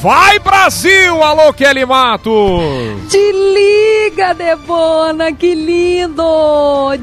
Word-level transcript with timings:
Vai 0.00 0.38
Brasil! 0.38 1.20
Alô, 1.24 1.52
Kelly 1.52 1.84
Matos! 1.84 2.32
Te 3.10 3.32
liga, 3.32 4.32
Debona, 4.32 5.32
que 5.32 5.56
lindo! 5.56 6.22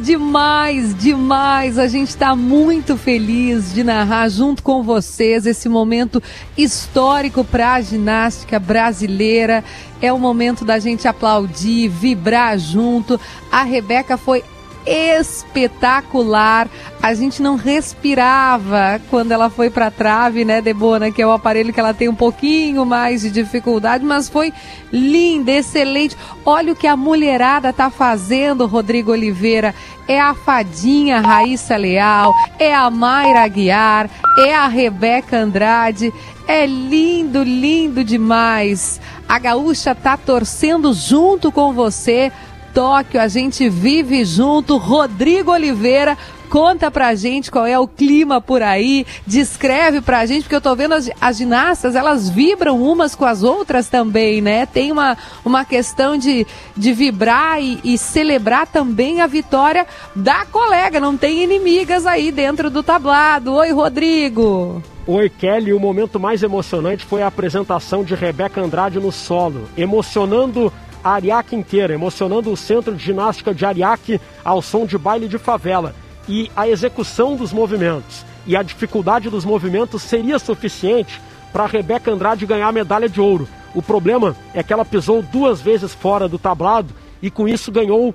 Demais, 0.01 0.96
demais! 0.96 1.78
A 1.78 1.89
gente 1.89 2.08
está 2.08 2.38
muito 2.38 2.96
feliz 2.96 3.73
de 3.73 3.84
narrar 3.84 4.29
junto 4.29 4.63
com 4.63 4.81
vocês 4.81 5.46
esse 5.46 5.68
momento 5.68 6.23
histórico 6.58 7.44
para 7.44 7.73
a 7.73 7.81
ginástica 7.81 8.59
brasileira. 8.59 9.62
É 10.02 10.14
o 10.14 10.18
momento 10.18 10.64
da 10.64 10.80
gente 10.80 11.05
aplaudir, 11.05 11.89
vibrar 11.89 12.57
junto. 12.57 13.20
A 13.52 13.64
Rebeca 13.64 14.16
foi 14.16 14.41
espetacular. 14.86 16.68
A 17.01 17.13
gente 17.13 17.41
não 17.41 17.55
respirava 17.55 19.00
quando 19.09 19.31
ela 19.31 19.50
foi 19.50 19.69
para 19.69 19.88
a 19.88 19.91
trave, 19.91 20.45
né, 20.45 20.61
Debona, 20.61 21.11
que 21.11 21.21
é 21.21 21.27
o 21.27 21.31
aparelho 21.31 21.73
que 21.73 21.79
ela 21.79 21.93
tem 21.93 22.09
um 22.09 22.15
pouquinho 22.15 22.86
mais 22.86 23.21
de 23.21 23.29
dificuldade, 23.29 24.04
mas 24.04 24.29
foi 24.29 24.54
linda, 24.91 25.51
excelente. 25.51 26.15
Olha 26.46 26.74
o 26.74 26.75
que 26.75 26.87
a 26.87 26.96
mulherada 26.96 27.74
tá 27.74 27.89
fazendo, 27.89 28.65
Rodrigo 28.65 29.11
Oliveira. 29.11 29.74
É 30.07 30.19
a 30.19 30.33
fadinha 30.33 31.19
Raíssa 31.19 31.75
Leal, 31.75 32.33
é 32.59 32.73
a 32.73 32.89
Mayra 32.89 33.44
Aguiar, 33.44 34.09
é 34.38 34.53
a 34.53 34.67
Rebeca 34.67 35.38
Andrade. 35.38 36.13
É 36.47 36.63
lindo, 36.67 37.41
lindo 37.41 38.03
demais. 38.03 39.02
A 39.27 39.39
gaúcha 39.39 39.95
tá 39.95 40.16
torcendo 40.16 40.94
junto 40.94 41.52
com 41.52 41.73
você 41.73 42.31
Tóquio, 42.75 43.22
a 43.22 43.30
gente 43.30 43.70
vive 43.70 44.25
junto. 44.25 44.75
Rodrigo 44.75 45.50
Oliveira, 45.50 46.17
conta 46.50 46.92
pra 46.92 47.16
gente 47.16 47.50
qual 47.50 47.66
é 47.66 47.80
o 47.80 47.88
clima 47.88 48.42
por 48.42 48.61
aí, 48.61 49.08
descreve 49.25 50.02
pra 50.02 50.25
gente, 50.25 50.42
porque 50.42 50.58
eu 50.58 50.61
tô 50.61 50.75
vendo 50.75 50.94
as, 50.94 51.09
as 51.22 51.38
ginastas, 51.38 51.95
elas 51.95 52.30
vibram 52.30 52.83
umas 52.83 53.16
com 53.16 53.23
as 53.23 53.44
outras 53.44 53.88
também, 53.88 54.42
né? 54.42 54.66
Tem 54.66 54.92
uma, 54.92 55.17
uma 55.45 55.64
questão 55.64 56.17
de, 56.17 56.45
de 56.75 56.91
vibrar 56.91 57.61
e, 57.61 57.80
e 57.81 57.97
celebrar 57.97 58.67
também 58.67 59.21
a 59.21 59.27
vitória 59.27 59.88
da 60.14 60.45
colega, 60.45 60.99
não 60.99 61.16
tem 61.16 61.44
inimigas 61.44 62.05
aí 62.05 62.30
dentro 62.30 62.69
do 62.69 62.83
tablado. 62.83 63.53
Oi, 63.53 63.71
Rodrigo! 63.71 64.83
Oi, 65.08 65.30
Kelly. 65.30 65.71
O 65.71 65.80
momento 65.80 66.19
mais 66.19 66.44
emocionante 66.44 67.05
foi 67.05 67.21
a 67.21 67.27
apresentação 67.27 68.03
de 68.03 68.16
Rebeca 68.16 68.59
Andrade 68.59 68.99
no 68.99 69.14
solo, 69.14 69.69
emocionando 69.77 70.73
a 71.06 71.11
Ariake 71.11 71.56
inteira, 71.56 71.94
emocionando 71.94 72.52
o 72.52 72.58
centro 72.58 72.95
de 72.95 73.03
ginástica 73.03 73.53
de 73.53 73.64
Ariake 73.64 74.20
ao 74.44 74.59
som 74.59 74.88
de 74.88 74.98
baile 74.98 75.28
de 75.28 75.38
favela. 75.38 75.94
E 76.28 76.50
a 76.56 76.67
execução 76.67 77.36
dos 77.36 77.53
movimentos 77.53 78.25
e 78.48 78.58
a 78.58 78.64
dificuldade 78.64 79.30
dos 79.30 79.45
movimentos 79.45 80.02
seria 80.02 80.39
suficiente 80.39 81.22
para 81.53 81.67
Rebeca 81.67 82.11
Andrade 82.11 82.48
ganhar 82.48 82.70
a 82.70 82.72
medalha 82.72 83.08
de 83.08 83.22
ouro. 83.22 83.48
O 83.76 83.83
problema 83.83 84.36
é 84.52 84.64
que 84.64 84.73
ela 84.73 84.83
pisou 84.83 85.22
duas 85.22 85.61
vezes 85.61 85.94
fora 85.94 86.28
do 86.28 86.39
tablado 86.39 86.92
e 87.22 87.30
com 87.30 87.48
isso 87.48 87.72
ganhou 87.72 88.14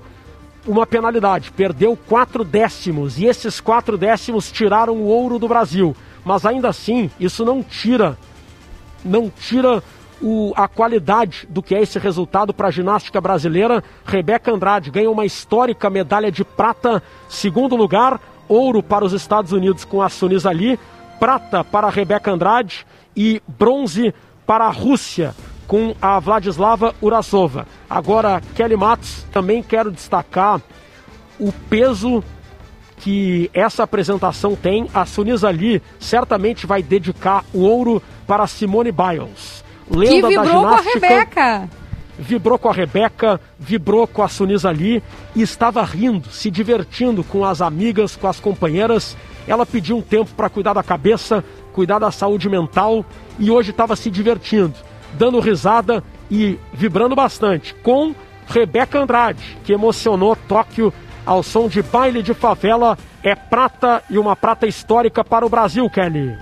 uma 0.67 0.85
penalidade. 0.85 1.49
Perdeu 1.49 1.95
quatro 1.95 2.43
décimos 2.43 3.17
e 3.17 3.23
esses 3.25 3.61
quatro 3.61 3.97
décimos 3.97 4.51
tiraram 4.51 4.97
o 4.97 5.05
ouro 5.05 5.39
do 5.39 5.47
Brasil. 5.47 5.95
Mas 6.25 6.45
ainda 6.45 6.67
assim, 6.67 7.09
isso 7.17 7.45
não 7.45 7.63
tira, 7.63 8.17
não 9.05 9.29
tira 9.29 9.81
o, 10.21 10.53
a 10.55 10.67
qualidade 10.67 11.47
do 11.49 11.61
que 11.61 11.73
é 11.73 11.81
esse 11.81 11.97
resultado 11.97 12.53
para 12.53 12.67
a 12.67 12.71
ginástica 12.71 13.19
brasileira. 13.19 13.83
Rebeca 14.05 14.51
Andrade 14.51 14.91
ganha 14.91 15.09
uma 15.09 15.25
histórica 15.25 15.89
medalha 15.89 16.31
de 16.31 16.43
prata, 16.43 17.01
segundo 17.27 17.75
lugar, 17.75 18.19
ouro 18.47 18.83
para 18.83 19.03
os 19.03 19.13
Estados 19.13 19.51
Unidos 19.51 19.83
com 19.83 20.01
a 20.01 20.09
Sunis 20.09 20.45
Ali, 20.45 20.79
prata 21.19 21.63
para 21.63 21.87
a 21.87 21.91
Rebeca 21.91 22.31
Andrade 22.31 22.85
e 23.15 23.41
bronze 23.47 24.13
para 24.45 24.65
a 24.65 24.71
Rússia 24.71 25.33
com 25.67 25.95
a 26.01 26.19
Vladislava 26.19 26.93
Urasova. 27.01 27.65
Agora, 27.89 28.41
Kelly 28.55 28.75
Matos, 28.75 29.25
também 29.31 29.63
quero 29.63 29.89
destacar 29.89 30.61
o 31.39 31.51
peso 31.69 32.23
que 32.97 33.49
essa 33.53 33.83
apresentação 33.83 34.55
tem. 34.55 34.87
A 34.93 35.05
Sunis 35.05 35.43
Ali 35.43 35.81
certamente 35.99 36.67
vai 36.67 36.83
dedicar 36.83 37.45
o 37.53 37.61
ouro 37.61 38.03
para 38.27 38.45
Simone 38.47 38.91
Biles 38.91 39.63
lenda 39.91 40.27
que 40.27 40.37
vibrou 40.37 40.63
da 40.63 40.77
ginástica. 40.77 40.99
com 40.99 41.05
a 41.05 41.09
Rebeca. 41.09 41.69
Vibrou 42.19 42.59
com 42.59 42.69
a 42.69 42.73
Rebeca, 42.73 43.41
vibrou 43.57 44.05
com 44.05 44.21
a 44.21 44.27
Sunisa 44.27 44.69
ali 44.69 45.01
e 45.35 45.41
estava 45.41 45.83
rindo, 45.83 46.29
se 46.29 46.51
divertindo 46.51 47.23
com 47.23 47.43
as 47.43 47.61
amigas, 47.61 48.15
com 48.15 48.27
as 48.27 48.39
companheiras. 48.39 49.17
Ela 49.47 49.65
pediu 49.65 49.97
um 49.97 50.01
tempo 50.01 50.29
para 50.35 50.49
cuidar 50.49 50.73
da 50.73 50.83
cabeça, 50.83 51.43
cuidar 51.73 51.99
da 51.99 52.11
saúde 52.11 52.47
mental 52.47 53.03
e 53.39 53.49
hoje 53.49 53.71
estava 53.71 53.95
se 53.95 54.11
divertindo, 54.11 54.75
dando 55.13 55.39
risada 55.39 56.03
e 56.29 56.59
vibrando 56.73 57.15
bastante 57.15 57.73
com 57.75 58.13
Rebeca 58.47 58.99
Andrade, 58.99 59.57
que 59.63 59.73
emocionou 59.73 60.35
Tóquio 60.47 60.93
ao 61.25 61.41
som 61.41 61.67
de 61.67 61.81
baile 61.81 62.21
de 62.21 62.33
favela. 62.33 62.97
É 63.23 63.35
prata 63.35 64.03
e 64.09 64.17
uma 64.17 64.35
prata 64.35 64.67
histórica 64.67 65.23
para 65.23 65.45
o 65.45 65.49
Brasil, 65.49 65.89
Kelly. 65.89 66.35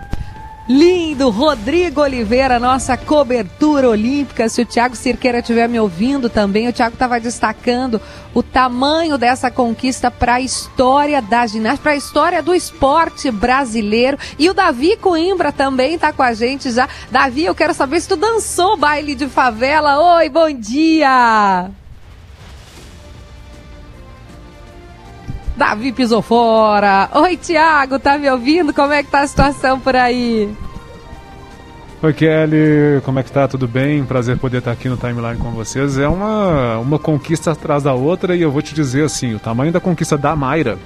Lindo, 0.72 1.32
Rodrigo 1.32 2.00
Oliveira, 2.00 2.60
nossa 2.60 2.96
cobertura 2.96 3.90
olímpica. 3.90 4.48
Se 4.48 4.62
o 4.62 4.66
Thiago 4.68 4.96
Cirqueira 4.96 5.40
estiver 5.40 5.68
me 5.68 5.80
ouvindo 5.80 6.30
também, 6.30 6.68
o 6.68 6.72
Thiago 6.72 6.94
estava 6.94 7.20
destacando 7.20 8.00
o 8.36 8.44
tamanho 8.44 9.18
dessa 9.18 9.50
conquista 9.50 10.12
para 10.12 10.36
a 10.36 10.42
história 10.42 11.24
da 11.24 11.48
ginástica, 11.48 11.82
para 11.82 11.92
a 11.94 11.96
história 11.96 12.44
do 12.44 12.54
esporte 12.54 13.32
brasileiro. 13.32 14.20
E 14.38 14.48
o 14.48 14.54
Davi 14.54 14.96
Coimbra 14.96 15.52
também 15.52 15.96
está 15.96 16.14
com 16.14 16.22
a 16.22 16.34
gente 16.34 16.70
já. 16.70 16.88
Davi, 17.10 17.46
eu 17.46 17.56
quero 17.56 17.74
saber 17.74 18.00
se 18.00 18.08
tu 18.08 18.16
dançou 18.16 18.78
baile 18.78 19.16
de 19.16 19.28
favela. 19.28 20.18
Oi, 20.18 20.30
bom 20.30 20.52
dia! 20.52 21.72
Davi 25.60 25.92
pisou 25.92 26.22
fora. 26.22 27.10
Oi, 27.14 27.36
Tiago, 27.36 28.00
tá 28.00 28.18
me 28.18 28.30
ouvindo? 28.32 28.74
Como 28.74 28.94
é 28.94 29.04
que 29.04 29.12
tá 29.12 29.20
a 29.20 29.28
situação 29.28 29.78
por 29.78 29.94
aí? 29.94 30.50
Oi, 32.02 32.14
Kelly, 32.14 33.02
como 33.04 33.20
é 33.20 33.24
que 33.24 33.32
tá? 33.32 33.46
Tudo 33.46 33.68
bem? 33.68 34.06
Prazer 34.06 34.38
poder 34.38 34.60
estar 34.60 34.72
aqui 34.72 34.88
no 34.88 34.96
Timeline 34.96 35.36
com 35.36 35.52
vocês. 35.52 36.00
É 36.00 36.08
uma, 36.08 36.78
uma 36.78 36.98
conquista 36.98 37.52
atrás 37.52 37.84
da 37.84 37.94
outra 37.94 38.38
e 38.38 38.42
eu 38.42 38.50
vou 38.50 38.62
te 38.62 38.74
dizer 38.74 39.04
assim, 39.04 39.36
o 39.36 39.40
tamanho 39.40 39.70
da 39.70 39.82
conquista 39.82 40.18
da 40.18 40.34
Mayra, 40.34 40.80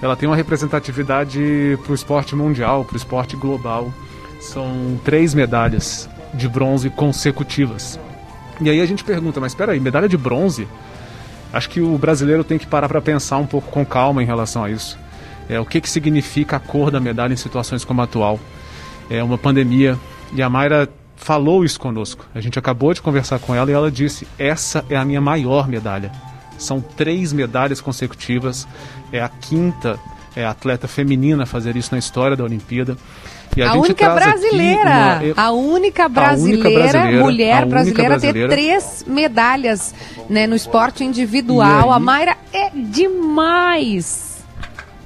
ela 0.00 0.16
tem 0.16 0.26
uma 0.26 0.36
representatividade 0.36 1.78
para 1.82 1.92
o 1.92 1.94
esporte 1.94 2.34
mundial, 2.34 2.82
para 2.82 2.94
o 2.94 2.96
esporte 2.96 3.36
global. 3.36 3.92
São 4.40 4.98
três 5.04 5.34
medalhas 5.34 6.08
de 6.32 6.48
bronze 6.48 6.88
consecutivas. 6.88 8.00
E 8.58 8.70
aí 8.70 8.80
a 8.80 8.86
gente 8.86 9.04
pergunta, 9.04 9.38
mas 9.38 9.52
espera 9.52 9.72
aí, 9.72 9.80
medalha 9.80 10.08
de 10.08 10.16
bronze? 10.16 10.66
Acho 11.52 11.70
que 11.70 11.80
o 11.80 11.96
brasileiro 11.96 12.44
tem 12.44 12.58
que 12.58 12.66
parar 12.66 12.88
para 12.88 13.00
pensar 13.00 13.38
um 13.38 13.46
pouco 13.46 13.70
com 13.70 13.84
calma 13.84 14.22
em 14.22 14.26
relação 14.26 14.64
a 14.64 14.70
isso. 14.70 14.98
É, 15.48 15.60
o 15.60 15.64
que, 15.64 15.80
que 15.80 15.88
significa 15.88 16.56
a 16.56 16.60
cor 16.60 16.90
da 16.90 17.00
medalha 17.00 17.32
em 17.32 17.36
situações 17.36 17.84
como 17.84 18.00
a 18.00 18.04
atual? 18.04 18.40
É 19.08 19.22
uma 19.22 19.38
pandemia 19.38 19.96
e 20.32 20.42
a 20.42 20.50
Mayra 20.50 20.88
falou 21.16 21.64
isso 21.64 21.78
conosco. 21.78 22.26
A 22.34 22.40
gente 22.40 22.58
acabou 22.58 22.92
de 22.92 23.00
conversar 23.00 23.38
com 23.38 23.54
ela 23.54 23.70
e 23.70 23.74
ela 23.74 23.90
disse: 23.90 24.26
essa 24.38 24.84
é 24.90 24.96
a 24.96 25.04
minha 25.04 25.20
maior 25.20 25.68
medalha. 25.68 26.10
São 26.58 26.80
três 26.80 27.32
medalhas 27.32 27.80
consecutivas. 27.80 28.66
É 29.12 29.20
a 29.22 29.28
quinta 29.28 29.98
é 30.36 30.44
atleta 30.44 30.86
feminina 30.86 31.44
a 31.44 31.46
fazer 31.46 31.76
isso 31.76 31.92
na 31.92 31.98
história 31.98 32.36
da 32.36 32.44
Olimpíada. 32.44 32.96
A, 33.62 33.70
a 33.70 33.74
única 33.74 34.10
brasileira, 34.10 35.20
uma... 35.34 35.42
a 35.42 35.50
única 35.50 36.08
brasileira, 36.08 36.68
a 36.68 36.70
única 36.70 36.70
brasileira 36.70 37.24
mulher 37.24 37.62
a 37.62 37.66
brasileira, 37.66 38.08
brasileira, 38.10 38.48
ter 38.48 38.54
três 38.54 39.04
medalhas 39.06 39.94
né, 40.28 40.46
no 40.46 40.54
esporte 40.54 41.04
individual. 41.04 41.92
A 41.92 41.98
Mayra 41.98 42.36
é 42.52 42.70
demais. 42.70 44.44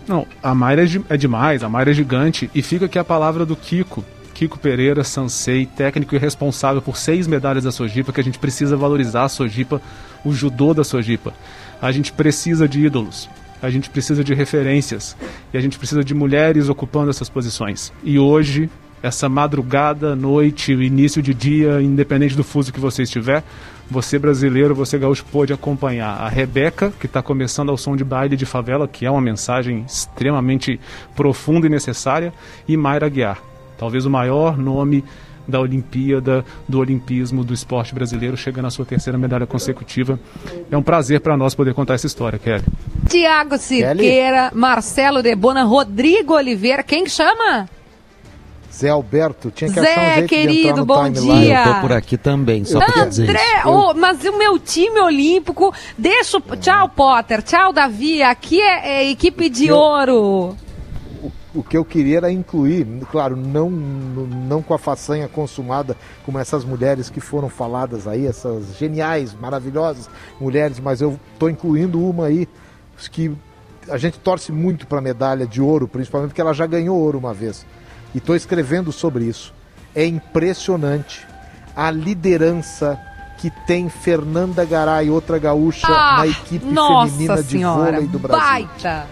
Não, 0.06 0.26
a 0.42 0.54
Mayra 0.54 0.82
é, 0.82 0.86
de, 0.86 1.04
é 1.08 1.16
demais, 1.16 1.62
a 1.62 1.68
Mayra 1.68 1.92
é 1.92 1.94
gigante. 1.94 2.50
E 2.54 2.62
fica 2.62 2.86
aqui 2.86 2.98
a 2.98 3.04
palavra 3.04 3.46
do 3.46 3.54
Kiko. 3.54 4.04
Kiko 4.34 4.58
Pereira, 4.58 5.04
Sansei, 5.04 5.66
técnico 5.66 6.14
e 6.14 6.18
responsável 6.18 6.80
por 6.80 6.96
seis 6.96 7.26
medalhas 7.26 7.64
da 7.64 7.70
Sojipa, 7.70 8.12
que 8.12 8.20
a 8.20 8.24
gente 8.24 8.38
precisa 8.38 8.76
valorizar 8.76 9.24
a 9.24 9.28
Sojipa, 9.28 9.80
o 10.24 10.32
judô 10.32 10.72
da 10.74 10.82
Sojipa. 10.82 11.34
A 11.80 11.92
gente 11.92 12.12
precisa 12.12 12.66
de 12.66 12.86
ídolos 12.86 13.28
a 13.62 13.70
gente 13.70 13.90
precisa 13.90 14.24
de 14.24 14.34
referências 14.34 15.16
e 15.52 15.58
a 15.58 15.60
gente 15.60 15.78
precisa 15.78 16.02
de 16.02 16.14
mulheres 16.14 16.68
ocupando 16.68 17.10
essas 17.10 17.28
posições. 17.28 17.92
E 18.02 18.18
hoje, 18.18 18.70
essa 19.02 19.28
madrugada, 19.28 20.14
noite, 20.14 20.72
início 20.72 21.22
de 21.22 21.32
dia, 21.32 21.80
independente 21.80 22.36
do 22.36 22.44
fuso 22.44 22.72
que 22.72 22.80
você 22.80 23.02
estiver, 23.02 23.42
você 23.90 24.18
brasileiro, 24.18 24.74
você 24.74 24.98
gaúcho 24.98 25.24
pode 25.32 25.52
acompanhar 25.52 26.20
a 26.20 26.28
Rebeca, 26.28 26.92
que 27.00 27.06
está 27.06 27.22
começando 27.22 27.70
ao 27.70 27.76
som 27.76 27.96
de 27.96 28.04
baile 28.04 28.36
de 28.36 28.46
favela, 28.46 28.86
que 28.86 29.04
é 29.04 29.10
uma 29.10 29.20
mensagem 29.20 29.84
extremamente 29.86 30.78
profunda 31.16 31.66
e 31.66 31.70
necessária, 31.70 32.32
e 32.68 32.76
Mayra 32.76 33.08
Guiar, 33.08 33.42
talvez 33.76 34.06
o 34.06 34.10
maior 34.10 34.56
nome 34.56 35.02
da 35.50 35.60
Olimpíada, 35.60 36.44
do 36.68 36.78
Olimpismo, 36.78 37.44
do 37.44 37.52
esporte 37.52 37.94
brasileiro, 37.94 38.36
chega 38.36 38.62
na 38.62 38.70
sua 38.70 38.84
terceira 38.86 39.18
medalha 39.18 39.46
consecutiva. 39.46 40.18
É 40.70 40.76
um 40.76 40.82
prazer 40.82 41.20
para 41.20 41.36
nós 41.36 41.54
poder 41.54 41.74
contar 41.74 41.94
essa 41.94 42.06
história, 42.06 42.38
Kelly. 42.38 42.64
Tiago 43.08 43.58
Cirqueira, 43.58 44.50
Marcelo 44.54 45.22
Debona, 45.22 45.64
Rodrigo 45.64 46.34
Oliveira, 46.34 46.82
quem 46.82 47.06
chama? 47.06 47.68
Zé 48.72 48.88
Alberto, 48.88 49.50
tinha 49.50 49.70
que 49.70 49.80
achar 49.80 49.90
um 49.90 49.94
Zé, 49.94 50.14
jeito 50.14 50.28
querido, 50.28 50.76
no 50.76 50.86
bom 50.86 51.10
dia. 51.10 51.64
Eu 51.66 51.74
tô 51.74 51.80
por 51.80 51.92
aqui 51.92 52.16
também, 52.16 52.64
só 52.64 52.78
pra 52.78 53.04
dizer 53.04 53.24
isso. 53.24 53.32
André, 53.32 53.66
ô, 53.66 53.92
mas 53.94 54.24
o 54.24 54.38
meu 54.38 54.58
time 54.60 55.00
olímpico, 55.00 55.74
deixa 55.98 56.38
o... 56.38 56.40
Tchau, 56.56 56.88
Potter, 56.88 57.42
tchau, 57.42 57.72
Davi, 57.72 58.22
aqui 58.22 58.60
é, 58.60 59.02
é 59.02 59.10
equipe 59.10 59.48
de 59.48 59.66
Eu- 59.66 59.76
ouro. 59.76 60.56
O 61.52 61.64
que 61.64 61.76
eu 61.76 61.84
queria 61.84 62.18
era 62.18 62.30
incluir, 62.30 62.86
claro, 63.10 63.34
não, 63.36 63.68
não 63.68 64.62
com 64.62 64.72
a 64.72 64.78
façanha 64.78 65.26
consumada 65.26 65.96
como 66.24 66.38
essas 66.38 66.64
mulheres 66.64 67.10
que 67.10 67.18
foram 67.20 67.48
faladas 67.48 68.06
aí, 68.06 68.24
essas 68.24 68.76
geniais, 68.78 69.34
maravilhosas 69.34 70.08
mulheres, 70.40 70.78
mas 70.78 71.00
eu 71.00 71.18
estou 71.32 71.50
incluindo 71.50 72.00
uma 72.08 72.26
aí 72.26 72.48
que 73.10 73.32
a 73.88 73.98
gente 73.98 74.18
torce 74.20 74.52
muito 74.52 74.86
para 74.86 74.98
a 74.98 75.02
medalha 75.02 75.44
de 75.46 75.60
ouro, 75.60 75.88
principalmente 75.88 76.28
porque 76.30 76.40
ela 76.40 76.52
já 76.54 76.66
ganhou 76.66 76.96
ouro 76.96 77.18
uma 77.18 77.34
vez. 77.34 77.66
E 78.14 78.18
estou 78.18 78.36
escrevendo 78.36 78.92
sobre 78.92 79.24
isso. 79.24 79.52
É 79.92 80.06
impressionante 80.06 81.26
a 81.74 81.90
liderança 81.90 82.96
que 83.38 83.50
tem 83.66 83.88
Fernanda 83.88 84.64
Garay, 84.64 85.10
outra 85.10 85.38
gaúcha, 85.38 85.86
Ah, 85.88 86.18
na 86.18 86.26
equipe 86.28 86.64
feminina 86.66 87.42
de 87.42 87.50
senhora, 87.50 87.92
vôlei 87.92 88.06
do 88.06 88.18
Brasil. 88.18 88.46
baita. 88.46 89.06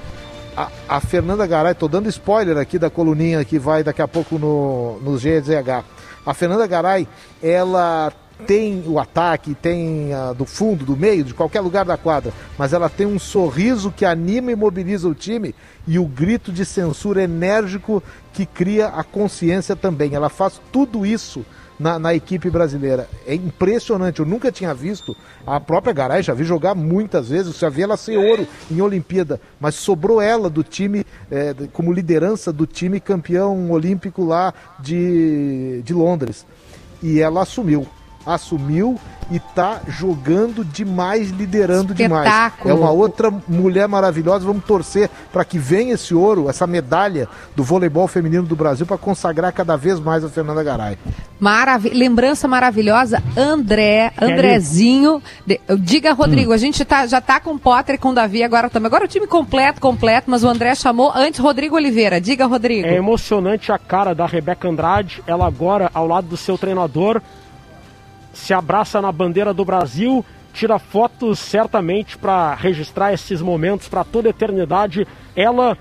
A, 0.58 0.68
a 0.88 1.00
Fernanda 1.00 1.46
Garay, 1.46 1.72
tô 1.72 1.86
dando 1.86 2.08
spoiler 2.08 2.56
aqui 2.56 2.80
da 2.80 2.90
coluninha 2.90 3.44
que 3.44 3.60
vai 3.60 3.84
daqui 3.84 4.02
a 4.02 4.08
pouco 4.08 4.40
no, 4.40 4.98
no 4.98 5.16
GZH. 5.16 5.84
A 6.26 6.34
Fernanda 6.34 6.66
Garay, 6.66 7.06
ela 7.40 8.12
tem 8.44 8.82
o 8.84 8.98
ataque, 8.98 9.54
tem 9.54 10.10
do 10.36 10.44
fundo, 10.44 10.84
do 10.84 10.96
meio, 10.96 11.22
de 11.22 11.32
qualquer 11.32 11.60
lugar 11.60 11.84
da 11.84 11.96
quadra, 11.96 12.32
mas 12.58 12.72
ela 12.72 12.88
tem 12.88 13.06
um 13.06 13.20
sorriso 13.20 13.92
que 13.92 14.04
anima 14.04 14.50
e 14.50 14.56
mobiliza 14.56 15.08
o 15.08 15.14
time 15.14 15.54
e 15.86 15.96
o 15.96 16.04
grito 16.04 16.50
de 16.50 16.64
censura 16.64 17.22
enérgico 17.22 18.02
que 18.32 18.44
cria 18.44 18.88
a 18.88 19.04
consciência 19.04 19.76
também. 19.76 20.12
Ela 20.12 20.28
faz 20.28 20.60
tudo 20.72 21.06
isso 21.06 21.46
na, 21.78 21.98
na 21.98 22.14
equipe 22.14 22.50
brasileira. 22.50 23.08
É 23.26 23.34
impressionante, 23.34 24.20
eu 24.20 24.26
nunca 24.26 24.50
tinha 24.50 24.74
visto 24.74 25.16
a 25.46 25.60
própria 25.60 25.92
Garay, 25.92 26.22
já 26.22 26.34
vi 26.34 26.44
jogar 26.44 26.74
muitas 26.74 27.28
vezes, 27.28 27.58
já 27.58 27.68
vi 27.68 27.82
ela 27.82 27.96
ser 27.96 28.16
ouro 28.18 28.46
em 28.70 28.80
Olimpíada, 28.80 29.40
mas 29.60 29.74
sobrou 29.74 30.20
ela 30.20 30.50
do 30.50 30.62
time, 30.62 31.04
de- 31.56 31.68
como 31.68 31.92
liderança 31.92 32.52
do 32.52 32.66
time 32.66 32.98
campeão 33.00 33.70
olímpico 33.70 34.24
lá 34.24 34.52
de, 34.80 35.82
de 35.84 35.92
Londres. 35.94 36.44
E 37.02 37.20
ela 37.20 37.42
assumiu. 37.42 37.86
Assumiu 38.32 38.98
e 39.30 39.38
tá 39.38 39.80
jogando 39.86 40.64
demais, 40.64 41.30
liderando 41.30 41.92
demais. 41.92 42.24
É 42.64 42.72
uma 42.72 42.90
outra 42.90 43.30
mulher 43.46 43.86
maravilhosa. 43.86 44.46
Vamos 44.46 44.64
torcer 44.64 45.10
para 45.32 45.44
que 45.44 45.58
venha 45.58 45.94
esse 45.94 46.14
ouro, 46.14 46.48
essa 46.48 46.66
medalha 46.66 47.28
do 47.54 47.62
voleibol 47.62 48.08
feminino 48.08 48.42
do 48.44 48.56
Brasil 48.56 48.86
para 48.86 48.96
consagrar 48.96 49.52
cada 49.52 49.76
vez 49.76 50.00
mais 50.00 50.24
a 50.24 50.28
Fernanda 50.30 50.62
Garay. 50.62 50.96
Maravi 51.38 51.90
lembrança 51.90 52.48
maravilhosa, 52.48 53.22
André, 53.36 54.12
Andrezinho. 54.20 55.22
De- 55.46 55.60
Diga, 55.78 56.12
Rodrigo, 56.14 56.52
a 56.52 56.56
gente 56.56 56.84
tá, 56.84 57.06
já 57.06 57.20
tá 57.20 57.38
com 57.38 57.52
o 57.52 57.58
Potter 57.58 57.94
e 57.96 57.98
com 57.98 58.10
o 58.10 58.14
Davi 58.14 58.42
agora 58.42 58.70
também. 58.70 58.86
Agora 58.86 59.04
o 59.04 59.08
time 59.08 59.26
completo, 59.26 59.80
completo, 59.80 60.30
mas 60.30 60.42
o 60.42 60.48
André 60.48 60.74
chamou 60.74 61.12
antes 61.14 61.38
Rodrigo 61.40 61.76
Oliveira. 61.76 62.20
Diga, 62.20 62.46
Rodrigo. 62.46 62.86
É 62.86 62.96
emocionante 62.96 63.70
a 63.70 63.78
cara 63.78 64.14
da 64.14 64.26
Rebeca 64.26 64.68
Andrade. 64.68 65.22
Ela 65.26 65.46
agora, 65.46 65.90
ao 65.92 66.06
lado 66.06 66.26
do 66.28 66.36
seu 66.36 66.56
treinador, 66.56 67.20
se 68.38 68.54
abraça 68.54 69.02
na 69.02 69.10
bandeira 69.10 69.52
do 69.52 69.64
Brasil, 69.64 70.24
tira 70.54 70.78
fotos 70.78 71.38
certamente 71.38 72.16
para 72.16 72.54
registrar 72.54 73.12
esses 73.12 73.42
momentos 73.42 73.88
para 73.88 74.04
toda 74.04 74.28
a 74.28 74.30
eternidade. 74.30 75.06
Ela 75.36 75.76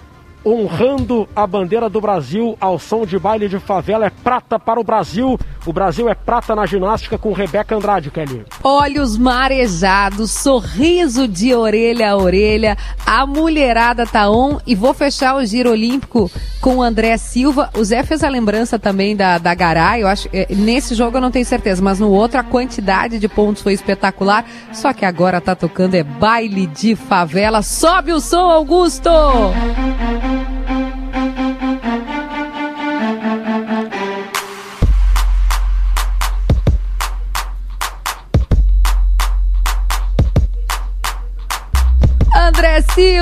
honrando 0.47 1.27
a 1.35 1.45
bandeira 1.45 1.89
do 1.89 1.99
Brasil 1.99 2.57
ao 2.59 2.79
som 2.79 3.05
de 3.05 3.19
baile 3.19 3.49
de 3.49 3.59
favela. 3.59 4.05
É 4.05 4.09
prata 4.09 4.57
para 4.57 4.79
o 4.79 4.83
Brasil. 4.83 5.37
O 5.65 5.73
Brasil 5.73 6.07
é 6.07 6.15
prata 6.15 6.55
na 6.55 6.65
ginástica 6.65 7.17
com 7.17 7.33
Rebeca 7.33 7.75
Andrade, 7.75 8.09
Kelly. 8.09 8.45
Olhos 8.63 9.17
marejados, 9.17 10.31
sorriso 10.31 11.27
de 11.27 11.53
orelha 11.53 12.11
a 12.11 12.15
orelha, 12.15 12.77
a 13.05 13.25
mulherada 13.25 14.05
tá 14.05 14.29
on 14.29 14.59
e 14.65 14.75
vou 14.75 14.93
fechar 14.93 15.35
o 15.35 15.45
giro 15.45 15.71
olímpico 15.71 16.31
com 16.61 16.77
o 16.77 16.81
André 16.81 17.17
Silva. 17.17 17.69
O 17.77 17.83
Zé 17.83 18.03
fez 18.03 18.23
a 18.23 18.29
lembrança 18.29 18.79
também 18.79 19.15
da, 19.15 19.37
da 19.37 19.53
Garay, 19.53 20.01
eu 20.01 20.07
acho, 20.07 20.29
eh, 20.33 20.47
nesse 20.49 20.95
jogo 20.95 21.17
eu 21.17 21.21
não 21.21 21.31
tenho 21.31 21.45
certeza, 21.45 21.81
mas 21.81 21.99
no 21.99 22.09
outro 22.09 22.39
a 22.39 22.43
quantidade 22.43 23.19
de 23.19 23.27
pontos 23.27 23.61
foi 23.61 23.73
espetacular, 23.73 24.45
só 24.71 24.93
que 24.93 25.05
agora 25.05 25.41
tá 25.41 25.55
tocando 25.55 25.95
é 25.95 26.03
baile 26.03 26.67
de 26.67 26.95
favela. 26.95 27.61
Sobe 27.61 28.13
o 28.13 28.19
som, 28.19 28.49
Augusto! 28.49 29.09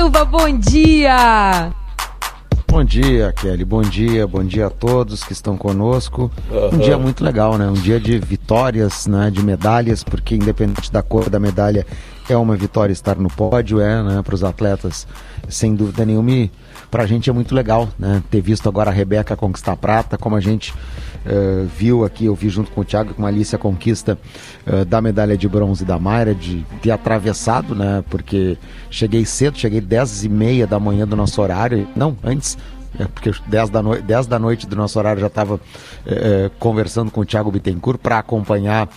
Silva, 0.06 0.24
bom 0.24 0.56
dia! 0.56 1.72
Bom 2.68 2.84
dia, 2.84 3.32
Kelly. 3.32 3.64
Bom 3.64 3.82
dia, 3.82 4.24
bom 4.24 4.44
dia 4.44 4.68
a 4.68 4.70
todos 4.70 5.24
que 5.24 5.32
estão 5.32 5.56
conosco. 5.56 6.30
Um 6.72 6.78
dia 6.78 6.96
muito 6.96 7.24
legal, 7.24 7.58
né? 7.58 7.68
Um 7.68 7.72
dia 7.72 7.98
de 7.98 8.16
vitórias, 8.16 9.08
né? 9.08 9.32
De 9.32 9.42
medalhas, 9.42 10.04
porque 10.04 10.36
independente 10.36 10.92
da 10.92 11.02
cor 11.02 11.28
da 11.28 11.40
medalha, 11.40 11.84
é 12.28 12.36
uma 12.36 12.54
vitória 12.54 12.92
estar 12.92 13.16
no 13.16 13.28
pódio, 13.28 13.80
é, 13.80 14.00
né? 14.00 14.22
Para 14.22 14.36
os 14.36 14.44
atletas, 14.44 15.08
sem 15.48 15.74
dúvida 15.74 16.04
nenhuma. 16.04 16.30
E 16.30 16.52
pra 16.88 17.04
gente 17.04 17.28
é 17.28 17.32
muito 17.32 17.52
legal, 17.52 17.88
né? 17.98 18.22
Ter 18.30 18.40
visto 18.40 18.68
agora 18.68 18.90
a 18.92 18.94
Rebeca 18.94 19.36
conquistar 19.36 19.72
a 19.72 19.76
prata, 19.76 20.16
como 20.16 20.36
a 20.36 20.40
gente 20.40 20.72
eh, 21.26 21.66
viu 21.76 22.04
aqui, 22.04 22.26
eu 22.26 22.34
vi 22.34 22.48
junto 22.48 22.70
com 22.70 22.80
o 22.80 22.84
Thiago 22.84 23.14
com 23.14 23.24
a 23.24 23.28
Alice 23.28 23.54
a 23.54 23.58
conquista 23.58 24.18
eh, 24.66 24.84
da 24.84 25.00
medalha 25.00 25.36
de 25.36 25.48
bronze 25.48 25.84
da 25.84 25.98
Mayra, 25.98 26.34
de 26.34 26.64
ter 26.80 26.90
atravessado, 26.90 27.74
né? 27.74 28.04
Porque 28.08 28.56
cheguei 28.90 29.24
cedo, 29.24 29.58
cheguei 29.58 29.80
10 29.80 30.24
e 30.24 30.28
meia 30.28 30.66
da 30.66 30.78
manhã 30.78 31.06
do 31.06 31.16
nosso 31.16 31.40
horário, 31.42 31.86
não, 31.96 32.16
antes, 32.22 32.56
é 32.98 33.04
porque 33.04 33.32
10 33.46 33.70
da, 33.70 33.82
noi 33.82 34.00
10 34.00 34.26
da 34.26 34.38
noite 34.38 34.66
do 34.66 34.74
nosso 34.74 34.98
horário 34.98 35.20
já 35.20 35.26
estava 35.26 35.60
conversando 36.58 37.10
com 37.10 37.20
o 37.20 37.24
Thiago 37.26 37.50
Bittencourt 37.50 37.98
para 37.98 38.18
acompanhar 38.18 38.88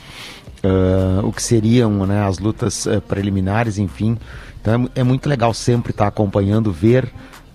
eh, 0.61 1.21
o 1.23 1.31
que 1.31 1.41
seriam 1.41 2.05
né, 2.05 2.21
as 2.21 2.37
lutas 2.37 2.85
eh, 2.85 2.99
preliminares, 2.99 3.77
enfim. 3.77 4.17
Então 4.59 4.89
é 4.93 4.99
é, 4.99 5.03
muito 5.03 5.29
legal 5.29 5.53
sempre 5.53 5.91
estar 5.91 6.07
acompanhando, 6.07 6.71
ver 6.71 7.09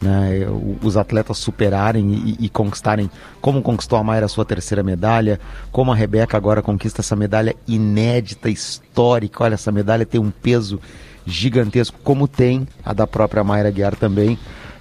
né, 0.05 0.47
os 0.83 0.97
atletas 0.97 1.39
superarem 1.39 2.13
e, 2.39 2.45
e 2.47 2.49
conquistarem, 2.49 3.11
como 3.41 3.63
conquistou 3.63 3.99
a 3.99 4.05
Mayra 4.05 4.27
a 4.27 4.29
sua 4.29 4.45
terceira 4.45 4.83
medalha, 4.83 5.41
como 5.73 5.91
a 5.91 5.95
Rebeca 5.97 6.37
agora 6.37 6.63
conquista 6.63 7.01
essa 7.01 7.17
medalha 7.17 7.57
inédita, 7.67 8.49
histórica. 8.51 9.45
Olha, 9.45 9.55
essa 9.55 9.73
medalha 9.73 10.05
tem 10.07 10.21
um 10.21 10.31
peso 10.31 10.79
gigantesco, 11.27 11.97
como 12.05 12.29
tem 12.29 12.69
a 12.85 12.93
da 12.93 13.07
própria 13.07 13.43
Mayra 13.43 13.71
Guiar 13.71 13.97
também. 13.97 14.39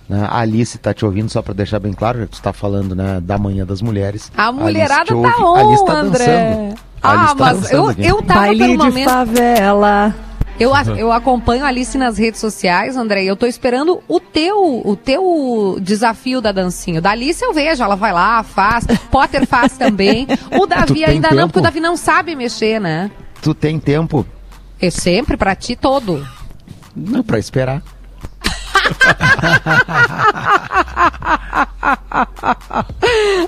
né. 0.09 0.27
A 0.29 0.39
Alice 0.41 0.75
está 0.77 0.93
te 0.93 1.05
ouvindo, 1.05 1.29
só 1.29 1.41
para 1.41 1.53
deixar 1.53 1.79
bem 1.79 1.93
claro, 1.93 2.19
já 2.19 2.25
que 2.25 2.31
tu 2.31 2.35
está 2.35 2.51
falando 2.51 2.93
né, 2.95 3.19
da 3.21 3.37
Manhã 3.37 3.65
das 3.65 3.81
Mulheres. 3.81 4.31
A 4.37 4.51
mulherada 4.51 5.05
te 5.05 5.09
tá 5.09 5.15
ouve. 5.15 5.43
on, 5.43 5.55
A 5.55 5.59
Alice 5.61 5.85
tá 5.85 5.93
André. 5.93 6.25
dançando. 6.25 6.75
A 7.01 7.09
Ah, 7.09 7.19
Alice 7.21 7.35
tá 7.35 7.43
mas 7.45 7.57
dançando 7.59 7.75
eu, 7.77 7.89
aqui. 7.89 8.05
eu 8.05 8.21
tava 8.21 8.39
Baile 8.41 8.59
pelo 8.59 8.71
de 8.71 8.77
momento... 8.77 9.09
favela. 9.09 10.15
Eu, 10.59 10.73
a- 10.73 10.83
eu 10.83 11.11
acompanho 11.11 11.65
a 11.65 11.67
Alice 11.67 11.97
nas 11.97 12.17
redes 12.17 12.39
sociais, 12.39 12.95
André, 12.95 13.23
e 13.23 13.27
eu 13.27 13.35
tô 13.35 13.45
esperando 13.47 14.01
o 14.07 14.19
teu, 14.19 14.81
o 14.85 14.95
teu 14.95 15.77
desafio 15.81 16.39
da 16.41 16.51
dancinha. 16.51 17.01
Da 17.01 17.11
Alice 17.11 17.43
eu 17.43 17.53
vejo, 17.53 17.83
ela 17.83 17.95
vai 17.95 18.13
lá, 18.13 18.43
faz. 18.43 18.85
Potter 19.11 19.45
faz 19.47 19.77
também. 19.77 20.27
O 20.59 20.65
Davi 20.65 21.03
ainda 21.03 21.29
não, 21.29 21.37
tempo? 21.37 21.47
porque 21.47 21.59
o 21.59 21.63
Davi 21.63 21.79
não 21.79 21.97
sabe 21.97 22.35
mexer, 22.35 22.79
né? 22.79 23.09
Tu 23.41 23.53
tem 23.53 23.79
tempo? 23.79 24.25
Eu 24.79 24.91
sempre, 24.91 25.35
pra 25.37 25.55
ti, 25.55 25.75
todo. 25.75 26.25
Não, 26.95 27.23
para 27.23 27.39
esperar. 27.39 27.81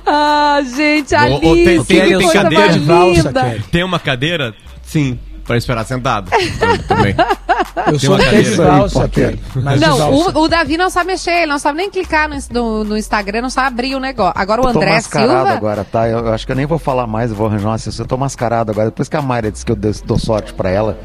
Ah, 0.05 0.61
gente, 0.75 1.13
Alice, 1.15 1.45
ô, 1.45 1.53
tem- 1.53 1.65
tem- 1.65 1.83
que 1.83 1.85
tem 1.85 2.13
coisa 2.13 2.33
cadeira 2.33 2.63
mais 2.65 2.73
de 2.73 2.79
valsa, 2.79 3.21
linda. 3.27 3.41
Kelly. 3.43 3.63
Tem 3.71 3.83
uma 3.83 3.99
cadeira? 3.99 4.53
Sim, 4.83 5.19
para 5.45 5.57
esperar 5.57 5.85
sentado. 5.85 6.31
Também. 6.87 7.15
Eu 7.91 7.99
sou 7.99 8.11
uma 8.15 8.17
até 8.17 8.41
de 8.41 8.49
cadeira. 8.49 8.71
valsa, 8.71 9.03
Aí, 9.03 9.09
Kelly. 9.09 9.41
Mas 9.55 9.79
de 9.79 9.85
Não, 9.87 10.11
o, 10.13 10.39
o 10.43 10.47
Davi 10.47 10.77
não 10.77 10.89
sabe 10.89 11.07
mexer, 11.07 11.31
ele 11.31 11.45
não 11.51 11.59
sabe 11.59 11.77
nem 11.77 11.89
clicar 11.89 12.27
no, 12.29 12.35
no, 12.51 12.83
no 12.83 12.97
Instagram, 12.97 13.41
não 13.41 13.49
sabe 13.49 13.67
abrir 13.67 13.95
o 13.95 13.99
negócio. 13.99 14.33
Agora 14.35 14.61
o 14.61 14.67
Eu 14.67 14.73
tô 14.73 14.79
André 14.79 14.91
mascarado 14.93 15.31
Silva. 15.31 15.51
agora, 15.53 15.83
tá? 15.89 16.07
Eu, 16.07 16.19
eu 16.19 16.33
acho 16.33 16.45
que 16.45 16.51
eu 16.51 16.55
nem 16.55 16.65
vou 16.65 16.79
falar 16.79 17.07
mais, 17.07 17.29
eu 17.31 17.37
vou 17.37 17.47
arranjar 17.47 17.69
uma 17.69 17.75
assessora. 17.75 18.03
Eu 18.05 18.09
tô 18.09 18.17
mascarado 18.17 18.71
agora. 18.71 18.87
Depois 18.89 19.07
que 19.07 19.15
a 19.15 19.21
Mayra 19.21 19.51
disse 19.51 19.65
que 19.65 19.71
eu 19.71 19.75
dou, 19.75 19.91
dou 20.05 20.19
sorte 20.19 20.53
pra 20.53 20.69
ela, 20.69 20.97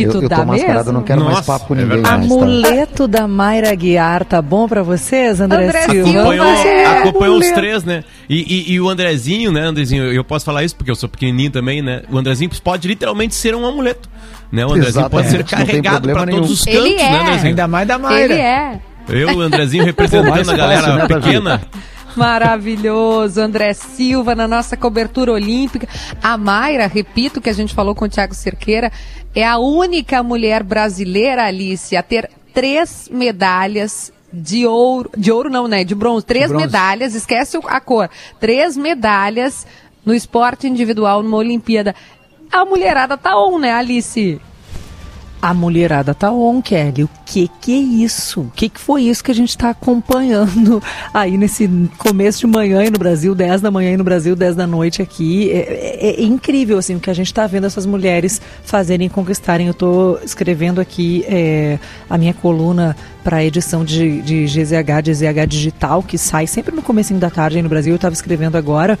E 0.00 0.04
eu, 0.04 0.10
tu 0.12 0.22
eu 0.22 0.28
dá 0.28 0.36
tô 0.36 0.44
mascarado, 0.46 0.76
mesmo? 0.78 0.88
eu 0.90 0.92
não 0.94 1.02
quero 1.02 1.20
mais 1.24 1.36
Nossa, 1.36 1.52
papo 1.52 1.66
com 1.66 1.74
é 1.74 1.78
ninguém 1.78 1.94
verdade. 2.02 2.16
mais, 2.18 2.28
tá? 2.28 2.34
Amuleto 2.44 3.08
da 3.08 3.28
Mayra 3.28 3.74
Guiar, 3.74 4.24
tá 4.24 4.40
bom 4.42 4.68
pra 4.68 4.82
vocês, 4.82 5.40
André, 5.40 5.64
André 5.66 5.82
Silva? 5.82 6.10
Acompanhou, 6.20 6.46
É, 6.46 6.86
acompanhou 6.98 7.38
os 7.38 7.50
três, 7.50 7.84
né? 7.84 8.04
E, 8.28 8.36
e- 8.70 8.72
e 8.74 8.80
o 8.80 8.88
Andrezinho, 8.88 9.50
né, 9.52 9.60
Andrezinho, 9.62 10.04
eu 10.12 10.24
posso 10.24 10.44
falar 10.44 10.64
isso 10.64 10.76
porque 10.76 10.90
eu 10.90 10.96
sou 10.96 11.08
pequenininho 11.08 11.50
também, 11.50 11.82
né? 11.82 12.02
O 12.10 12.18
Andrezinho 12.18 12.50
pode 12.62 12.86
literalmente 12.88 13.34
ser 13.34 13.54
um 13.54 13.66
amuleto. 13.66 14.08
Né? 14.50 14.64
O 14.64 14.72
Andrezinho 14.72 15.10
pode 15.10 15.28
ser 15.28 15.36
Exatamente, 15.40 15.52
não 15.52 15.66
tem 15.66 15.82
carregado 15.82 16.02
problema 16.08 16.20
para 16.22 16.30
todos 16.32 16.48
nenhum. 16.48 16.52
os 16.54 16.64
cantos, 16.64 16.80
Ele 16.90 16.96
né, 16.96 17.02
é. 17.02 17.20
Andrezinho? 17.20 17.48
Ainda 17.48 17.68
mais 17.68 17.88
da 17.88 17.98
Maíra. 17.98 18.32
Ele 18.34 18.40
é. 18.42 18.80
Eu, 19.10 19.36
o 19.36 19.40
Andrezinho, 19.40 19.84
representando 19.84 20.28
mais 20.30 20.48
a 20.48 20.56
galera 20.56 20.82
fácil, 20.82 20.98
né, 20.98 21.06
Davi? 21.08 21.22
pequena. 21.24 21.60
Maravilhoso, 22.16 23.40
André 23.40 23.72
Silva 23.74 24.34
na 24.34 24.48
nossa 24.48 24.76
cobertura 24.76 25.32
olímpica. 25.32 25.88
A 26.22 26.36
Mayra, 26.36 26.86
repito 26.86 27.40
que 27.40 27.48
a 27.48 27.52
gente 27.52 27.74
falou 27.74 27.94
com 27.94 28.04
o 28.04 28.08
Thiago 28.08 28.34
Cerqueira, 28.34 28.90
é 29.34 29.46
a 29.46 29.58
única 29.58 30.22
mulher 30.22 30.62
brasileira, 30.62 31.44
Alice, 31.44 31.96
a 31.96 32.02
ter 32.02 32.30
três 32.52 33.08
medalhas 33.10 34.12
de 34.32 34.66
ouro, 34.66 35.10
de 35.16 35.30
ouro 35.32 35.48
não, 35.48 35.68
né? 35.68 35.84
De 35.84 35.94
bronze, 35.94 36.24
três 36.24 36.48
bronze. 36.48 36.66
medalhas, 36.66 37.14
esquece 37.14 37.58
a 37.64 37.80
cor, 37.80 38.10
três 38.40 38.76
medalhas 38.76 39.66
no 40.04 40.14
esporte 40.14 40.66
individual 40.66 41.22
numa 41.22 41.36
Olimpíada. 41.36 41.94
A 42.50 42.64
mulherada 42.64 43.16
tá 43.16 43.38
on, 43.38 43.58
né, 43.58 43.72
Alice? 43.72 44.40
A 45.40 45.54
mulherada 45.54 46.12
tá 46.14 46.32
on, 46.32 46.60
Kelly. 46.60 47.04
O 47.04 47.10
que 47.24 47.48
que 47.60 47.72
é 47.72 47.78
isso? 48.04 48.40
O 48.40 48.50
que 48.56 48.68
que 48.68 48.80
foi 48.80 49.04
isso 49.04 49.22
que 49.22 49.30
a 49.30 49.34
gente 49.34 49.50
está 49.50 49.70
acompanhando 49.70 50.82
aí 51.14 51.38
nesse 51.38 51.68
começo 51.96 52.40
de 52.40 52.46
manhã 52.48 52.80
aí 52.80 52.90
no 52.90 52.98
Brasil, 52.98 53.36
10 53.36 53.60
da 53.60 53.70
manhã 53.70 53.90
aí 53.90 53.96
no 53.96 54.02
Brasil, 54.02 54.34
10 54.34 54.56
da 54.56 54.66
noite 54.66 55.00
aqui? 55.00 55.48
É, 55.52 55.58
é- 56.00 56.20
é 56.20 56.22
incrível, 56.24 56.76
assim, 56.76 56.96
o 56.96 57.00
que 57.00 57.08
a 57.08 57.14
gente 57.14 57.28
está 57.28 57.46
vendo 57.46 57.66
essas 57.66 57.86
mulheres 57.86 58.40
fazerem 58.64 59.08
conquistarem. 59.08 59.68
Eu 59.68 59.72
estou 59.72 60.18
escrevendo 60.24 60.80
aqui 60.80 61.24
é, 61.28 61.78
a 62.10 62.18
minha 62.18 62.34
coluna 62.34 62.96
para 63.22 63.36
a 63.36 63.44
edição 63.44 63.84
de, 63.84 64.20
de 64.22 64.44
GZH, 64.46 65.02
de 65.04 65.12
GZH 65.12 65.46
Digital, 65.46 66.02
que 66.02 66.18
sai 66.18 66.48
sempre 66.48 66.74
no 66.74 66.82
comecinho 66.82 67.20
da 67.20 67.30
tarde 67.30 67.58
aí 67.58 67.62
no 67.62 67.68
Brasil. 67.68 67.92
Eu 67.92 67.96
estava 67.96 68.12
escrevendo 68.14 68.56
agora. 68.56 68.98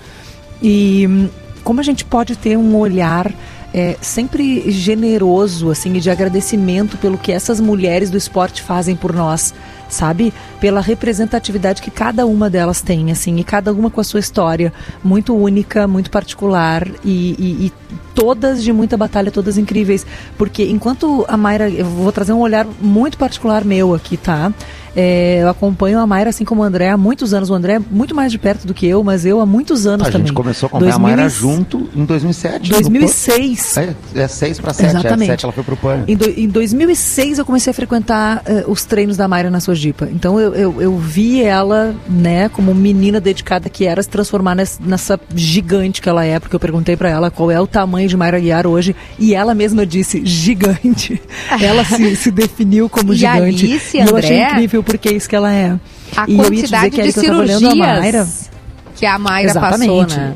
E 0.62 1.04
hum, 1.08 1.28
como 1.64 1.80
a 1.80 1.82
gente 1.82 2.04
pode 2.04 2.36
ter 2.36 2.56
um 2.56 2.76
olhar 2.76 3.32
é, 3.72 3.96
sempre 4.00 4.70
generoso, 4.70 5.70
assim, 5.70 5.92
de 5.92 6.10
agradecimento 6.10 6.96
pelo 6.96 7.18
que 7.18 7.32
essas 7.32 7.60
mulheres 7.60 8.10
do 8.10 8.16
esporte 8.16 8.62
fazem 8.62 8.96
por 8.96 9.12
nós, 9.12 9.54
sabe? 9.88 10.32
Pela 10.60 10.80
representatividade 10.80 11.80
que 11.82 11.90
cada 11.90 12.26
uma 12.26 12.48
delas 12.50 12.80
tem, 12.80 13.10
assim, 13.10 13.36
e 13.38 13.44
cada 13.44 13.72
uma 13.72 13.90
com 13.90 14.00
a 14.00 14.04
sua 14.04 14.20
história 14.20 14.72
muito 15.02 15.34
única, 15.34 15.86
muito 15.88 16.10
particular 16.10 16.86
e, 17.04 17.34
e- 17.38 17.66
e 17.66 17.72
todas 18.14 18.62
de 18.62 18.72
muita 18.72 18.96
batalha, 18.96 19.30
todas 19.30 19.56
incríveis. 19.58 20.04
Porque 20.36 20.64
enquanto 20.64 21.24
a 21.28 21.36
Mayra, 21.36 21.68
eu 21.70 21.84
vou 21.84 22.10
trazer 22.12 22.32
um 22.32 22.40
olhar 22.40 22.66
muito 22.80 23.16
particular 23.16 23.64
meu 23.64 23.94
aqui, 23.94 24.16
tá? 24.16 24.52
É, 24.96 25.42
eu 25.42 25.48
acompanho 25.48 26.00
a 26.00 26.06
Mayra, 26.06 26.30
assim 26.30 26.44
como 26.44 26.62
o 26.62 26.64
André, 26.64 26.88
há 26.90 26.96
muitos 26.96 27.32
anos. 27.32 27.50
O 27.50 27.54
André 27.54 27.74
é 27.74 27.78
muito 27.78 28.16
mais 28.16 28.32
de 28.32 28.38
perto 28.38 28.66
do 28.66 28.74
que 28.74 28.84
eu, 28.84 29.04
mas 29.04 29.24
eu 29.24 29.40
há 29.40 29.46
muitos 29.46 29.86
anos 29.86 30.08
A 30.08 30.10
também. 30.10 30.26
gente 30.26 30.34
começou 30.34 30.66
a 30.66 30.68
acompanhar 30.68 30.94
a 30.96 30.98
Mayra 30.98 31.22
2000 31.22 31.40
junto 31.54 31.88
em 31.94 32.04
2007. 32.04 32.72
no 32.72 32.80
2006. 32.80 33.74
PAN. 33.74 33.80
É, 34.16 34.22
é 34.22 34.28
6 34.28 34.58
para 34.58 34.72
7, 34.74 34.86
é 34.86 34.90
Exatamente. 34.98 35.28
7 35.30 35.44
ela 35.44 35.52
foi 35.52 35.62
pro 35.62 35.76
PAN. 35.76 36.02
Em, 36.08 36.16
do- 36.16 36.28
em 36.30 36.48
2006 36.48 37.38
eu 37.38 37.44
comecei 37.44 37.70
a 37.70 37.74
frequentar 37.74 38.42
eh, 38.46 38.64
os 38.66 38.84
treinos 38.84 39.16
da 39.16 39.28
Mayra 39.28 39.50
na 39.50 39.60
Então 40.12 40.38
eu, 40.40 40.54
eu, 40.54 40.82
eu 40.82 40.96
vi 40.98 41.42
ela, 41.42 41.94
né, 42.08 42.48
como 42.48 42.74
menina 42.74 43.20
dedicada 43.20 43.68
que 43.68 43.84
era, 43.86 44.02
se 44.02 44.08
transformar 44.08 44.54
nes- 44.54 44.78
nessa 44.84 45.18
gigante 45.34 46.00
que 46.02 46.08
ela 46.08 46.24
é, 46.24 46.38
porque 46.40 46.54
eu 46.54 46.60
perguntei 46.60 46.96
pra 46.96 47.08
ela 47.08 47.30
qual 47.30 47.50
é 47.50 47.60
o 47.60 47.66
tamanho 47.66 48.08
de 48.08 48.16
Mayra 48.16 48.40
Guiar 48.40 48.66
hoje 48.66 48.94
e 49.18 49.34
ela 49.34 49.54
mesma 49.54 49.86
disse 49.86 50.24
gigante. 50.24 51.20
ela 51.60 51.84
se, 51.84 52.16
se 52.16 52.30
definiu 52.30 52.88
como 52.88 53.12
E 53.12 53.16
gigante. 53.16 53.64
Alice, 53.66 53.96
e 53.96 54.00
eu 54.00 54.16
achei 54.16 54.36
André, 54.36 54.50
incrível 54.52 54.82
porque 54.82 55.08
é 55.08 55.12
isso 55.14 55.28
que 55.28 55.36
ela 55.36 55.52
é. 55.52 55.78
A 56.16 56.24
e 56.28 56.36
eu 56.38 56.44
ia 56.44 56.50
te 56.50 56.50
dizer 56.62 56.76
quantidade 56.76 56.90
que, 56.90 57.02
de 57.02 57.12
cirurgias 57.12 58.48
que 58.96 59.06
a 59.06 59.18
Mayra 59.18 59.50
Exatamente. 59.50 60.04
passou, 60.04 60.06
né? 60.18 60.34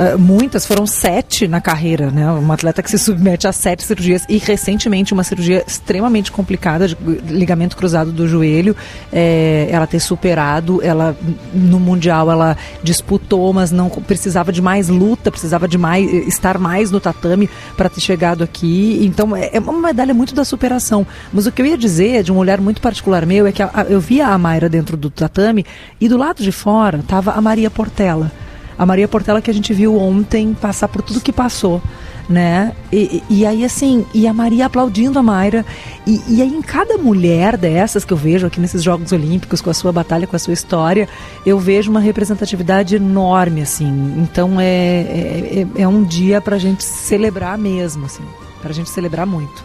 Uh, 0.00 0.18
muitas, 0.18 0.64
foram 0.64 0.86
sete 0.86 1.46
na 1.46 1.60
carreira, 1.60 2.10
né? 2.10 2.26
Uma 2.32 2.54
atleta 2.54 2.82
que 2.82 2.90
se 2.90 2.98
submete 2.98 3.46
a 3.46 3.52
sete 3.52 3.82
cirurgias 3.82 4.24
e 4.30 4.38
recentemente 4.38 5.12
uma 5.12 5.22
cirurgia 5.22 5.62
extremamente 5.66 6.32
complicada 6.32 6.88
de 6.88 6.96
ligamento 7.28 7.76
cruzado 7.76 8.10
do 8.10 8.26
joelho, 8.26 8.74
é, 9.12 9.68
ela 9.70 9.86
ter 9.86 10.00
superado, 10.00 10.80
ela 10.82 11.14
no 11.52 11.78
mundial 11.78 12.30
ela 12.30 12.56
disputou, 12.82 13.52
mas 13.52 13.70
não 13.70 13.90
precisava 13.90 14.50
de 14.50 14.62
mais 14.62 14.88
luta, 14.88 15.30
precisava 15.30 15.68
de 15.68 15.76
mais 15.76 16.10
estar 16.26 16.56
mais 16.56 16.90
no 16.90 16.98
tatame 16.98 17.50
para 17.76 17.90
ter 17.90 18.00
chegado 18.00 18.42
aqui. 18.42 19.00
Então 19.02 19.36
é 19.36 19.50
é 19.52 19.60
uma 19.60 19.88
medalha 19.88 20.14
muito 20.14 20.34
da 20.34 20.46
superação. 20.46 21.06
Mas 21.30 21.46
o 21.46 21.52
que 21.52 21.60
eu 21.60 21.66
ia 21.66 21.76
dizer, 21.76 22.22
de 22.22 22.32
um 22.32 22.38
olhar 22.38 22.58
muito 22.58 22.80
particular 22.80 23.26
meu, 23.26 23.46
é 23.46 23.52
que 23.52 23.62
a- 23.62 23.70
a- 23.74 23.82
eu 23.82 24.00
via 24.00 24.28
a 24.28 24.38
Mayra 24.38 24.66
dentro 24.68 24.96
do 24.96 25.10
tatame 25.10 25.66
e 26.00 26.08
do 26.08 26.16
lado 26.16 26.42
de 26.42 26.52
fora 26.52 27.00
estava 27.00 27.32
a 27.32 27.40
Maria 27.42 27.68
Portela. 27.70 28.32
A 28.80 28.86
Maria 28.86 29.06
Portela 29.06 29.42
que 29.42 29.50
a 29.50 29.54
gente 29.54 29.74
viu 29.74 29.94
ontem 29.98 30.54
passar 30.54 30.88
por 30.88 31.02
tudo 31.02 31.20
que 31.20 31.30
passou, 31.32 31.82
né? 32.26 32.72
E, 32.90 33.22
e- 33.28 33.44
aí, 33.44 33.62
assim, 33.62 34.06
e 34.14 34.26
a 34.26 34.32
Maria 34.32 34.64
aplaudindo 34.64 35.18
a 35.18 35.22
Mayra. 35.22 35.66
E, 36.06 36.18
e 36.28 36.40
aí, 36.40 36.48
em 36.48 36.62
cada 36.62 36.96
mulher 36.96 37.58
dessas 37.58 38.06
que 38.06 38.12
eu 38.14 38.16
vejo 38.16 38.46
aqui 38.46 38.58
nesses 38.58 38.82
Jogos 38.82 39.12
Olímpicos, 39.12 39.60
com 39.60 39.68
a 39.68 39.74
sua 39.74 39.92
batalha, 39.92 40.26
com 40.26 40.34
a 40.34 40.38
sua 40.38 40.54
história, 40.54 41.06
eu 41.44 41.58
vejo 41.58 41.90
uma 41.90 42.00
representatividade 42.00 42.96
enorme, 42.96 43.60
assim. 43.60 44.14
Então, 44.16 44.58
é, 44.58 44.64
é, 44.64 45.66
é- 45.76 45.82
é 45.82 45.86
um 45.86 46.02
dia 46.02 46.40
pra 46.40 46.56
gente 46.56 46.82
celebrar 46.82 47.58
mesmo, 47.58 48.06
assim. 48.06 48.22
Pra 48.62 48.72
gente 48.72 48.88
celebrar 48.88 49.26
muito. 49.26 49.62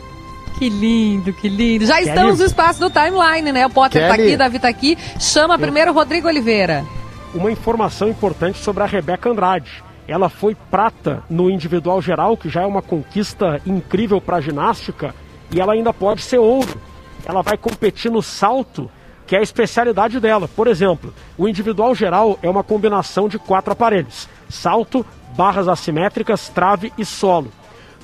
Que 0.59 0.67
lindo, 0.69 1.31
que 1.31 1.47
lindo. 1.47 1.85
Já 1.85 1.95
Kelly. 1.99 2.09
estamos 2.09 2.39
no 2.39 2.45
espaço 2.45 2.79
do 2.81 2.89
timeline, 2.89 3.51
né? 3.53 3.65
O 3.65 3.69
Potter 3.69 4.01
tá 4.09 4.15
Kelly. 4.17 4.27
aqui, 4.29 4.37
Davi 4.37 4.59
tá 4.59 4.67
aqui. 4.67 4.97
Chama 5.19 5.57
primeiro 5.57 5.91
o 5.91 5.93
Rodrigo 5.93 6.27
Oliveira. 6.27 6.83
Uma 7.35 7.51
informação 7.51 8.07
importante 8.07 8.57
sobre 8.57 8.81
a 8.81 8.85
Rebeca 8.85 9.29
Andrade. 9.29 9.83
Ela 10.07 10.29
foi 10.29 10.55
prata 10.55 11.23
no 11.29 11.49
individual 11.49 12.01
geral, 12.01 12.37
que 12.37 12.49
já 12.49 12.61
é 12.61 12.65
uma 12.65 12.81
conquista 12.81 13.61
incrível 13.65 14.21
para 14.21 14.37
a 14.37 14.41
ginástica, 14.41 15.13
e 15.51 15.59
ela 15.59 15.73
ainda 15.73 15.93
pode 15.93 16.21
ser 16.21 16.37
ouro. 16.37 16.79
Ela 17.25 17.41
vai 17.41 17.57
competir 17.57 18.09
no 18.09 18.21
salto, 18.21 18.89
que 19.27 19.35
é 19.35 19.39
a 19.39 19.43
especialidade 19.43 20.19
dela. 20.19 20.47
Por 20.47 20.67
exemplo, 20.67 21.13
o 21.37 21.47
individual 21.47 21.93
geral 21.93 22.39
é 22.41 22.49
uma 22.49 22.63
combinação 22.63 23.27
de 23.27 23.37
quatro 23.37 23.73
aparelhos: 23.73 24.29
salto, 24.47 25.05
barras 25.35 25.67
assimétricas, 25.67 26.47
trave 26.47 26.93
e 26.97 27.03
solo. 27.03 27.51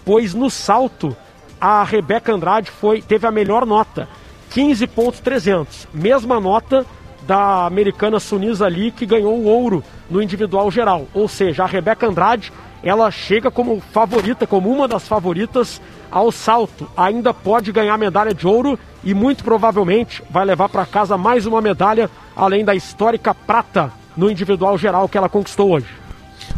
Pois 0.04 0.34
no 0.34 0.50
salto, 0.50 1.16
a 1.60 1.84
Rebeca 1.84 2.34
Andrade 2.34 2.70
foi, 2.70 3.02
teve 3.02 3.28
a 3.28 3.32
melhor 3.32 3.66
nota, 3.66 4.10
15.300. 4.52 5.88
Mesma 5.94 6.40
nota 6.40 6.86
da 7.32 7.66
americana 7.66 8.20
Sunisa 8.20 8.66
Ali, 8.66 8.92
que 8.92 9.06
ganhou 9.06 9.34
o 9.34 9.46
ouro 9.46 9.82
no 10.10 10.22
individual 10.22 10.70
geral. 10.70 11.08
Ou 11.14 11.30
seja, 11.30 11.64
a 11.64 11.66
Rebeca 11.66 12.06
Andrade, 12.06 12.52
ela 12.84 13.10
chega 13.10 13.50
como 13.50 13.80
favorita, 13.94 14.46
como 14.46 14.70
uma 14.70 14.86
das 14.86 15.08
favoritas 15.08 15.82
ao 16.12 16.30
salto. 16.30 16.92
Ainda 16.98 17.34
pode 17.34 17.72
ganhar 17.72 17.98
medalha 17.98 18.34
de 18.34 18.46
ouro 18.46 18.78
e 19.02 19.14
muito 19.14 19.46
provavelmente 19.46 20.22
vai 20.30 20.44
levar 20.44 20.68
para 20.68 20.86
casa 20.86 21.18
mais 21.18 21.46
uma 21.46 21.62
medalha, 21.62 22.10
além 22.36 22.66
da 22.66 22.76
histórica 22.76 23.34
prata 23.34 23.94
no 24.18 24.30
individual 24.30 24.78
geral 24.78 25.08
que 25.08 25.18
ela 25.18 25.30
conquistou 25.30 25.72
hoje. 25.72 25.88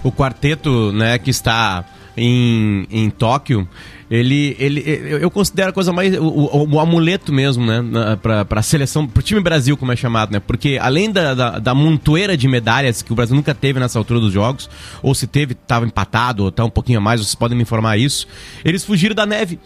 o 0.03 0.11
quarteto, 0.11 0.91
né, 0.91 1.19
que 1.19 1.29
está 1.29 1.85
em, 2.17 2.87
em 2.89 3.11
Tóquio, 3.11 3.67
ele, 4.15 4.55
ele, 4.59 4.83
eu 4.85 5.17
eu 5.19 5.31
considero 5.31 5.69
a 5.69 5.73
coisa 5.73 5.91
mais, 5.91 6.15
o, 6.17 6.23
o- 6.23 6.69
o 6.75 6.79
amuleto 6.79 7.33
mesmo, 7.33 7.65
né, 7.65 8.17
pra, 8.21 8.45
pra 8.45 8.61
seleção, 8.61 9.07
pro 9.07 9.23
time 9.23 9.41
Brasil, 9.41 9.75
como 9.75 9.91
é 9.91 9.95
chamado, 9.95 10.31
né, 10.31 10.39
porque 10.39 10.77
além 10.79 11.11
da, 11.11 11.33
da, 11.33 11.59
da 11.59 11.73
montoeira 11.73 12.37
de 12.37 12.47
medalhas 12.47 13.01
que 13.01 13.11
o 13.11 13.15
Brasil 13.15 13.35
nunca 13.35 13.55
teve 13.55 13.79
nessa 13.79 13.97
altura 13.97 14.19
dos 14.19 14.31
jogos, 14.31 14.69
ou 15.01 15.15
se 15.15 15.25
teve, 15.25 15.53
estava 15.53 15.85
empatado, 15.85 16.43
ou 16.43 16.51
tá 16.51 16.63
um 16.63 16.69
pouquinho 16.69 16.99
a 16.99 17.01
mais, 17.01 17.21
vocês 17.21 17.33
podem 17.33 17.57
me 17.57 17.63
informar 17.63 17.97
isso, 17.97 18.27
eles 18.63 18.83
fugiram 18.83 19.15
da 19.15 19.25
neve, 19.25 19.57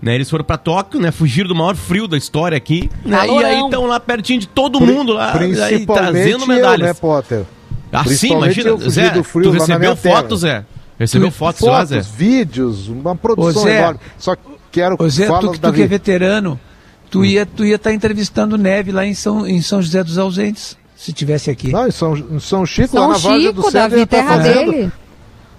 né, 0.00 0.14
eles 0.16 0.28
foram 0.28 0.44
pra 0.44 0.56
Tóquio, 0.56 1.00
né, 1.00 1.10
fugiram 1.12 1.48
do 1.48 1.54
maior 1.54 1.76
frio 1.76 2.08
da 2.08 2.16
história 2.16 2.56
aqui, 2.56 2.90
né, 3.04 3.26
e 3.28 3.44
aí 3.44 3.60
estão 3.60 3.86
lá 3.86 4.00
pertinho 4.00 4.40
de 4.40 4.48
todo 4.48 4.80
mundo 4.80 5.12
lá, 5.12 5.32
aí, 5.38 5.86
trazendo 5.86 6.42
eu, 6.42 6.48
medalhas. 6.48 6.88
né, 6.88 6.94
Potter? 6.94 7.44
Ah, 7.92 7.98
sim, 8.04 8.08
Principalmente 8.08 8.60
imagina. 8.60 8.82
eu 8.84 8.90
Zé, 8.90 9.10
do 9.10 9.22
frio 9.22 9.44
tu 9.44 9.50
recebeu 9.50 9.94
terra. 9.94 10.16
fotos, 10.16 10.40
Zé? 10.40 10.64
Recebeu 11.02 11.28
Tu- 11.28 11.34
fotos, 11.34 11.62
lá, 11.62 11.84
Zé? 11.84 12.00
vídeos, 12.00 12.88
uma 12.88 13.14
produção 13.16 13.62
Ô, 13.62 13.64
Zé. 13.64 13.78
enorme. 13.78 14.00
Só 14.18 14.36
quero 14.70 14.96
Ô 14.98 15.08
Zé, 15.08 15.26
fala, 15.26 15.40
tu, 15.40 15.50
que- 15.52 15.58
tu 15.60 15.72
que 15.72 15.82
é 15.82 15.86
veterano, 15.86 16.58
tu 17.10 17.24
ia 17.24 17.44
tu 17.44 17.64
ia 17.64 17.74
estar 17.76 17.92
entrevistando 17.92 18.56
Neve 18.56 18.92
lá 18.92 19.04
em 19.04 19.14
São, 19.14 19.46
em 19.46 19.60
São 19.60 19.82
José 19.82 20.02
dos 20.04 20.16
Ausentes, 20.18 20.76
se 20.96 21.12
tivesse 21.12 21.50
aqui. 21.50 21.72
Não, 21.72 21.88
em 21.88 21.90
São, 21.90 22.16
em 22.16 22.38
São 22.38 22.64
Chico, 22.64 22.94
lá 22.96 23.02
São 23.02 23.10
na 23.10 23.18
Várzea 23.18 23.52
do 23.52 23.62
Chico, 23.62 23.72
Cedo, 23.72 23.98
ia 23.98 24.06
terra 24.06 24.36
fazendo. 24.36 24.72
dele. 24.72 24.92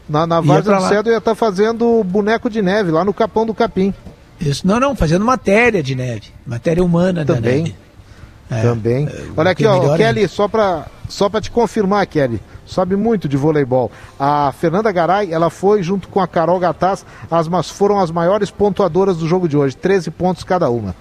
Na, 0.09 0.25
na 0.27 0.41
Várzea 0.41 0.75
do 0.75 0.81
lá. 0.81 0.89
Cedo 0.89 1.07
eu 1.09 1.13
ia 1.13 1.17
estar 1.19 1.35
fazendo 1.35 2.03
boneco 2.03 2.49
de 2.49 2.61
neve, 2.61 2.91
lá 2.91 3.03
no 3.05 3.13
Capão 3.13 3.45
do 3.45 3.53
Capim. 3.53 3.93
Isso, 4.39 4.65
não, 4.67 4.79
não, 4.79 4.95
fazendo 4.95 5.23
matéria 5.25 5.83
de 5.83 5.93
neve, 5.95 6.23
matéria 6.45 6.83
humana 6.83 7.23
da 7.25 7.35
Também. 7.35 7.63
neve. 7.63 7.75
É, 8.51 8.61
Também. 8.61 9.07
é, 9.07 9.23
Olha 9.37 9.47
o 9.47 9.51
aqui, 9.51 9.63
que 9.63 9.67
é 9.67 9.69
ó, 9.71 9.79
melhor 9.79 9.97
Kelly, 9.97 10.27
só 10.27 10.47
pra, 10.47 10.85
só 11.13 11.29
pra 11.29 11.39
te 11.39 11.51
confirmar, 11.51 12.07
Kelly, 12.07 12.41
sabe 12.65 12.95
muito 12.95 13.29
de 13.29 13.37
voleibol. 13.37 13.91
A 14.19 14.51
Fernanda 14.57 14.91
Garay, 14.91 15.31
ela 15.31 15.51
foi 15.51 15.83
junto 15.83 16.07
com 16.07 16.19
a 16.19 16.27
Carol 16.27 16.59
Gataz, 16.59 17.05
as, 17.29 17.47
mas 17.47 17.69
foram 17.69 17.99
as 17.99 18.09
maiores 18.09 18.49
pontuadoras 18.49 19.17
do 19.17 19.27
jogo 19.27 19.47
de 19.47 19.55
hoje, 19.55 19.77
13 19.77 20.09
pontos 20.09 20.43
cada 20.43 20.71
uma. 20.71 20.95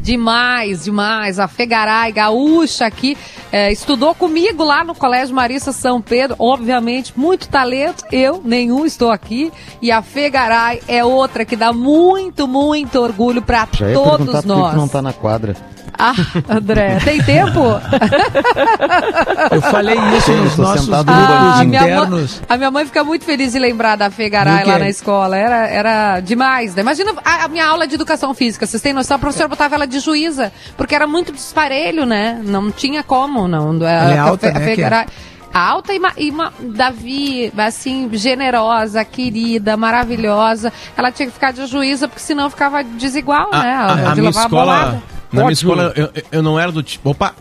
Demais, 0.00 0.84
demais. 0.84 1.38
A 1.38 1.46
Fegaray, 1.46 2.10
gaúcha 2.12 2.84
aqui, 2.84 3.16
é, 3.52 3.70
estudou 3.72 4.12
comigo 4.14 4.64
lá 4.64 4.82
no 4.84 4.94
Colégio 4.94 5.34
Marista 5.34 5.72
São 5.72 6.02
Pedro. 6.02 6.36
Obviamente, 6.38 7.14
muito 7.16 7.48
talento. 7.48 8.04
Eu, 8.12 8.42
nenhum, 8.44 8.84
estou 8.84 9.10
aqui. 9.10 9.52
E 9.80 9.90
a 9.90 10.02
Fegaray 10.02 10.82
é 10.88 11.02
outra 11.04 11.44
que 11.44 11.56
dá 11.56 11.72
muito, 11.72 12.46
muito 12.46 13.00
orgulho 13.00 13.40
para 13.40 13.66
Já 13.72 13.88
ia 13.88 13.94
perguntar 13.94 14.18
todos 14.18 14.34
por 14.34 14.42
que 14.42 14.48
nós. 14.48 14.70
que 14.72 14.76
não 14.76 14.88
tá 14.88 15.00
na 15.00 15.12
quadra. 15.12 15.56
Ah, 15.98 16.12
André, 16.48 16.98
tem 17.04 17.22
tempo? 17.22 17.60
Eu 19.50 19.62
falei 19.62 19.96
isso 20.16 20.26
Sim, 20.32 20.36
nos 20.36 20.56
nossos 20.56 20.86
grupos 20.88 21.04
Ah, 21.08 21.64
minha 21.64 21.80
mãe, 21.82 21.90
internos. 21.90 22.42
a 22.48 22.56
minha 22.56 22.70
mãe 22.70 22.84
fica 22.86 23.04
muito 23.04 23.24
feliz 23.24 23.52
de 23.52 23.58
lembrar 23.58 23.96
da 23.96 24.10
Fê 24.10 24.24
Do 24.24 24.32
Garay 24.32 24.64
quê? 24.64 24.70
lá 24.70 24.78
na 24.78 24.88
escola. 24.88 25.36
Era, 25.36 25.66
era 25.68 26.20
demais, 26.20 26.74
né? 26.74 26.82
Imagina 26.82 27.12
a, 27.24 27.44
a 27.44 27.48
minha 27.48 27.66
aula 27.66 27.86
de 27.86 27.94
educação 27.94 28.34
física. 28.34 28.66
Vocês 28.66 28.82
têm 28.82 28.92
noção? 28.92 29.16
A 29.16 29.18
professora 29.18 29.48
botava 29.48 29.74
ela 29.74 29.86
de 29.86 30.00
juíza, 30.00 30.52
porque 30.76 30.94
era 30.94 31.06
muito 31.06 31.32
disparelho, 31.32 32.04
né? 32.06 32.40
Não 32.44 32.70
tinha 32.70 33.02
como, 33.02 33.46
não. 33.46 33.74
Ela 33.76 34.14
é 34.14 34.18
A 34.18 34.22
alta, 34.24 34.48
Fê- 34.50 34.56
a 34.56 34.58
né, 34.60 34.74
que 34.74 34.82
é? 34.82 35.06
Alta 35.52 35.92
e, 35.94 36.00
ma- 36.00 36.12
e 36.16 36.32
ma- 36.32 36.52
Davi, 36.58 37.52
assim, 37.56 38.08
generosa, 38.12 39.04
querida, 39.04 39.76
maravilhosa. 39.76 40.72
Ela 40.96 41.12
tinha 41.12 41.26
que 41.28 41.32
ficar 41.32 41.52
de 41.52 41.64
juíza, 41.66 42.08
porque 42.08 42.20
senão 42.20 42.50
ficava 42.50 42.82
desigual, 42.82 43.50
A, 43.52 43.62
né? 43.62 43.72
a- 43.72 43.92
a 44.10 44.14
de 44.14 44.20
minha 44.20 44.30
a 44.30 44.42
escola. 44.42 44.48
bolada. 44.48 45.02
Na 45.34 45.42
minha 45.42 45.52
escola, 45.52 45.92
eu, 45.96 46.10
eu 46.32 46.42
não 46.42 46.58
era 46.58 46.70
do 46.72 46.82
tipo. 46.82 47.10
Opa! 47.10 47.34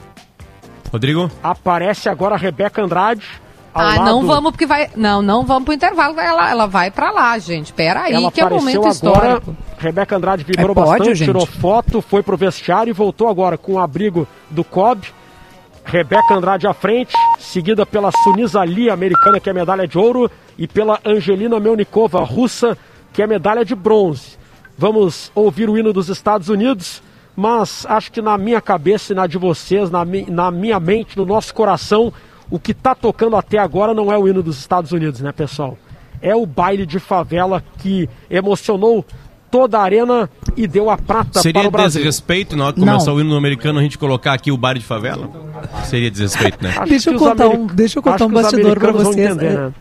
Rodrigo? 0.91 1.29
Aparece 1.41 2.07
agora 2.09 2.35
a 2.35 2.37
Rebeca 2.37 2.81
Andrade. 2.83 3.25
ao 3.73 3.81
Ah, 3.81 3.85
lado- 3.95 4.05
não 4.05 4.25
vamos 4.27 4.51
porque 4.51 4.65
vai. 4.65 4.89
Não, 4.95 5.21
não 5.21 5.43
vamos 5.45 5.63
pro 5.65 5.73
intervalo. 5.73 6.19
Ela, 6.19 6.49
ela 6.51 6.67
vai 6.67 6.91
pra 6.91 7.09
lá, 7.11 7.37
gente. 7.39 7.73
Pera 7.73 8.03
aí, 8.03 8.13
Ela 8.13 8.31
que 8.31 8.39
é 8.41 8.45
um 8.45 8.49
momento 8.49 8.77
agora. 8.79 8.91
histórico. 8.91 9.57
Rebeca 9.79 10.15
Andrade 10.15 10.43
vibrou 10.43 10.71
É 10.71 10.73
pódio, 10.75 10.89
bastante, 10.91 11.15
gente. 11.15 11.27
tirou 11.27 11.45
foto, 11.45 12.01
foi 12.01 12.21
pro 12.23 12.37
vestiário 12.37 12.91
e 12.91 12.93
voltou 12.93 13.27
agora 13.27 13.57
com 13.57 13.73
o 13.73 13.79
abrigo 13.79 14.27
do 14.49 14.63
Cobb. 14.63 15.05
Rebeca 15.85 16.33
Andrade 16.35 16.65
à 16.65 16.73
frente, 16.73 17.13
seguida 17.39 17.85
pela 17.85 18.09
Sunisa 18.23 18.61
Ali, 18.61 18.89
americana, 18.89 19.39
que 19.39 19.49
é 19.49 19.53
medalha 19.53 19.85
de 19.85 19.97
ouro, 19.97 20.31
e 20.57 20.65
pela 20.67 20.97
Angelina 21.05 21.59
Melnikova, 21.59 22.23
russa, 22.23 22.77
que 23.11 23.21
é 23.21 23.27
medalha 23.27 23.65
de 23.65 23.75
bronze. 23.75 24.37
Vamos 24.77 25.29
ouvir 25.35 25.69
o 25.69 25.77
hino 25.77 25.91
dos 25.91 26.07
Estados 26.07 26.47
Unidos, 26.47 27.03
mas 27.35 27.85
acho 27.89 28.11
que 28.11 28.21
na 28.21 28.37
minha 28.37 28.61
cabeça 28.61 29.13
e 29.13 29.15
na 29.15 29.25
de 29.27 29.37
vocês, 29.37 29.89
na, 29.89 30.05
mi- 30.05 30.25
na 30.29 30.51
minha 30.51 30.79
mente, 30.79 31.17
no 31.17 31.25
nosso 31.25 31.53
coração, 31.53 32.11
o 32.51 32.59
que 32.59 32.71
está 32.71 32.93
tocando 32.93 33.35
até 33.35 33.57
agora 33.57 33.93
não 33.93 34.11
é 34.11 34.17
o 34.17 34.27
hino 34.27 34.43
dos 34.43 34.59
Estados 34.59 34.91
Unidos, 34.91 35.19
né, 35.21 35.31
pessoal? 35.31 35.77
É 36.21 36.35
o 36.35 36.45
baile 36.45 36.85
de 36.85 36.99
favela 36.99 37.63
que 37.79 38.07
emocionou 38.29 39.03
toda 39.51 39.77
a 39.77 39.83
arena 39.83 40.29
e 40.57 40.65
deu 40.65 40.89
a 40.89 40.97
prata 40.97 41.39
Seria 41.41 41.61
para 41.61 41.67
o 41.67 41.71
Brasil. 41.71 41.99
desrespeito 42.01 42.55
na 42.55 42.65
hora 42.65 42.73
que 42.73 42.79
Não. 42.79 42.87
começar 42.87 43.13
o 43.13 43.19
hino 43.21 43.35
americano 43.35 43.77
a 43.77 43.83
gente 43.83 43.97
colocar 43.99 44.33
aqui 44.33 44.51
o 44.51 44.57
bar 44.57 44.73
de 44.73 44.83
favela? 44.85 45.29
Seria 45.85 46.09
desrespeito, 46.09 46.63
né? 46.63 46.73
Deixa 46.87 47.11
eu 47.11 47.19
contar 47.19 47.47
um- 47.49 47.67
deixa 47.67 47.99
eu 47.99 48.03
contar 48.03 48.15
acho 48.15 48.25
um 48.25 48.29
bastidor 48.31 48.79
vão 48.79 48.93
vocês, 48.93 49.31
entender, 49.31 49.45
é. 49.51 49.53
né? 49.57 49.73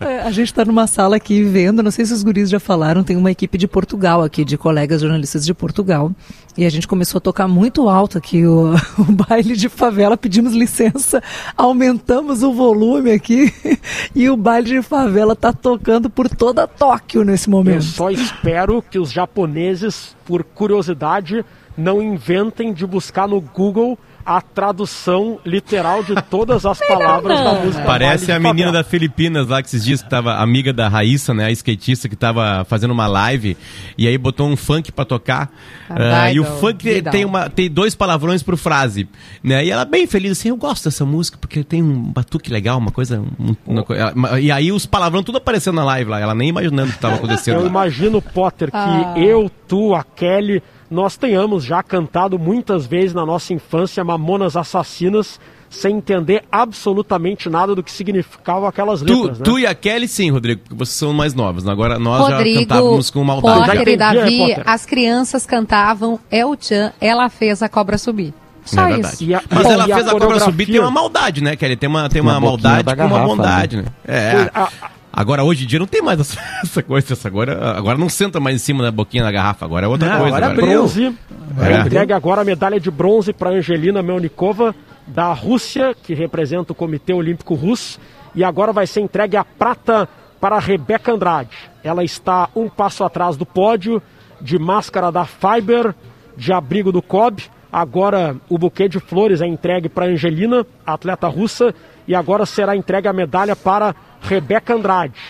É, 0.00 0.20
A 0.20 0.30
gente 0.30 0.48
está 0.48 0.64
numa 0.64 0.86
sala 0.86 1.16
aqui 1.16 1.42
vendo, 1.42 1.82
não 1.82 1.90
sei 1.90 2.04
se 2.04 2.12
os 2.12 2.22
guris 2.22 2.48
já 2.50 2.60
falaram, 2.60 3.02
tem 3.04 3.16
uma 3.16 3.30
equipe 3.30 3.56
de 3.58 3.66
Portugal 3.68 4.22
aqui, 4.22 4.44
de 4.44 4.56
colegas 4.56 5.00
jornalistas 5.00 5.44
de 5.44 5.52
Portugal. 5.54 6.12
E 6.56 6.64
a 6.64 6.70
gente 6.70 6.88
começou 6.88 7.18
a 7.18 7.20
tocar 7.20 7.46
muito 7.46 7.88
alto 7.88 8.16
aqui 8.16 8.46
o, 8.46 8.74
o 8.98 9.04
baile 9.12 9.56
de 9.56 9.68
favela, 9.68 10.16
pedimos 10.16 10.52
licença, 10.54 11.22
aumentamos 11.56 12.42
o 12.42 12.52
volume 12.52 13.10
aqui 13.10 13.52
e 14.14 14.28
o 14.30 14.36
baile 14.36 14.80
de 14.80 14.82
favela 14.82 15.34
está 15.34 15.52
tocando 15.52 16.08
por 16.08 16.28
toda 16.28 16.66
Tóquio 16.66 17.24
nesse 17.24 17.48
Eu 17.48 17.52
momento. 17.52 17.82
só 17.82 18.10
espero 18.10 18.82
que 18.82 18.98
os 18.98 19.10
japoneses, 19.10 20.16
por 20.24 20.42
curiosidade, 20.44 21.44
não 21.76 22.02
inventem 22.02 22.72
de 22.72 22.86
buscar 22.86 23.28
no 23.28 23.40
Google 23.40 23.98
a 24.26 24.40
tradução 24.40 25.38
literal 25.46 26.02
de 26.02 26.14
todas 26.22 26.66
as 26.66 26.78
palavras 26.86 27.38
da 27.40 27.54
música. 27.54 27.84
Parece 27.84 28.32
a 28.32 28.40
menina 28.40 28.72
da 28.72 28.82
Filipinas 28.82 29.46
lá 29.46 29.62
que 29.62 29.68
esses 29.68 29.84
dias 29.84 30.02
que 30.02 30.10
tava 30.10 30.34
amiga 30.36 30.72
da 30.72 30.88
Raíssa, 30.88 31.32
né? 31.32 31.44
A 31.46 31.50
skatista 31.52 32.08
que 32.08 32.16
tava 32.16 32.64
fazendo 32.68 32.90
uma 32.90 33.06
live 33.06 33.56
e 33.96 34.06
aí 34.08 34.18
botou 34.18 34.48
um 34.48 34.56
funk 34.56 34.90
pra 34.90 35.04
tocar. 35.04 35.50
Ah, 35.88 36.32
e 36.32 36.40
o 36.40 36.44
funk 36.44 37.02
tem- 37.02 37.24
uma, 37.24 37.48
tem 37.48 37.70
dois 37.70 37.94
palavrões 37.94 38.42
por 38.42 38.56
frase. 38.56 39.08
Né? 39.42 39.64
E 39.64 39.70
ela 39.70 39.84
bem 39.84 40.06
feliz 40.06 40.32
assim, 40.32 40.48
eu 40.48 40.56
gosto 40.56 40.84
dessa 40.84 41.04
música 41.04 41.38
porque 41.40 41.62
tem 41.62 41.82
um 41.82 42.02
batuque 42.12 42.50
legal, 42.50 42.78
uma 42.78 42.90
coisa. 42.90 43.20
um- 43.38 43.54
uma 43.64 43.84
ela- 43.90 44.40
e 44.40 44.50
aí 44.50 44.72
os 44.72 44.84
palavrões 44.86 45.24
tudo 45.24 45.38
aparecendo 45.38 45.76
na 45.76 45.84
live 45.84 46.10
lá, 46.10 46.18
ela 46.20 46.34
nem 46.34 46.48
imaginando 46.48 46.90
o 46.90 46.92
que 46.92 46.98
tava 46.98 47.14
acontecendo. 47.16 47.54
Eu 47.58 47.62
lá. 47.62 47.68
imagino, 47.68 48.20
Potter, 48.20 48.70
que 48.70 48.76
Ah. 48.76 49.14
eu, 49.16 49.50
tu, 49.68 49.94
a 49.94 50.02
Kelly, 50.02 50.62
nós 50.90 51.16
tenhamos 51.16 51.64
já 51.64 51.82
cantado 51.82 52.38
muitas 52.38 52.86
vezes 52.86 53.12
na 53.14 53.24
nossa 53.26 53.52
infância 53.52 54.02
Mamonas 54.04 54.56
Assassinas 54.56 55.40
sem 55.68 55.96
entender 55.96 56.44
absolutamente 56.50 57.50
nada 57.50 57.74
do 57.74 57.82
que 57.82 57.90
significavam 57.90 58.68
aquelas 58.68 59.02
Tu, 59.02 59.22
letras, 59.22 59.38
né? 59.40 59.44
tu 59.44 59.58
e 59.58 59.66
a 59.66 59.74
Kelly, 59.74 60.06
sim, 60.06 60.30
Rodrigo, 60.30 60.60
porque 60.62 60.76
vocês 60.76 60.96
são 60.96 61.12
mais 61.12 61.34
novos. 61.34 61.66
Agora 61.68 61.98
nós 61.98 62.28
já 62.28 62.36
Rodrigo, 62.36 62.60
cantávamos 62.60 63.10
com 63.10 63.24
maldade. 63.24 63.58
Já 63.58 63.66
Potter 63.66 63.80
entendi, 63.82 63.92
e 63.92 63.96
Davi, 63.96 64.38
né, 64.38 64.46
Potter? 64.54 64.62
as 64.66 64.86
crianças 64.86 65.44
cantavam 65.44 66.20
El 66.30 66.56
Chan, 66.58 66.92
ela 67.00 67.28
fez 67.28 67.62
a 67.62 67.68
cobra 67.68 67.98
subir. 67.98 68.32
Só 68.64 68.82
É 68.82 68.92
verdade. 68.94 69.14
isso. 69.24 69.34
A- 69.36 69.42
Mas 69.50 69.62
Bom, 69.64 69.72
ela 69.72 69.88
e 69.88 69.92
a 69.92 69.94
fez 69.96 70.08
a 70.08 70.10
cobra 70.12 70.40
subir, 70.40 70.66
tem 70.66 70.80
uma 70.80 70.90
maldade, 70.90 71.42
né, 71.42 71.56
Kelly? 71.56 71.76
Tem 71.76 71.88
uma, 71.88 72.08
tem 72.08 72.20
uma 72.22 72.34
boquinha 72.40 72.48
maldade 72.50 72.82
da 72.84 72.96
com 72.96 73.02
uma 73.02 73.08
garrafa, 73.10 73.26
bondade, 73.28 73.76
né? 73.76 73.84
É. 74.06 74.32
Pois, 74.32 74.50
a- 74.54 74.68
Agora, 75.16 75.42
hoje 75.42 75.64
em 75.64 75.66
dia, 75.66 75.78
não 75.78 75.86
tem 75.86 76.02
mais 76.02 76.20
essa, 76.20 76.82
coisa. 76.84 77.14
Essa 77.14 77.26
agora, 77.26 77.70
agora 77.74 77.96
não 77.96 78.06
senta 78.10 78.38
mais 78.38 78.56
em 78.56 78.58
cima 78.58 78.82
da 78.84 78.90
boquinha 78.90 79.24
da 79.24 79.32
garrafa. 79.32 79.64
Agora 79.64 79.86
é 79.86 79.88
outra 79.88 80.10
Não, 80.10 80.18
coisa. 80.18 80.36
agora 80.36 80.52
agora. 80.52 80.62
abriu. 80.62 80.78
bronze. 80.80 81.16
É. 81.58 81.72
É. 81.72 81.80
Entregue 81.80 82.12
agora 82.12 82.42
a 82.42 82.44
medalha 82.44 82.78
de 82.78 82.90
bronze 82.90 83.32
para 83.32 83.48
Angelina 83.48 84.02
Melnikova, 84.02 84.74
da 85.06 85.32
Rússia, 85.32 85.96
que 86.02 86.12
representa 86.12 86.72
o 86.72 86.74
Comitê 86.74 87.14
Olímpico 87.14 87.54
Russo. 87.54 87.98
E 88.34 88.44
agora 88.44 88.74
vai 88.74 88.86
ser 88.86 89.00
entregue 89.00 89.38
a 89.38 89.44
prata 89.44 90.06
para 90.38 90.56
a 90.56 90.60
Rebeca 90.60 91.10
Andrade. 91.12 91.56
Ela 91.82 92.04
está 92.04 92.50
um 92.54 92.68
passo 92.68 93.02
atrás 93.02 93.38
do 93.38 93.46
pódio, 93.46 94.02
de 94.38 94.58
máscara 94.58 95.10
da 95.10 95.24
Fiber, 95.24 95.94
de 96.36 96.52
abrigo 96.52 96.92
do 96.92 97.00
Cobb. 97.00 97.42
Agora 97.72 98.36
o 98.50 98.58
buquê 98.58 98.86
de 98.86 99.00
flores 99.00 99.40
é 99.40 99.46
entregue 99.46 99.88
para 99.88 100.04
Angelina, 100.04 100.66
atleta 100.86 101.26
russa. 101.26 101.74
E 102.06 102.14
agora 102.14 102.44
será 102.44 102.76
entregue 102.76 103.08
a 103.08 103.12
medalha 103.14 103.56
para 103.56 103.94
Rebeca 104.26 104.74
Andrade. 104.74 105.20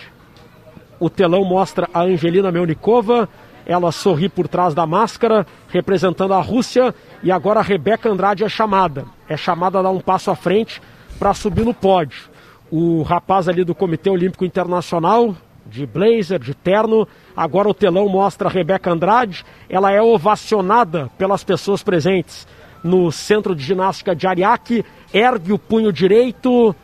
O 0.99 1.07
telão 1.07 1.43
mostra 1.43 1.87
a 1.93 2.01
Angelina 2.01 2.51
Melnikova. 2.51 3.29
Ela 3.63 3.91
sorri 3.91 4.27
por 4.27 4.47
trás 4.47 4.73
da 4.73 4.87
máscara, 4.87 5.45
representando 5.69 6.33
a 6.33 6.41
Rússia. 6.41 6.95
E 7.21 7.31
agora 7.31 7.59
a 7.59 7.63
Rebeca 7.63 8.09
Andrade 8.09 8.43
é 8.43 8.49
chamada. 8.49 9.05
É 9.29 9.37
chamada 9.37 9.77
a 9.77 9.83
dar 9.83 9.91
um 9.91 9.99
passo 9.99 10.31
à 10.31 10.35
frente 10.35 10.81
para 11.19 11.35
subir 11.35 11.63
no 11.63 11.75
pódio. 11.75 12.23
O 12.71 13.03
rapaz 13.03 13.47
ali 13.47 13.63
do 13.63 13.75
Comitê 13.75 14.09
Olímpico 14.09 14.43
Internacional, 14.43 15.35
de 15.63 15.85
blazer, 15.85 16.39
de 16.39 16.55
terno. 16.55 17.07
Agora 17.35 17.69
o 17.69 17.75
telão 17.75 18.09
mostra 18.09 18.49
a 18.49 18.51
Rebeca 18.51 18.91
Andrade. 18.91 19.45
Ela 19.69 19.91
é 19.91 20.01
ovacionada 20.01 21.07
pelas 21.19 21.43
pessoas 21.43 21.83
presentes 21.83 22.47
no 22.83 23.11
Centro 23.11 23.53
de 23.53 23.63
Ginástica 23.63 24.15
de 24.15 24.25
Ariake. 24.25 24.83
Ergue 25.13 25.53
o 25.53 25.59
punho 25.59 25.93
direito, 25.93 26.75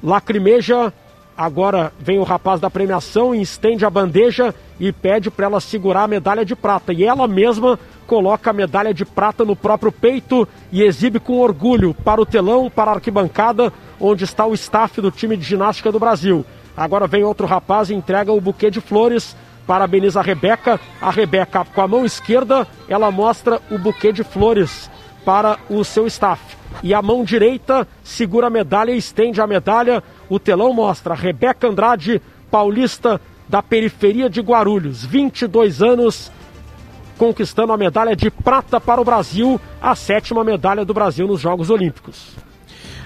lacrimeja. 0.00 0.92
Agora 1.40 1.90
vem 1.98 2.18
o 2.18 2.22
rapaz 2.22 2.60
da 2.60 2.68
premiação 2.68 3.34
e 3.34 3.40
estende 3.40 3.86
a 3.86 3.88
bandeja 3.88 4.54
e 4.78 4.92
pede 4.92 5.30
para 5.30 5.46
ela 5.46 5.58
segurar 5.58 6.02
a 6.02 6.06
medalha 6.06 6.44
de 6.44 6.54
prata. 6.54 6.92
E 6.92 7.02
ela 7.02 7.26
mesma 7.26 7.78
coloca 8.06 8.50
a 8.50 8.52
medalha 8.52 8.92
de 8.92 9.06
prata 9.06 9.42
no 9.42 9.56
próprio 9.56 9.90
peito 9.90 10.46
e 10.70 10.82
exibe 10.82 11.18
com 11.18 11.38
orgulho 11.38 11.94
para 11.94 12.20
o 12.20 12.26
telão, 12.26 12.68
para 12.68 12.90
a 12.90 12.94
arquibancada, 12.96 13.72
onde 13.98 14.22
está 14.22 14.44
o 14.44 14.52
staff 14.52 15.00
do 15.00 15.10
time 15.10 15.34
de 15.34 15.42
ginástica 15.42 15.90
do 15.90 15.98
Brasil. 15.98 16.44
Agora 16.76 17.06
vem 17.06 17.24
outro 17.24 17.46
rapaz 17.46 17.88
e 17.88 17.94
entrega 17.94 18.30
o 18.30 18.38
buquê 18.38 18.70
de 18.70 18.82
flores. 18.82 19.34
Parabeniza 19.66 20.20
a 20.20 20.22
Rebeca. 20.22 20.78
A 21.00 21.10
Rebeca, 21.10 21.64
com 21.64 21.80
a 21.80 21.88
mão 21.88 22.04
esquerda, 22.04 22.68
ela 22.86 23.10
mostra 23.10 23.62
o 23.70 23.78
buquê 23.78 24.12
de 24.12 24.22
flores 24.22 24.90
para 25.24 25.58
o 25.68 25.84
seu 25.84 26.06
staff. 26.06 26.56
E 26.82 26.94
a 26.94 27.02
mão 27.02 27.24
direita 27.24 27.86
segura 28.02 28.46
a 28.46 28.50
medalha 28.50 28.92
e 28.92 28.98
estende 28.98 29.40
a 29.40 29.46
medalha. 29.46 30.02
O 30.28 30.38
telão 30.38 30.72
mostra 30.72 31.14
Rebeca 31.14 31.68
Andrade, 31.68 32.20
paulista 32.50 33.20
da 33.48 33.62
periferia 33.62 34.30
de 34.30 34.40
Guarulhos, 34.40 35.04
22 35.04 35.82
anos, 35.82 36.30
conquistando 37.18 37.72
a 37.72 37.76
medalha 37.76 38.14
de 38.14 38.30
prata 38.30 38.80
para 38.80 39.00
o 39.00 39.04
Brasil, 39.04 39.60
a 39.82 39.94
sétima 39.94 40.44
medalha 40.44 40.84
do 40.84 40.94
Brasil 40.94 41.26
nos 41.26 41.40
Jogos 41.40 41.68
Olímpicos. 41.68 42.36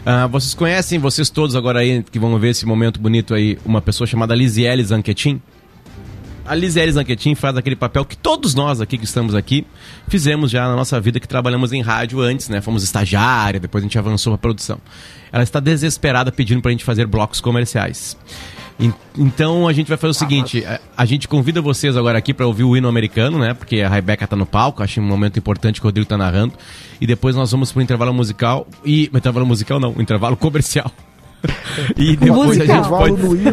Ah, 0.07 0.27
vocês 0.27 0.55
conhecem, 0.55 0.99
vocês 0.99 1.31
todos 1.31 1.57
agora 1.57 1.79
aí 1.79 2.03
que 2.03 2.19
vão 2.19 2.39
ver 2.39 2.51
esse 2.51 2.67
momento 2.67 3.01
bonito 3.01 3.35
aí, 3.35 3.59
uma 3.65 3.81
pessoa 3.81 4.07
chamada 4.07 4.35
Lisiele 4.35 4.85
Zanquetin? 4.85 5.41
A 6.47 6.55
Lisiele 6.55 6.93
Zanquetin 6.93 7.35
faz 7.35 7.57
aquele 7.57 7.75
papel 7.75 8.05
que 8.05 8.17
todos 8.17 8.55
nós 8.55 8.79
aqui 8.81 8.99
que 8.99 9.05
estamos 9.07 9.35
aqui 9.35 9.67
fizemos 10.09 10.51
já 10.51 10.69
na 10.69 10.77
nossa 10.77 11.01
vida, 11.01 11.19
que 11.19 11.27
trabalhamos 11.27 11.73
em 11.73 11.81
rádio 11.81 12.21
antes, 12.21 12.51
né? 12.51 12.61
Fomos 12.61 12.83
estagiária, 12.85 13.59
depois 13.59 13.83
a 13.83 13.87
gente 13.87 13.99
avançou 13.99 14.33
para 14.35 14.39
produção. 14.43 14.79
Ela 15.33 15.43
está 15.43 15.59
desesperada 15.59 16.31
pedindo 16.31 16.61
para 16.61 16.69
a 16.69 16.73
gente 16.73 16.85
fazer 16.85 17.07
blocos 17.07 17.41
comerciais. 17.41 18.15
En- 18.79 18.93
Então 19.17 19.67
a 19.67 19.73
gente 19.73 19.89
vai 19.89 19.97
fazer 19.97 20.11
o 20.11 20.15
seguinte: 20.15 20.63
a- 20.67 20.81
a 20.97 21.05
gente 21.07 21.27
convida 21.29 21.63
vocês 21.63 21.97
agora 21.97 22.19
aqui 22.19 22.35
para 22.35 22.47
ouvir 22.47 22.65
o 22.65 22.77
hino 22.77 22.89
americano, 22.89 23.39
né? 23.39 23.55
Porque 23.55 23.81
a 23.81 23.89
Rebeca 23.89 24.27
tá 24.27 24.37
no 24.37 24.45
palco, 24.45 24.83
acho 24.83 25.01
um 25.01 25.05
momento 25.05 25.39
importante 25.39 25.81
que 25.81 25.87
o 25.87 25.89
Rodrigo 25.89 26.07
tá 26.07 26.19
narrando. 26.19 26.53
E 27.01 27.07
depois 27.07 27.35
nós 27.35 27.51
vamos 27.53 27.73
pro 27.73 27.81
intervalo 27.81 28.13
musical 28.13 28.67
e. 28.85 29.05
Intervalo 29.15 29.47
musical 29.47 29.81
não, 29.81 29.95
intervalo 29.99 30.37
comercial. 30.37 30.93
E 31.97 32.17
depois 32.17 32.61
a 32.61 32.65
Musical. 32.65 33.07
gente 33.07 33.21
pode. 33.21 33.49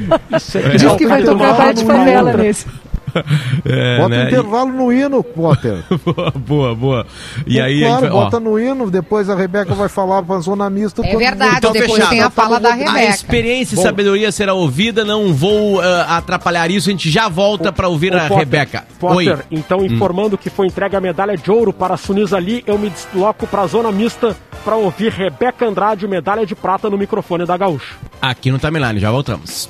É 0.58 0.78
Diz 0.78 0.92
que 0.94 1.08
vai 1.08 1.24
Capitão 1.24 1.38
tocar 1.38 1.58
Marvel, 1.58 1.86
favela 1.86 2.34
nesse. 2.34 2.66
É, 3.66 3.98
Bota 3.98 4.10
né? 4.10 4.24
um 4.24 4.28
intervalo 4.28 4.72
no 4.72 4.92
hino, 4.94 5.24
Potter. 5.24 5.84
boa, 6.04 6.32
boa, 6.32 6.76
boa. 6.76 7.08
E 7.46 7.60
aí 7.60 7.82
claro, 7.82 7.96
a 7.98 8.00
vai, 8.00 8.10
bota 8.10 8.40
no 8.40 8.60
hino, 8.60 8.90
depois 8.90 9.30
a 9.30 9.36
Rebeca 9.36 9.74
vai 9.74 9.88
falar 9.90 10.24
pra 10.24 10.40
zona 10.40 10.70
mista. 10.70 11.02
É 11.02 11.10
quando- 11.10 11.20
verdade, 11.20 11.58
Então, 11.58 11.72
depois 11.72 11.94
fechado. 11.94 12.10
tem 12.10 12.22
a 12.22 12.30
fala 12.30 12.60
da 12.60 12.70
a 12.70 12.74
Rebeca. 12.74 13.04
experiência 13.04 13.76
e 13.76 13.78
Bom. 13.78 13.84
sabedoria 13.84 14.32
será 14.32 14.54
ouvida, 14.54 15.06
não 15.06 15.34
vou 15.34 15.80
ah, 15.82 16.18
atrapalhar 16.18 16.70
isso, 16.72 16.90
a 16.90 16.92
gente 16.92 17.10
já 17.10 17.28
volta 17.30 17.72
pra 17.72 17.88
ouvir 17.88 18.14
Ô, 18.14 18.18
a 18.18 18.22
Potter, 18.22 18.38
Rebeca. 18.38 18.84
Potter, 19.00 19.16
Oi. 19.18 19.34
Hum. 19.34 19.38
então 19.52 19.86
informando 19.86 20.38
que 20.38 20.50
foi 20.50 20.68
entregue 20.68 20.96
a 20.96 21.02
medalha 21.02 21.38
de 21.38 21.52
ouro 21.52 21.72
para 21.74 21.94
a 21.94 21.98
Sunis 21.98 22.34
ali, 22.34 22.64
eu 22.66 22.78
me 22.78 22.90
desloco 22.90 23.46
para 23.48 23.62
a 23.64 23.68
zona 23.68 23.92
mista 23.92 24.36
para 24.66 24.76
ouvir 24.76 25.12
Rebeca 25.12 25.66
Andrade, 25.66 26.08
medalha 26.08 26.46
de 26.46 26.56
prata 26.56 26.90
no 26.90 26.98
microfone 26.98 27.46
da 27.46 27.58
Gaúcho. 27.58 27.98
Aqui 28.22 28.52
no 28.52 28.60
Timeline, 28.60 29.00
já 29.00 29.12
voltamos. 29.12 29.70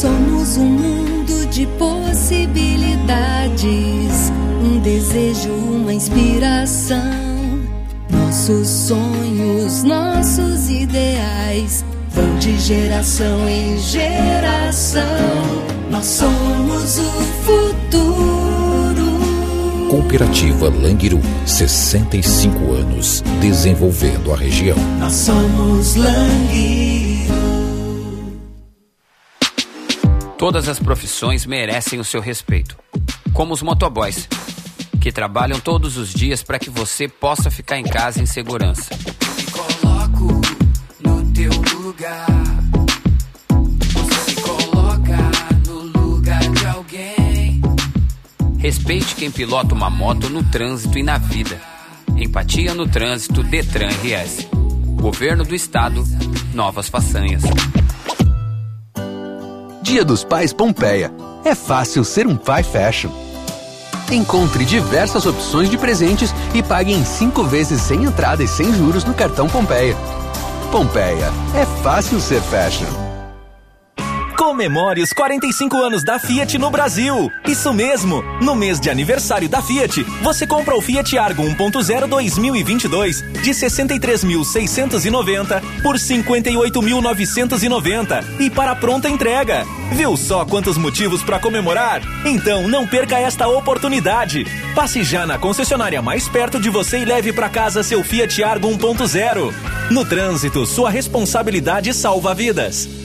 somos 0.00 0.56
um 0.56 0.64
mundo 0.64 1.46
de 1.50 1.66
possibilidades, 1.78 4.32
um 4.62 4.80
desejo, 4.80 5.52
uma 5.52 5.92
inspiração. 5.92 6.96
Nossos 8.08 8.66
sonhos, 8.66 9.82
nossos 9.82 10.70
ideais 10.70 11.84
vão 12.14 12.38
de 12.38 12.58
geração 12.60 13.46
em 13.46 13.76
geração. 13.78 15.02
Nós 15.90 16.06
somos 16.06 16.98
o 16.98 17.10
futuro. 17.44 19.20
Cooperativa 19.90 20.70
Langiru, 20.70 21.20
65 21.44 22.72
anos, 22.72 23.22
desenvolvendo 23.38 24.32
a 24.32 24.36
região. 24.38 24.78
Nós 24.98 25.12
somos 25.12 25.94
Languiro. 25.94 26.89
Todas 30.40 30.70
as 30.70 30.78
profissões 30.78 31.44
merecem 31.44 32.00
o 32.00 32.04
seu 32.04 32.18
respeito. 32.18 32.74
Como 33.34 33.52
os 33.52 33.60
motoboys, 33.60 34.26
que 34.98 35.12
trabalham 35.12 35.60
todos 35.60 35.98
os 35.98 36.14
dias 36.14 36.42
para 36.42 36.58
que 36.58 36.70
você 36.70 37.06
possa 37.06 37.50
ficar 37.50 37.76
em 37.76 37.84
casa 37.84 38.22
em 38.22 38.24
segurança. 38.24 38.88
Me 39.36 39.44
coloco 39.50 40.40
no 41.00 41.30
teu 41.34 41.52
lugar. 41.78 42.26
Você 43.92 44.30
se 44.30 44.40
coloca 44.40 45.18
no 45.66 45.78
lugar 46.00 46.40
de 46.40 46.66
alguém. 46.66 47.60
Respeite 48.56 49.16
quem 49.16 49.30
pilota 49.30 49.74
uma 49.74 49.90
moto 49.90 50.30
no 50.30 50.42
trânsito 50.42 50.98
e 50.98 51.02
na 51.02 51.18
vida. 51.18 51.60
Empatia 52.16 52.72
no 52.72 52.88
trânsito 52.88 53.42
Detran 53.42 53.88
RS. 53.88 54.48
Governo 55.02 55.44
do 55.44 55.54
Estado, 55.54 56.02
novas 56.54 56.88
façanhas. 56.88 57.42
Dia 59.90 60.04
dos 60.04 60.22
Pais 60.22 60.52
Pompeia. 60.52 61.12
É 61.44 61.52
fácil 61.52 62.04
ser 62.04 62.24
um 62.24 62.36
pai 62.36 62.62
fashion. 62.62 63.10
Encontre 64.12 64.64
diversas 64.64 65.26
opções 65.26 65.68
de 65.68 65.76
presentes 65.76 66.32
e 66.54 66.62
pague 66.62 66.92
em 66.92 67.04
cinco 67.04 67.42
vezes 67.42 67.82
sem 67.82 68.04
entrada 68.04 68.40
e 68.40 68.46
sem 68.46 68.72
juros 68.72 69.02
no 69.02 69.12
cartão 69.12 69.48
Pompeia. 69.48 69.96
Pompeia. 70.70 71.32
É 71.56 71.66
fácil 71.82 72.20
ser 72.20 72.40
fashion. 72.40 72.86
Comemore 74.40 75.02
os 75.02 75.12
45 75.12 75.76
anos 75.82 76.02
da 76.02 76.18
Fiat 76.18 76.56
no 76.56 76.70
Brasil. 76.70 77.30
Isso 77.46 77.74
mesmo! 77.74 78.22
No 78.40 78.54
mês 78.54 78.80
de 78.80 78.88
aniversário 78.88 79.50
da 79.50 79.60
Fiat, 79.60 80.02
você 80.22 80.46
compra 80.46 80.74
o 80.74 80.80
Fiat 80.80 81.18
Argo 81.18 81.42
1.0 81.42 82.06
2022 82.06 83.20
de 83.20 83.50
63.690 83.50 85.60
por 85.82 85.96
58.990 85.96 88.40
e 88.40 88.48
para 88.48 88.74
pronta 88.74 89.10
entrega. 89.10 89.66
Viu 89.92 90.16
só 90.16 90.46
quantos 90.46 90.78
motivos 90.78 91.22
para 91.22 91.38
comemorar? 91.38 92.00
Então 92.24 92.66
não 92.66 92.86
perca 92.86 93.18
esta 93.18 93.46
oportunidade. 93.46 94.46
Passe 94.74 95.04
já 95.04 95.26
na 95.26 95.36
concessionária 95.36 96.00
mais 96.00 96.30
perto 96.30 96.58
de 96.58 96.70
você 96.70 97.00
e 97.00 97.04
leve 97.04 97.30
para 97.30 97.50
casa 97.50 97.82
seu 97.82 98.02
Fiat 98.02 98.42
Argo 98.42 98.70
1.0. 98.70 99.52
No 99.90 100.02
trânsito, 100.02 100.64
sua 100.64 100.88
responsabilidade 100.88 101.92
salva 101.92 102.34
vidas. 102.34 102.99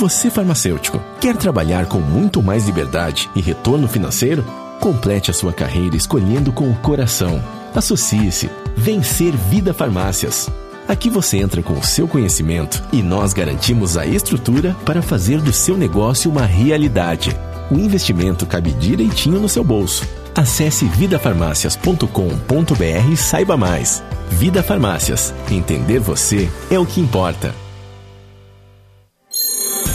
Você 0.00 0.30
farmacêutico, 0.30 0.98
quer 1.20 1.36
trabalhar 1.36 1.84
com 1.84 1.98
muito 1.98 2.42
mais 2.42 2.64
liberdade 2.64 3.28
e 3.36 3.40
retorno 3.42 3.86
financeiro? 3.86 4.42
Complete 4.80 5.30
a 5.30 5.34
sua 5.34 5.52
carreira 5.52 5.94
escolhendo 5.94 6.54
com 6.54 6.70
o 6.70 6.76
coração. 6.76 7.44
Associe-se. 7.74 8.48
Vencer 8.74 9.36
Vida 9.36 9.74
Farmácias. 9.74 10.48
Aqui 10.88 11.10
você 11.10 11.36
entra 11.36 11.62
com 11.62 11.74
o 11.74 11.84
seu 11.84 12.08
conhecimento 12.08 12.82
e 12.90 13.02
nós 13.02 13.34
garantimos 13.34 13.98
a 13.98 14.06
estrutura 14.06 14.74
para 14.86 15.02
fazer 15.02 15.42
do 15.42 15.52
seu 15.52 15.76
negócio 15.76 16.30
uma 16.30 16.46
realidade. 16.46 17.36
O 17.70 17.74
investimento 17.74 18.46
cabe 18.46 18.72
direitinho 18.72 19.38
no 19.38 19.50
seu 19.50 19.62
bolso. 19.62 20.08
Acesse 20.34 20.86
vidafarmácias.com.br 20.86 23.12
e 23.12 23.16
saiba 23.18 23.54
mais. 23.54 24.02
Vida 24.30 24.62
Farmácias. 24.62 25.34
Entender 25.50 25.98
você 25.98 26.48
é 26.70 26.78
o 26.78 26.86
que 26.86 27.02
importa. 27.02 27.54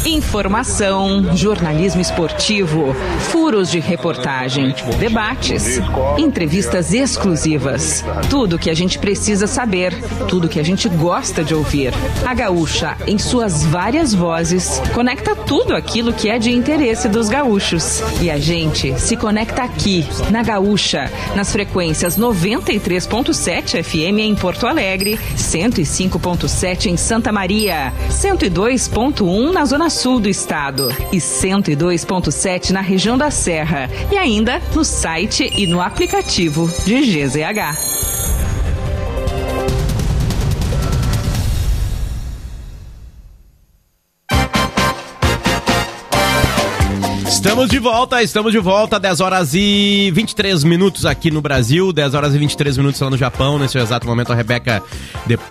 Informação, 0.06 1.36
jornalismo 1.36 2.00
esportivo, 2.00 2.96
furos 3.32 3.72
de 3.72 3.80
reportagem, 3.80 4.76
debates, 5.00 5.80
entrevistas 6.15 6.94
exclusivas. 6.94 8.06
Tudo 8.30 8.60
que 8.60 8.70
a 8.70 8.74
gente 8.76 9.00
precisa 9.00 9.48
saber, 9.48 10.00
tudo 10.28 10.48
que 10.48 10.60
a 10.60 10.63
gente 10.63 10.88
gosta 10.88 11.44
de 11.44 11.56
ouvir. 11.56 11.91
A 12.24 12.36
Gaúcha, 12.36 12.96
em 13.08 13.18
suas 13.18 13.63
várias 13.63 14.13
vozes, 14.13 14.80
conecta 14.94 15.36
tudo 15.36 15.76
aquilo 15.76 16.13
que 16.13 16.30
é 16.30 16.38
de 16.38 16.52
interesse 16.52 17.10
dos 17.10 17.28
gaúchos. 17.28 18.04
E 18.22 18.30
a 18.30 18.38
gente 18.38 18.94
se 19.00 19.18
conecta 19.18 19.63
aqui, 19.63 20.06
na 20.30 20.44
Gaúcha, 20.44 21.12
nas 21.36 21.52
frequências 21.52 22.15
93.7 22.15 23.84
FM 23.84 24.20
em 24.20 24.36
Porto 24.36 24.68
Alegre, 24.68 25.20
105.7 25.36 26.91
em 26.91 26.96
Santa 26.96 27.32
Maria, 27.32 27.91
102.1 28.12 29.52
na 29.52 29.65
Zona 29.65 29.89
Sul 29.96 30.20
do 30.20 30.28
estado 30.28 30.90
e 31.10 31.18
102.7 31.18 32.72
na 32.72 32.82
região 32.82 33.18
da 33.18 33.32
Serra 33.32 33.90
e 34.12 34.18
ainda 34.18 34.62
no 34.76 34.84
site 34.84 35.50
e 35.58 35.66
no 35.66 35.80
aplicativo 35.80 36.70
de 36.86 37.00
GZH. 37.00 37.95
Estamos 47.46 47.70
de 47.70 47.78
volta, 47.78 48.24
estamos 48.24 48.52
de 48.52 48.58
volta, 48.58 49.00
10 49.00 49.22
horas 49.22 49.54
e 49.54 50.12
23 50.16 50.64
minutos 50.64 51.06
aqui 51.06 51.30
no 51.30 51.44
Brasil, 51.44 51.94
10 51.94 52.16
horas 52.16 52.34
e 52.34 52.40
23 52.40 52.76
minutos 52.76 53.00
lá 53.00 53.08
no 53.08 53.16
Japão. 53.16 53.60
Nesse 53.60 53.78
exato 53.78 54.08
momento, 54.08 54.34
a 54.34 54.36
Rebeca, 54.36 54.82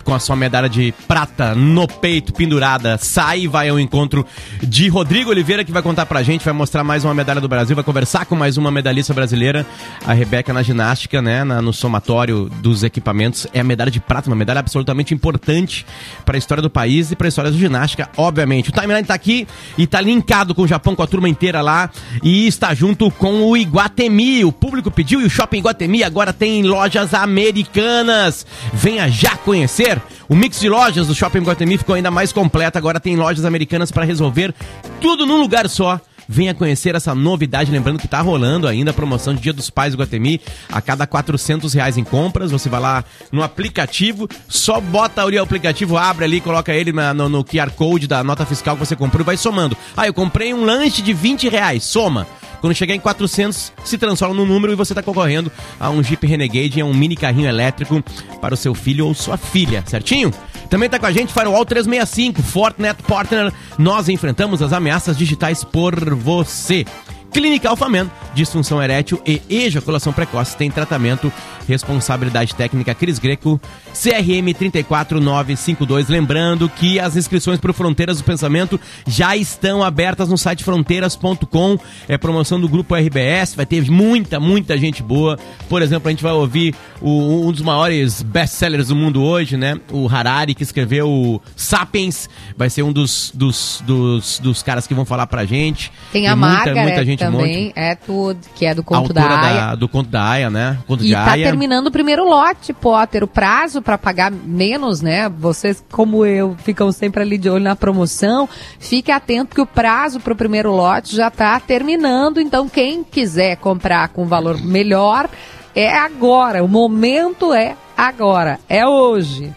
com 0.03 0.13
a 0.13 0.19
sua 0.19 0.35
medalha 0.35 0.69
de 0.69 0.93
prata 1.07 1.55
no 1.55 1.87
peito 1.87 2.33
pendurada, 2.33 2.99
sai 2.99 3.43
e 3.43 3.47
vai 3.47 3.69
ao 3.69 3.79
encontro 3.79 4.27
de 4.61 4.89
Rodrigo 4.89 5.31
Oliveira, 5.31 5.63
que 5.65 5.71
vai 5.71 5.83
contar 5.83 6.05
pra 6.07 6.21
gente, 6.25 6.45
vai 6.45 6.53
mostrar 6.53 6.83
mais 6.83 7.05
uma 7.05 7.15
medalha 7.15 7.41
do 7.41 7.47
Brasil, 7.47 7.77
vai 7.77 7.85
conversar 7.85 8.27
com 8.27 8.35
mais 8.35 8.57
uma 8.57 8.73
medalhista 8.73 9.15
brasileira. 9.15 9.65
A 10.05 10.13
Rebeca 10.13 10.53
na 10.53 10.65
ginástica, 10.65 11.23
né, 11.23 11.45
na- 11.45 11.63
no 11.63 11.73
somatório 11.73 12.51
dos 12.61 12.83
equipamentos, 12.83 13.47
é 13.55 13.61
a 13.61 13.65
medalha 13.65 13.93
de 13.93 14.01
prata, 14.01 14.29
uma 14.29 14.35
medalha 14.37 14.59
absolutamente 14.59 15.15
importante 15.15 15.87
para 16.25 16.37
a 16.37 16.39
história 16.39 16.61
do 16.61 16.69
país 16.69 17.13
e 17.13 17.17
para 17.17 17.29
a 17.29 17.31
história 17.31 17.53
da 17.53 17.57
ginástica, 17.57 18.11
obviamente. 18.17 18.71
O 18.71 18.73
timeline 18.73 19.07
tá 19.07 19.15
aqui 19.15 19.47
e 19.79 19.87
tá 19.87 20.01
linkado 20.01 20.57
com 20.57 20.63
o 20.63 20.67
Japão, 20.67 20.97
com 20.97 21.03
a 21.03 21.07
turma 21.07 21.29
inteira 21.29 21.63
lá 21.63 21.84
e 22.23 22.47
está 22.47 22.75
junto 22.75 23.11
com 23.11 23.43
o 23.43 23.57
Iguatemi. 23.57 24.45
O 24.45 24.53
público 24.53 24.91
pediu 24.91 25.21
e 25.21 25.25
o 25.25 25.31
Shopping 25.31 25.59
Iguatemi 25.59 26.03
agora 26.03 26.33
tem 26.33 26.63
lojas 26.63 27.15
americanas. 27.15 28.47
Venha 28.73 29.09
já 29.09 29.37
conhecer. 29.37 30.01
O 30.29 30.35
mix 30.35 30.61
de 30.61 30.69
lojas 30.69 31.07
do 31.07 31.15
Shopping 31.15 31.39
Iguatemi 31.39 31.79
ficou 31.79 31.95
ainda 31.95 32.11
mais 32.11 32.33
completo. 32.33 32.79
Agora 32.79 32.99
tem 32.99 33.17
lojas 33.17 33.45
americanas 33.45 33.91
para 33.91 34.05
resolver 34.05 34.55
tudo 35.01 35.27
num 35.27 35.41
lugar 35.41 35.69
só. 35.69 36.01
Venha 36.29 36.55
conhecer 36.55 36.95
essa 36.95 37.15
novidade, 37.15 37.71
lembrando 37.71 37.99
que 37.99 38.09
tá 38.09 38.21
rolando 38.21 38.67
ainda 38.67 38.91
a 38.91 38.95
promoção 38.95 39.35
de 39.35 39.41
Dia 39.41 39.53
dos 39.53 39.71
Pais 39.71 39.95
do 39.95 39.99
Guatemi. 40.03 40.41
A 40.71 40.81
cada 40.81 41.07
400 41.07 41.73
reais 41.75 41.99
em 41.99 42.05
compras, 42.05 42.51
você 42.51 42.69
vai 42.69 42.81
lá 42.81 43.05
no 43.31 43.43
aplicativo, 43.43 44.29
só 44.49 44.81
bota 44.81 45.25
o 45.25 45.43
aplicativo, 45.43 45.97
abre 45.97 46.25
ali, 46.25 46.41
coloca 46.41 46.73
ele 46.73 46.93
na- 46.93 47.13
no, 47.15 47.29
no 47.29 47.45
QR 47.45 47.71
Code 47.71 48.07
da 48.07 48.23
nota 48.25 48.45
fiscal 48.47 48.77
que 48.77 48.85
você 48.85 48.97
comprou 48.97 49.23
e 49.23 49.25
vai 49.25 49.37
somando. 49.37 49.77
Ah, 49.97 50.07
eu 50.07 50.15
comprei 50.15 50.53
um 50.55 50.65
lanche 50.65 51.03
de 51.03 51.13
20 51.13 51.49
reais, 51.49 51.85
soma. 51.85 52.27
Quando 52.65 52.75
chegar 52.75 52.95
em 52.95 52.99
400, 52.99 53.75
se 53.85 53.99
transforma 53.99 54.35
no 54.35 54.47
número 54.47 54.73
e 54.73 54.75
você 54.75 54.95
está 54.95 55.03
concorrendo 55.03 55.53
a 55.79 55.91
um 55.91 56.03
Jeep 56.03 56.27
Renegade, 56.27 56.81
a 56.81 56.87
um 56.87 56.95
mini 56.95 57.15
carrinho 57.15 57.47
elétrico 57.47 58.03
para 58.41 58.55
o 58.55 58.57
seu 58.57 58.75
filho 58.75 59.07
ou 59.07 59.13
sua 59.13 59.37
filha, 59.37 59.85
certinho? 59.87 60.33
Também 60.71 60.89
tá 60.89 60.99
com 60.99 61.05
a 61.05 61.13
gente 61.13 61.31
Firewall 61.31 61.67
365, 61.67 62.43
Fortnet 62.43 63.03
Partner. 63.03 63.53
Nós 63.77 64.09
enfrentamos 64.09 64.63
as 64.63 64.73
ameaças 64.73 65.15
digitais 65.15 65.63
por 65.63 66.15
você. 66.15 66.87
Clínica 67.35 67.69
Alfaman, 67.69 68.09
disfunção 68.33 68.81
erétil 68.81 69.21
e 69.27 69.43
ejaculação 69.51 70.13
precoce 70.13 70.57
tem 70.57 70.71
tratamento, 70.71 71.33
responsabilidade 71.67 72.55
técnica 72.55 72.95
Cris 72.95 73.19
Greco, 73.19 73.61
CRM 73.93 74.55
34952. 74.57 76.09
Lembrando 76.09 76.69
que 76.69 77.01
as 77.01 77.17
inscrições 77.17 77.59
para 77.59 77.73
o 77.73 77.75
Fronteiras 77.75 78.19
do 78.19 78.25
Pensamento 78.25 78.81
já 79.05 79.37
estão 79.37 79.83
abertas 79.83 80.29
no 80.29 80.39
site 80.39 80.63
fronteiras.com. 80.63 81.77
É 82.09 82.17
promoção 82.17 82.61
do 82.61 82.69
grupo 82.69 82.95
RBS, 82.95 83.55
vai 83.57 83.67
ter 83.67 83.91
muita, 83.91 84.39
muita 84.39 84.79
gente 84.79 85.03
boa. 85.03 85.37
Por 85.69 85.83
exemplo, 85.83 86.07
a 86.09 86.13
gente 86.13 86.23
vai 86.23 86.33
ouvir 86.33 86.73
o- 87.01 87.49
um 87.49 87.51
dos 87.53 87.63
maiores 87.63 88.23
best-sellers 88.23 88.89
do 88.89 88.95
mundo 88.97 89.21
hoje, 89.23 89.57
né? 89.57 89.77
O 89.91 90.09
Harari, 90.09 90.55
que 90.55 90.63
escreveu 90.63 91.09
o 91.11 91.43
Sapiens, 91.57 92.29
vai 92.57 92.71
ser 92.71 92.85
um 92.85 92.93
dos, 92.93 93.33
dos, 93.35 93.83
dos, 93.85 94.39
dos 94.39 94.63
caras 94.63 94.87
que 94.87 94.95
vão 94.95 95.05
falar 95.05 95.27
pra 95.27 95.45
gente. 95.45 95.91
Tem 96.13 96.29
a 96.29 96.37
muita, 96.37 96.55
Margaret 96.55 96.83
muita 96.85 97.05
gente. 97.05 97.24
Também, 97.31 97.73
é 97.75 97.95
tudo, 97.95 98.39
que 98.55 98.67
é 98.67 98.75
do 98.75 98.83
conto 98.83 99.13
da 99.13 99.23
Aya. 99.23 99.61
da- 99.67 99.75
do 99.75 99.89
conto 99.89 100.09
da 100.11 100.23
Aya, 100.29 100.51
né? 100.51 100.79
Conto 100.87 101.03
E 101.05 101.09
de 101.09 101.13
tá 101.15 101.33
Aya. 101.33 101.45
terminando 101.47 101.87
o 101.89 101.91
primeiro 101.91 102.25
lote, 102.29 102.73
Potter. 102.73 103.25
O 103.25 103.27
prazo 103.29 103.81
para 103.83 103.97
pagar 103.99 104.31
menos, 104.31 105.01
né? 105.01 105.29
Vocês, 105.29 105.83
como 105.93 106.25
eu, 106.27 106.57
ficam 106.59 106.91
sempre 106.93 107.23
ali 107.23 107.39
de 107.39 107.49
olho 107.49 107.65
na 107.65 107.77
promoção. 107.77 108.49
Fique 108.79 109.11
atento 109.13 109.55
que 109.55 109.61
o 109.61 109.67
prazo 109.67 110.21
para 110.21 110.33
o 110.33 110.37
primeiro 110.37 110.71
lote 110.71 111.15
já 111.17 111.31
tá 111.31 111.59
terminando. 111.61 112.41
Então, 112.41 112.69
quem 112.69 113.03
quiser 113.05 113.57
comprar 113.57 114.09
com 114.09 114.25
valor 114.27 114.61
melhor, 114.61 115.29
é 115.75 115.97
agora. 115.97 116.63
O 116.63 116.69
momento 116.69 117.53
é 117.53 117.75
agora. 117.97 118.59
É 118.69 118.87
hoje. 118.87 119.53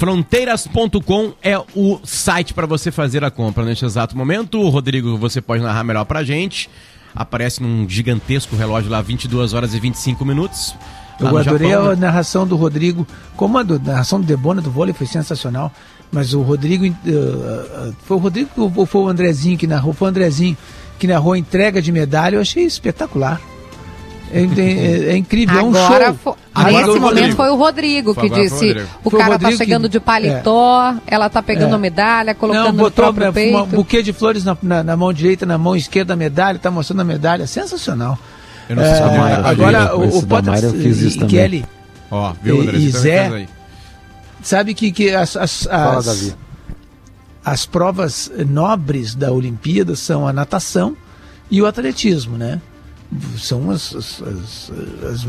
Fronteiras.com 0.00 1.34
é 1.42 1.58
o 1.76 2.00
site 2.02 2.54
para 2.54 2.66
você 2.66 2.90
fazer 2.90 3.22
a 3.22 3.30
compra 3.30 3.66
neste 3.66 3.84
exato 3.84 4.16
momento. 4.16 4.66
Rodrigo, 4.70 5.18
você 5.18 5.42
pode 5.42 5.62
narrar 5.62 5.84
melhor 5.84 6.06
pra 6.06 6.24
gente. 6.24 6.70
Aparece 7.14 7.62
num 7.62 7.86
gigantesco 7.86 8.56
relógio 8.56 8.90
lá, 8.90 9.02
22 9.02 9.52
horas 9.52 9.74
e 9.74 9.78
25 9.78 10.24
minutos. 10.24 10.74
Eu 11.20 11.28
no 11.30 11.36
adorei 11.36 11.68
Japão, 11.68 11.86
a 11.86 11.90
né? 11.90 11.96
narração 12.00 12.46
do 12.46 12.56
Rodrigo, 12.56 13.06
como 13.36 13.58
a, 13.58 13.62
do- 13.62 13.74
a 13.74 13.78
narração 13.78 14.18
do 14.18 14.26
Debona 14.26 14.62
do 14.62 14.70
vôlei 14.70 14.94
foi 14.94 15.06
sensacional, 15.06 15.70
mas 16.10 16.32
o 16.32 16.40
Rodrigo, 16.40 16.86
eh, 16.86 17.92
foi 18.06 18.16
o 18.16 18.20
Rodrigo 18.20 18.48
ou 18.74 18.86
foi 18.86 19.02
o 19.02 19.08
Andrezinho 19.08 19.58
que 19.58 19.66
narrou? 19.66 19.92
Foi 19.92 20.08
o 20.08 20.08
Andrezinho 20.08 20.56
que 20.98 21.06
narrou 21.06 21.34
a 21.34 21.38
entrega 21.38 21.82
de 21.82 21.92
medalha, 21.92 22.36
eu 22.36 22.40
achei 22.40 22.64
espetacular. 22.64 23.38
É, 24.32 24.42
é- 24.42 25.12
é 25.12 25.16
incrível, 25.16 25.58
é 25.58 25.62
um 25.62 25.70
Agora, 25.70 26.06
show. 26.06 26.14
fo- 26.14 26.36
Agora 26.54 26.86
nesse 26.86 26.98
momento 27.00 27.02
Rodrigo. 27.18 27.36
foi 27.36 27.50
o 27.50 27.56
Rodrigo 27.56 28.14
que 28.14 28.26
agora 28.26 28.42
disse: 28.42 28.66
Rodrigo. 28.68 28.88
o 29.04 29.08
o 29.08 29.10
cara 29.10 29.38
tá 29.38 29.50
chegando 29.52 29.82
que- 29.84 29.88
de 29.90 30.00
paletó, 30.00 30.94
ela 31.06 31.28
tá 31.28 31.42
pegando 31.42 31.74
É. 31.74 31.78
medalha, 31.78 32.34
colocando 32.34 32.64
Não, 32.66 32.72
no 32.72 32.78
botou 32.78 32.90
próprio 32.92 33.22
pra- 33.24 33.32
peito. 33.32 33.58
um 33.58 33.64
buquê 33.66 34.02
de 34.02 34.12
flores 34.12 34.44
na, 34.44 34.56
na- 34.62 34.82
na 34.84 34.96
mão 34.96 35.12
direita, 35.12 35.44
na 35.44 35.58
mão 35.58 35.74
esquerda 35.74 36.12
a 36.12 36.16
medalha, 36.16 36.58
tá 36.58 36.70
mostrando 36.70 37.00
a 37.00 37.04
medalha, 37.04 37.46
sensacional. 37.46 38.18
Eu 38.68 38.76
não 38.76 38.84
sei 38.84 38.94
se 38.94 39.00
É, 39.02 39.18
Mayra 39.18 39.48
agora 39.48 39.96
o, 39.96 40.18
o 40.18 40.26
Potter 40.26 40.52
Mayra 40.52 40.66
eu 40.68 40.72
fiz 40.74 41.00
e- 41.02 41.06
isso 41.08 41.16
e 41.16 41.20
também. 41.20 41.36
Kelly 41.36 41.64
Ó, 42.10 42.32
viu, 42.42 42.60
André? 42.60 42.78
e 42.78 42.92
também 42.92 43.00
Zé, 43.02 43.46
sabe 44.42 44.74
que, 44.74 44.92
que 44.92 45.10
as, 45.14 45.36
as, 45.36 45.66
as, 45.66 46.06
Davi. 46.06 46.34
as 47.44 47.66
provas 47.66 48.30
nobres 48.48 49.14
da 49.14 49.32
Olimpíada 49.32 49.96
são 49.96 50.26
a 50.26 50.32
natação 50.32 50.96
e 51.50 51.60
o 51.60 51.66
atletismo, 51.66 52.36
né? 52.38 52.60
São 53.38 53.70
as, 53.70 53.94
as, 53.94 54.22
as- 54.22 54.72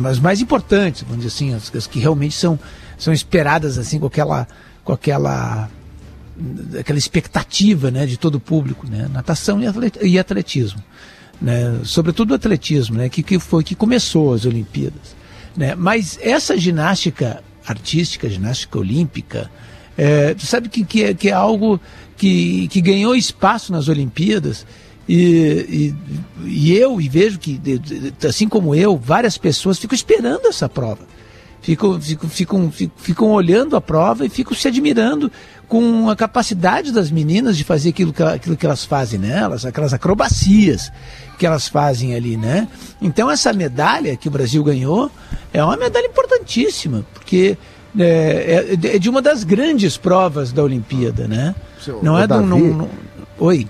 as- 0.06 0.20
mais 0.20 0.40
importantes, 0.40 1.02
vamos 1.02 1.18
dizer 1.24 1.30
assim, 1.36 1.54
as, 1.54 1.74
as 1.76 1.88
que 1.88 2.00
realmente 2.00 2.36
são, 2.36 2.60
são 2.98 3.12
esperadas 3.12 3.78
assim 3.80 4.00
com 4.00 4.06
aquela, 4.06 4.48
com 4.84 4.94
aquela, 4.94 5.70
aquela 6.80 7.00
expectativa 7.00 7.90
né, 7.90 8.06
de 8.06 8.18
todo 8.18 8.36
o 8.36 8.40
público, 8.40 8.88
né? 8.88 9.10
Natação 9.12 9.60
e 9.62 9.66
atlet- 9.68 9.98
atletismo. 10.20 10.82
Né? 11.42 11.80
Sobretudo 11.84 12.32
o 12.32 12.36
atletismo, 12.36 12.98
né? 12.98 13.10
que, 13.10 13.24
que 13.24 13.40
foi 13.40 13.64
que 13.64 13.74
começou 13.74 14.34
as 14.34 14.46
Olimpíadas. 14.46 15.16
Né? 15.58 15.74
Mas 15.74 16.20
essa 16.22 16.56
ginástica 16.56 17.44
artística, 17.66 18.30
ginástica 18.30 18.78
olímpica, 18.78 19.50
é, 19.98 20.36
sabe 20.38 20.70
que, 20.70 20.84
que, 20.86 21.04
é, 21.04 21.14
que 21.16 21.30
é 21.30 21.34
algo 21.34 21.82
que, 22.16 22.68
que 22.68 22.80
ganhou 22.80 23.16
espaço 23.16 23.72
nas 23.72 23.88
Olimpíadas 23.88 24.66
e, 25.14 25.94
e, 26.46 26.48
e 26.48 26.78
eu 26.78 27.02
e 27.02 27.10
vejo 27.10 27.38
que, 27.38 27.60
assim 28.28 28.48
como 28.48 28.74
eu, 28.74 28.96
várias 28.98 29.38
pessoas 29.38 29.78
ficam 29.78 29.96
esperando 29.96 30.48
essa 30.48 30.70
prova. 30.70 31.00
Ficam, 31.62 32.00
ficam, 32.02 32.30
ficam, 32.30 32.72
ficam, 32.98 33.30
olhando 33.32 33.76
a 33.76 33.82
prova 33.82 34.26
e 34.26 34.30
ficam 34.30 34.56
se 34.56 34.68
admirando 34.68 35.32
com 35.68 36.10
a 36.10 36.16
capacidade 36.16 36.92
das 36.92 37.12
meninas 37.12 37.56
de 37.56 37.64
fazer 37.64 37.90
aquilo 37.90 38.12
que, 38.12 38.24
aquilo 38.24 38.58
que 38.58 38.66
elas 38.66 38.84
fazem 38.84 39.20
nelas, 39.20 39.64
aquelas 39.66 39.94
acrobacias 39.94 40.92
que 41.38 41.46
elas 41.46 41.68
fazem 41.68 42.16
ali, 42.16 42.36
né? 42.36 42.68
Então 43.02 43.30
essa 43.30 43.54
medalha 43.54 44.16
que 44.16 44.28
o 44.28 44.32
Brasil 44.32 44.64
ganhou 44.64 45.12
é 45.54 45.64
uma 45.64 45.78
medalha 45.78 46.08
importantíssima, 46.08 47.06
porque 47.14 47.56
é, 48.00 48.76
é- 48.84 48.96
é 48.96 49.00
de 49.00 49.10
uma 49.10 49.22
das 49.22 49.44
grandes 49.44 49.98
provas 49.98 50.52
da 50.52 50.64
Olimpíada, 50.64 51.28
né? 51.28 51.54
Seu- 51.84 52.02
Não 52.02 52.18
é 52.18 52.26
Davi, 52.26 52.48
não- 52.48 52.60
não- 52.60 52.90
Oi. 53.38 53.68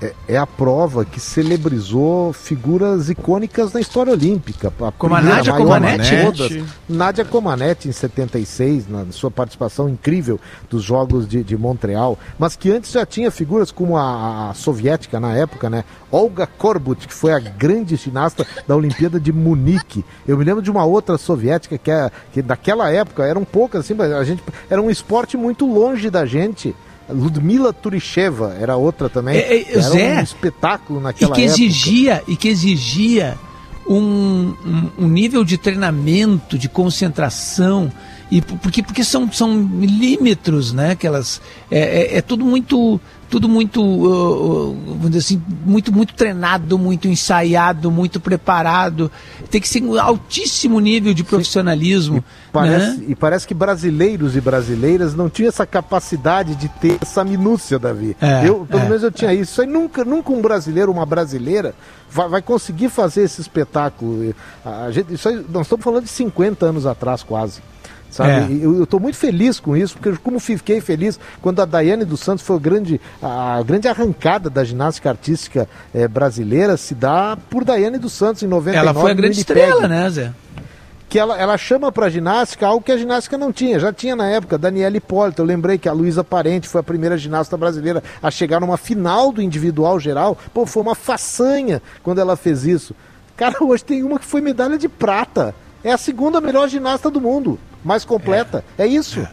É, 0.00 0.14
é 0.28 0.36
a 0.36 0.46
prova 0.46 1.04
que 1.04 1.18
celebrizou 1.18 2.32
figuras 2.32 3.10
icônicas 3.10 3.72
na 3.72 3.80
história 3.80 4.12
olímpica. 4.12 4.68
A 4.80 4.92
Como 4.92 5.14
a 5.14 5.18
primeira, 5.18 5.36
Nádia 5.38 5.52
maior 5.52 5.64
Comaneci. 5.64 6.22
todas. 6.22 6.64
Nádia 6.88 7.24
Comaneci, 7.24 7.88
em 7.88 7.92
76, 7.92 8.88
na 8.88 9.06
sua 9.10 9.30
participação 9.30 9.88
incrível 9.88 10.38
dos 10.70 10.84
Jogos 10.84 11.26
de, 11.26 11.42
de 11.42 11.56
Montreal, 11.56 12.16
mas 12.38 12.54
que 12.54 12.70
antes 12.70 12.92
já 12.92 13.04
tinha 13.04 13.30
figuras 13.30 13.72
como 13.72 13.96
a, 13.96 14.50
a 14.50 14.54
soviética 14.54 15.18
na 15.18 15.34
época, 15.34 15.68
né? 15.68 15.84
Olga 16.12 16.46
Korbut, 16.46 17.06
que 17.06 17.14
foi 17.14 17.32
a 17.32 17.38
grande 17.38 17.96
ginasta 17.96 18.46
da 18.66 18.76
Olimpíada 18.76 19.18
de 19.18 19.32
Munique. 19.32 20.04
Eu 20.26 20.38
me 20.38 20.44
lembro 20.44 20.62
de 20.62 20.70
uma 20.70 20.84
outra 20.84 21.18
soviética 21.18 21.76
que, 21.76 21.90
é, 21.90 22.10
que 22.32 22.40
daquela 22.40 22.90
época 22.90 23.24
eram 23.24 23.44
poucas, 23.44 23.80
assim, 23.80 23.94
mas 23.94 24.12
a 24.12 24.22
gente 24.22 24.42
era 24.70 24.80
um 24.80 24.90
esporte 24.90 25.36
muito 25.36 25.66
longe 25.66 26.08
da 26.08 26.24
gente. 26.24 26.74
Ludmila 27.08 27.72
Turicheva 27.72 28.56
era 28.60 28.76
outra 28.76 29.08
também. 29.08 29.36
É, 29.36 29.62
é, 29.62 29.78
era 29.78 30.20
um 30.20 30.22
espetáculo 30.22 31.00
e 31.00 31.02
naquela 31.02 31.34
que 31.34 31.42
época. 31.42 31.60
exigia 31.60 32.22
e 32.26 32.36
que 32.36 32.48
exigia 32.48 33.38
um, 33.86 34.54
um, 34.64 34.90
um 34.98 35.08
nível 35.08 35.44
de 35.44 35.56
treinamento, 35.56 36.58
de 36.58 36.68
concentração 36.68 37.90
E 38.30 38.42
porque, 38.42 38.82
porque 38.82 39.02
são, 39.02 39.30
são 39.32 39.54
milímetros, 39.54 40.72
né? 40.72 40.94
Que 40.94 41.06
elas, 41.06 41.40
é, 41.70 42.14
é, 42.14 42.18
é 42.18 42.22
tudo 42.22 42.44
muito 42.44 43.00
tudo 43.28 43.48
muito, 43.48 43.82
uh, 43.82 44.70
uh, 44.70 44.74
vamos 44.86 45.10
dizer 45.10 45.18
assim, 45.18 45.42
muito, 45.64 45.92
muito 45.92 46.14
treinado, 46.14 46.78
muito 46.78 47.08
ensaiado, 47.08 47.90
muito 47.90 48.18
preparado. 48.18 49.10
Tem 49.50 49.60
que 49.60 49.68
ser 49.68 49.82
um 49.82 50.00
altíssimo 50.00 50.80
nível 50.80 51.12
de 51.12 51.22
profissionalismo. 51.22 52.24
Parece, 52.50 52.96
né? 52.98 53.04
E 53.08 53.14
parece 53.14 53.46
que 53.46 53.52
brasileiros 53.52 54.34
e 54.34 54.40
brasileiras 54.40 55.14
não 55.14 55.28
tinham 55.28 55.48
essa 55.48 55.66
capacidade 55.66 56.54
de 56.54 56.68
ter 56.68 56.98
essa 57.02 57.22
minúcia, 57.22 57.78
Davi. 57.78 58.16
É, 58.20 58.48
eu, 58.48 58.66
pelo 58.66 58.82
é, 58.82 58.88
menos 58.88 59.02
eu 59.02 59.12
tinha 59.12 59.32
isso. 59.32 59.52
Isso 59.52 59.60
aí 59.60 59.66
nunca, 59.66 60.04
nunca 60.04 60.32
um 60.32 60.40
brasileiro, 60.40 60.90
uma 60.90 61.04
brasileira 61.04 61.74
vai, 62.10 62.28
vai 62.28 62.42
conseguir 62.42 62.88
fazer 62.88 63.22
esse 63.22 63.40
espetáculo. 63.40 64.34
A 64.64 64.90
gente, 64.90 65.12
isso 65.12 65.28
aí, 65.28 65.44
nós 65.50 65.66
estamos 65.66 65.84
falando 65.84 66.04
de 66.04 66.10
50 66.10 66.66
anos 66.66 66.86
atrás, 66.86 67.22
quase. 67.22 67.60
Sabe? 68.10 68.30
É. 68.30 68.64
Eu 68.64 68.84
estou 68.84 68.98
muito 68.98 69.16
feliz 69.16 69.60
com 69.60 69.76
isso, 69.76 69.96
porque 69.96 70.16
como 70.22 70.40
fiquei 70.40 70.80
feliz 70.80 71.18
quando 71.42 71.60
a 71.60 71.64
Daiane 71.64 72.04
dos 72.04 72.20
Santos 72.20 72.44
foi 72.44 72.56
o 72.56 72.60
grande, 72.60 73.00
a 73.22 73.62
grande 73.62 73.86
arrancada 73.86 74.48
da 74.48 74.64
ginástica 74.64 75.10
artística 75.10 75.68
eh, 75.94 76.08
brasileira 76.08 76.76
se 76.76 76.94
dá 76.94 77.36
por 77.50 77.64
Daiane 77.64 77.98
dos 77.98 78.12
Santos 78.12 78.42
em 78.42 78.46
99. 78.46 78.78
Ela 78.78 78.98
foi 78.98 79.10
a 79.10 79.14
grande 79.14 79.38
estrela, 79.38 79.86
né, 79.86 80.08
Zé? 80.10 80.32
que 81.08 81.18
ela, 81.18 81.38
ela 81.38 81.56
chama 81.56 81.90
para 81.90 82.10
ginástica 82.10 82.66
algo 82.66 82.84
que 82.84 82.92
a 82.92 82.98
ginástica 82.98 83.38
não 83.38 83.50
tinha. 83.50 83.80
Já 83.80 83.92
tinha 83.92 84.14
na 84.14 84.28
época 84.28 84.58
Daniela 84.58 84.96
Hipólito. 84.96 85.40
Eu 85.40 85.46
lembrei 85.46 85.78
que 85.78 85.88
a 85.88 85.92
Luísa 85.92 86.22
Parente 86.22 86.68
foi 86.68 86.80
a 86.80 86.84
primeira 86.84 87.16
ginasta 87.16 87.56
brasileira 87.56 88.02
a 88.22 88.30
chegar 88.30 88.60
numa 88.60 88.76
final 88.76 89.32
do 89.32 89.40
individual 89.40 89.98
geral. 89.98 90.36
Pô, 90.52 90.66
foi 90.66 90.82
uma 90.82 90.94
façanha 90.94 91.80
quando 92.02 92.20
ela 92.20 92.36
fez 92.36 92.64
isso. 92.64 92.94
Cara, 93.36 93.56
hoje 93.64 93.84
tem 93.84 94.02
uma 94.02 94.18
que 94.18 94.26
foi 94.26 94.40
medalha 94.40 94.76
de 94.76 94.88
prata. 94.88 95.54
É 95.82 95.92
a 95.92 95.98
segunda 95.98 96.40
melhor 96.40 96.68
ginasta 96.68 97.10
do 97.10 97.20
mundo. 97.20 97.58
Mais 97.84 98.04
completa. 98.04 98.64
É, 98.76 98.86
isso. 98.86 99.26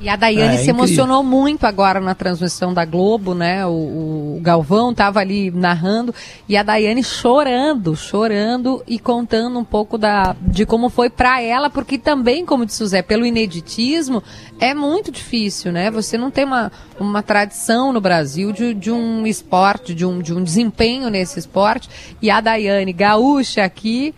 E 0.00 0.08
a 0.08 0.16
Daiane 0.16 0.42
É, 0.42 0.54
é 0.54 0.56
se 0.56 0.62
incrível. 0.70 0.84
emocionou 0.84 1.22
muito 1.22 1.64
agora 1.64 2.00
na 2.00 2.14
transmissão 2.14 2.74
da 2.74 2.84
Globo, 2.84 3.34
né? 3.34 3.64
O, 3.66 4.36
o 4.36 4.40
Galvão 4.42 4.90
estava 4.90 5.20
ali 5.20 5.50
narrando 5.50 6.12
e 6.48 6.56
a 6.56 6.62
Daiane 6.62 7.04
chorando, 7.04 7.94
chorando 7.94 8.82
e 8.86 8.98
contando 8.98 9.58
um 9.58 9.64
pouco 9.64 9.96
da, 9.96 10.34
de 10.40 10.66
como 10.66 10.88
foi 10.88 11.08
para 11.08 11.40
ela, 11.40 11.70
porque 11.70 11.98
também, 11.98 12.44
como 12.44 12.66
disse 12.66 12.82
o 12.82 12.86
Zé, 12.86 13.00
pelo 13.02 13.24
ineditismo, 13.24 14.22
é 14.58 14.74
muito 14.74 15.12
difícil, 15.12 15.70
né? 15.70 15.90
Você 15.90 16.18
não 16.18 16.30
tem 16.30 16.44
uma, 16.44 16.72
uma 16.98 17.22
tradição 17.22 17.92
no 17.92 18.00
Brasil 18.00 18.50
de, 18.50 18.74
de 18.74 18.90
um 18.90 19.24
esporte, 19.26 19.94
de 19.94 20.04
um, 20.04 20.20
de 20.20 20.34
um 20.34 20.42
desempenho 20.42 21.10
nesse 21.10 21.38
esporte. 21.38 21.88
E 22.20 22.28
a 22.30 22.40
Daiane, 22.40 22.92
gaúcha 22.92 23.62
aqui, 23.62 24.12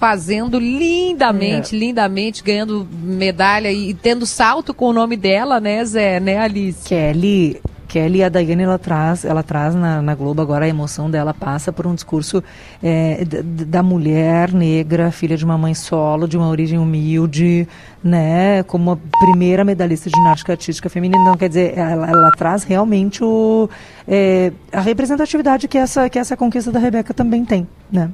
fazendo 0.00 0.58
lindamente, 0.58 1.76
lindamente, 1.76 2.42
ganhando 2.42 2.88
medalha 3.02 3.70
e 3.70 3.92
tendo 3.92 4.24
salto 4.24 4.72
com 4.72 4.86
o 4.86 4.92
nome 4.94 5.14
dela, 5.14 5.60
né, 5.60 5.84
Zé, 5.84 6.18
né, 6.18 6.38
Alice? 6.38 6.88
Kelly, 6.88 7.60
Kelly, 7.86 8.24
a 8.24 8.30
Daiane, 8.30 8.62
ela 8.62 8.78
traz, 8.78 9.26
ela 9.26 9.42
traz 9.42 9.74
na, 9.74 10.00
na 10.00 10.14
Globo 10.14 10.40
agora 10.40 10.64
a 10.64 10.68
emoção 10.68 11.10
dela 11.10 11.34
passa 11.34 11.70
por 11.70 11.86
um 11.86 11.94
discurso 11.94 12.42
é, 12.82 13.22
da 13.26 13.82
mulher 13.82 14.54
negra, 14.54 15.10
filha 15.10 15.36
de 15.36 15.44
uma 15.44 15.58
mãe 15.58 15.74
solo, 15.74 16.26
de 16.26 16.38
uma 16.38 16.48
origem 16.48 16.78
humilde, 16.78 17.68
né, 18.02 18.62
como 18.62 18.92
a 18.92 18.98
primeira 19.26 19.64
medalhista 19.64 20.08
de 20.08 20.16
ginástica 20.16 20.54
artística 20.54 20.88
feminina. 20.88 21.20
Então, 21.20 21.36
quer 21.36 21.48
dizer, 21.48 21.76
ela, 21.76 22.08
ela 22.08 22.30
traz 22.38 22.64
realmente 22.64 23.22
o, 23.22 23.68
é, 24.08 24.50
a 24.72 24.80
representatividade 24.80 25.68
que 25.68 25.76
essa, 25.76 26.08
que 26.08 26.18
essa 26.18 26.38
conquista 26.38 26.72
da 26.72 26.78
Rebeca 26.78 27.12
também 27.12 27.44
tem, 27.44 27.68
né? 27.92 28.10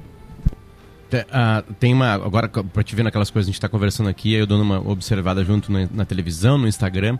Ah, 1.30 1.62
tem 1.78 1.92
uma. 1.92 2.12
Agora, 2.14 2.48
pra 2.48 2.82
te 2.82 2.94
ver 2.96 3.02
naquelas 3.02 3.30
coisas, 3.30 3.48
a 3.48 3.52
gente 3.52 3.60
tá 3.60 3.68
conversando 3.68 4.08
aqui, 4.08 4.32
eu 4.34 4.46
dando 4.46 4.62
uma 4.62 4.78
observada 4.90 5.44
junto 5.44 5.70
na, 5.70 5.88
na 5.92 6.04
televisão, 6.04 6.58
no 6.58 6.66
Instagram. 6.66 7.18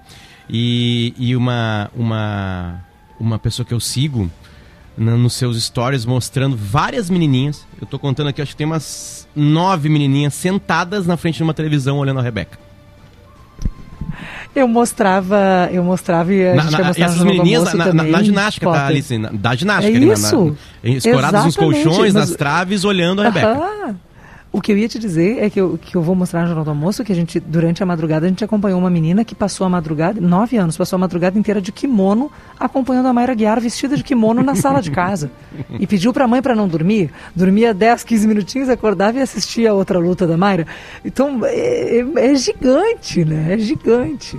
E, 0.50 1.14
e 1.18 1.36
uma, 1.36 1.90
uma, 1.94 2.84
uma 3.18 3.38
pessoa 3.38 3.64
que 3.66 3.72
eu 3.74 3.80
sigo 3.80 4.30
na- 4.96 5.16
nos 5.16 5.34
seus 5.34 5.62
stories 5.62 6.04
mostrando 6.04 6.56
várias 6.56 7.08
menininhas. 7.10 7.64
Eu 7.80 7.86
tô 7.86 7.98
contando 7.98 8.28
aqui, 8.28 8.42
acho 8.42 8.52
que 8.52 8.56
tem 8.56 8.66
umas 8.66 9.28
nove 9.34 9.88
menininhas 9.88 10.34
sentadas 10.34 11.06
na 11.06 11.16
frente 11.16 11.36
de 11.36 11.42
uma 11.42 11.54
televisão 11.54 11.98
olhando 11.98 12.20
a 12.20 12.22
Rebeca. 12.22 12.58
Eu 14.56 14.66
mostrava, 14.66 15.68
eu 15.70 15.84
mostrava 15.84 16.32
e 16.32 16.48
a 16.48 16.54
Na- 16.54 16.62
gente 16.62 16.72
na- 16.72 16.84
mostrar 16.86 17.04
essas 17.04 17.20
Almoço 17.20 17.76
na, 17.76 17.84
na- 17.84 17.84
também, 17.92 18.10
na 18.10 18.22
ginástica, 18.22 18.66
tá. 18.72 18.86
Alice? 18.86 19.18
Na- 19.18 19.28
Da 19.30 19.54
ginástica, 19.54 19.92
É 19.92 19.96
ali, 19.98 20.06
na- 20.06 20.12
isso. 20.14 20.56
escoradas 20.82 21.44
nos 21.44 21.56
colchões, 21.56 22.14
mas- 22.14 22.14
nas 22.14 22.30
traves, 22.30 22.82
olhando 22.84 23.20
a 23.20 23.24
Rebeca. 23.26 23.48
Aham. 23.48 23.96
O 24.56 24.60
que 24.62 24.72
eu 24.72 24.78
ia 24.78 24.88
te 24.88 24.98
dizer 24.98 25.36
é 25.44 25.50
que 25.50 25.60
eu, 25.60 25.76
que 25.76 25.94
eu 25.94 26.00
vou 26.00 26.14
mostrar 26.14 26.40
no 26.40 26.46
Jornal 26.46 26.64
do 26.64 26.70
Almoço 26.70 27.04
que 27.04 27.12
a 27.12 27.14
gente, 27.14 27.38
durante 27.38 27.82
a 27.82 27.86
madrugada, 27.86 28.24
a 28.24 28.28
gente 28.30 28.42
acompanhou 28.42 28.78
uma 28.80 28.88
menina 28.88 29.22
que 29.22 29.34
passou 29.34 29.66
a 29.66 29.68
madrugada, 29.68 30.18
nove 30.18 30.56
anos, 30.56 30.78
passou 30.78 30.96
a 30.96 30.98
madrugada 31.00 31.38
inteira 31.38 31.60
de 31.60 31.70
kimono, 31.70 32.32
acompanhando 32.58 33.06
a 33.06 33.12
Mayra 33.12 33.34
Guiar 33.34 33.60
vestida 33.60 33.94
de 33.98 34.02
kimono 34.02 34.42
na 34.42 34.54
sala 34.54 34.80
de 34.80 34.90
casa. 34.90 35.30
E 35.78 35.86
pediu 35.86 36.10
pra 36.10 36.26
mãe 36.26 36.40
pra 36.40 36.54
não 36.54 36.66
dormir. 36.66 37.10
Dormia 37.34 37.74
10, 37.74 38.02
15 38.04 38.26
minutinhos, 38.26 38.70
acordava 38.70 39.18
e 39.18 39.20
assistia 39.20 39.72
a 39.72 39.74
outra 39.74 39.98
luta 39.98 40.26
da 40.26 40.38
Mayra. 40.38 40.66
Então, 41.04 41.40
é, 41.44 41.98
é- 41.98 42.30
é 42.30 42.34
gigante, 42.34 43.26
né? 43.26 43.52
É 43.52 43.58
gigante. 43.58 44.38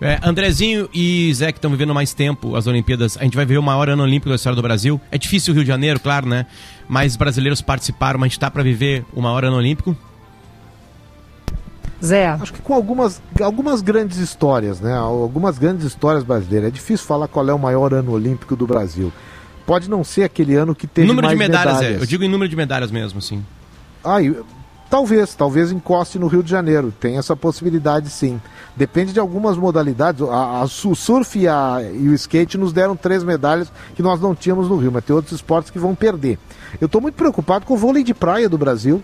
É, 0.00 0.18
Andrezinho 0.22 0.88
e 0.94 1.32
Zé, 1.34 1.50
que 1.52 1.58
estão 1.58 1.70
vivendo 1.70 1.92
mais 1.94 2.14
tempo 2.14 2.54
as 2.54 2.66
Olimpíadas, 2.66 3.16
a 3.16 3.24
gente 3.24 3.36
vai 3.36 3.44
ver 3.44 3.58
o 3.58 3.62
maior 3.62 3.88
ano 3.88 4.02
olímpico 4.02 4.28
da 4.28 4.36
história 4.36 4.54
do 4.56 4.62
Brasil. 4.62 5.00
É 5.10 5.18
difícil 5.18 5.52
o 5.52 5.54
Rio 5.54 5.64
de 5.64 5.68
Janeiro, 5.68 5.98
claro, 6.00 6.26
né? 6.28 6.46
Mas 6.88 7.16
brasileiros 7.16 7.60
participaram, 7.60 8.18
mas 8.18 8.26
a 8.26 8.28
gente 8.28 8.40
tá 8.40 8.50
para 8.50 8.62
viver 8.62 9.04
o 9.12 9.20
maior 9.20 9.44
ano 9.44 9.56
olímpico? 9.56 9.96
Zé. 12.04 12.28
Acho 12.28 12.52
que 12.52 12.62
com 12.62 12.74
algumas, 12.74 13.20
algumas 13.42 13.82
grandes 13.82 14.18
histórias, 14.18 14.80
né? 14.80 14.94
Algumas 14.94 15.58
grandes 15.58 15.84
histórias 15.84 16.22
brasileiras. 16.22 16.68
É 16.68 16.70
difícil 16.70 17.06
falar 17.06 17.26
qual 17.26 17.48
é 17.48 17.52
o 17.52 17.58
maior 17.58 17.92
ano 17.92 18.12
olímpico 18.12 18.54
do 18.54 18.66
Brasil. 18.66 19.12
Pode 19.66 19.90
não 19.90 20.04
ser 20.04 20.22
aquele 20.22 20.54
ano 20.54 20.74
que 20.74 20.86
teve 20.86 21.06
número 21.08 21.26
mais 21.26 21.36
de 21.38 21.44
medalhas, 21.44 21.74
medalhas. 21.74 21.98
é. 21.98 22.02
Eu 22.02 22.06
digo 22.06 22.22
em 22.24 22.28
número 22.28 22.48
de 22.48 22.56
medalhas 22.56 22.90
mesmo, 22.90 23.18
assim. 23.18 23.44
Ah, 24.04 24.22
e- 24.22 24.34
talvez, 24.90 25.34
talvez 25.34 25.70
encoste 25.72 26.18
no 26.18 26.26
Rio 26.26 26.42
de 26.42 26.50
Janeiro. 26.50 26.92
Tem 26.98 27.18
essa 27.18 27.36
possibilidade 27.36 28.10
sim. 28.10 28.40
Depende 28.76 29.12
de 29.12 29.20
algumas 29.20 29.56
modalidades. 29.56 30.22
A, 30.22 30.60
a- 30.60 30.64
o 30.64 30.94
surf 30.94 31.38
e, 31.38 31.48
a- 31.48 31.78
e 31.92 32.08
o 32.08 32.14
skate 32.14 32.56
nos 32.58 32.72
deram 32.72 32.94
três 32.96 33.22
medalhas 33.24 33.70
que 33.94 34.02
nós 34.02 34.20
não 34.20 34.34
tínhamos 34.34 34.68
no 34.68 34.76
Rio, 34.76 34.92
mas 34.92 35.04
tem 35.04 35.14
outros 35.14 35.34
esportes 35.34 35.70
que 35.70 35.78
vão 35.78 35.94
perder. 35.94 36.38
Eu 36.80 36.86
estou 36.86 37.00
muito 37.00 37.14
preocupado 37.14 37.66
com 37.66 37.74
o 37.74 37.76
vôlei 37.76 38.02
de 38.04 38.14
praia 38.14 38.48
do 38.48 38.56
Brasil. 38.58 39.02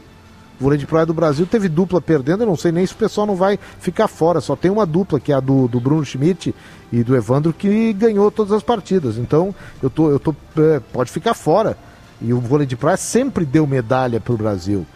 O 0.61 0.63
vôlei 0.65 0.79
de 0.79 0.87
praia 0.87 1.05
do 1.05 1.13
Brasil 1.13 1.45
teve 1.47 1.69
dupla 1.69 2.01
perdendo, 2.01 2.45
eu 2.45 2.47
não 2.47 2.57
sei 2.57 2.71
nem 2.71 2.87
se 2.87 2.93
o 2.93 2.97
pessoal 2.97 3.27
não 3.27 3.35
vai 3.35 3.59
ficar 3.81 4.07
fora. 4.07 4.41
Só 4.41 4.55
tem 4.55 4.71
uma 4.71 4.87
dupla, 4.87 5.19
que 5.19 5.33
é 5.33 5.35
a 5.35 5.41
do, 5.41 5.67
do 5.67 5.81
Bruno 5.81 6.05
Schmidt 6.05 6.55
e 6.93 7.03
do 7.03 7.17
Evandro, 7.17 7.53
que 7.53 7.93
ganhou 7.93 8.31
todas 8.31 8.53
as 8.53 8.63
partidas. 8.63 9.17
Então, 9.17 9.53
eu 9.83 9.91
tô, 9.91 10.11
eu 10.11 10.21
tô, 10.21 10.33
é, 10.57 10.81
pode 10.93 11.11
ficar 11.11 11.35
fora. 11.35 11.77
E 12.23 12.33
o 12.33 12.39
vôlei 12.39 12.67
de 12.69 12.77
praia 12.77 12.97
sempre 12.97 13.45
deu 13.45 13.67
medalha 13.67 14.21
para 14.21 14.33
o 14.33 14.37
Brasil. 14.37 14.87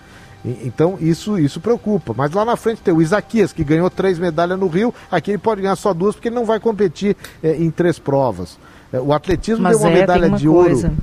Então 0.45 0.97
isso, 1.01 1.39
isso 1.39 1.61
preocupa. 1.61 2.15
Mas 2.17 2.31
lá 2.33 2.45
na 2.45 2.57
frente 2.57 2.81
tem 2.81 2.95
o 2.95 3.03
Isaquias, 3.03 3.53
que 3.53 3.65
ganhou 3.65 3.91
três 3.91 4.19
medalhas 4.19 4.59
no 4.59 4.69
Rio. 4.69 4.95
Aqui 5.11 5.33
ele 5.33 5.39
pode 5.39 5.61
ganhar 5.63 5.77
só 5.77 5.93
duas, 5.93 6.15
porque 6.15 6.29
ele 6.29 6.37
não 6.37 6.45
vai 6.45 6.61
competir 6.61 7.17
eh, 7.43 7.57
em 7.59 7.71
três 7.71 7.99
provas. 7.99 8.59
Eh, 8.93 9.01
o 9.01 9.13
atletismo 9.13 9.63
Mas 9.63 9.79
deu 9.79 9.87
uma 9.89 9.97
é, 9.97 10.01
medalha 10.01 10.29
uma 10.29 10.39
de 10.39 10.47
coisa. 10.47 10.89
ouro 10.89 10.97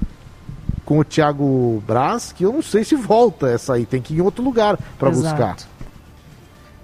com 0.86 1.00
o 1.00 1.04
Thiago 1.04 1.84
Braz, 1.86 2.32
que 2.32 2.46
eu 2.46 2.54
não 2.54 2.62
sei 2.62 2.84
se 2.84 2.96
volta 2.96 3.48
essa 3.48 3.74
aí. 3.74 3.86
Tem 3.86 4.02
que 4.02 4.14
ir 4.14 4.18
em 4.18 4.22
outro 4.22 4.44
lugar 4.44 4.78
para 5.00 5.10
buscar. 5.10 5.58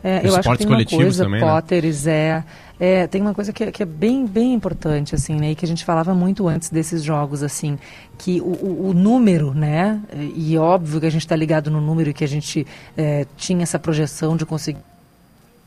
É, 0.04 0.18
Os 0.18 0.24
eu 0.24 0.30
acho 0.30 0.34
que 0.34 0.40
esportes 0.40 0.58
tem 0.58 0.68
uma 0.68 0.76
coletivos 0.76 1.04
coisa, 1.06 1.24
também, 1.24 1.42
né? 1.42 1.48
Potter 1.48 1.86
e 1.86 1.94
Zé, 1.94 2.44
é, 2.84 3.06
tem 3.06 3.22
uma 3.22 3.34
coisa 3.34 3.54
que, 3.54 3.64
é- 3.66 3.72
que 3.72 3.84
é 3.84 3.86
bem, 3.86 4.26
bem 4.26 4.54
importante, 4.56 5.14
assim, 5.14 5.36
né, 5.36 5.52
e 5.52 5.56
que 5.56 5.64
a 5.64 5.68
gente 5.68 5.86
falava 5.86 6.16
muito 6.16 6.48
antes 6.48 6.72
desses 6.72 7.04
jogos, 7.04 7.44
assim, 7.44 7.78
que 8.18 8.42
o, 8.42 8.46
o- 8.46 8.88
o 8.90 8.94
número, 8.94 9.54
né, 9.54 10.02
e 10.36 10.58
óbvio 10.58 11.00
que 11.00 11.06
a 11.06 11.10
gente 11.12 11.22
está 11.22 11.36
ligado 11.36 11.70
no 11.70 11.80
número 11.80 12.10
e 12.10 12.14
que 12.14 12.24
a 12.24 12.28
gente 12.28 12.66
é, 12.98 13.28
tinha 13.38 13.62
essa 13.62 13.78
projeção 13.78 14.36
de 14.36 14.46
conseguir 14.48 14.80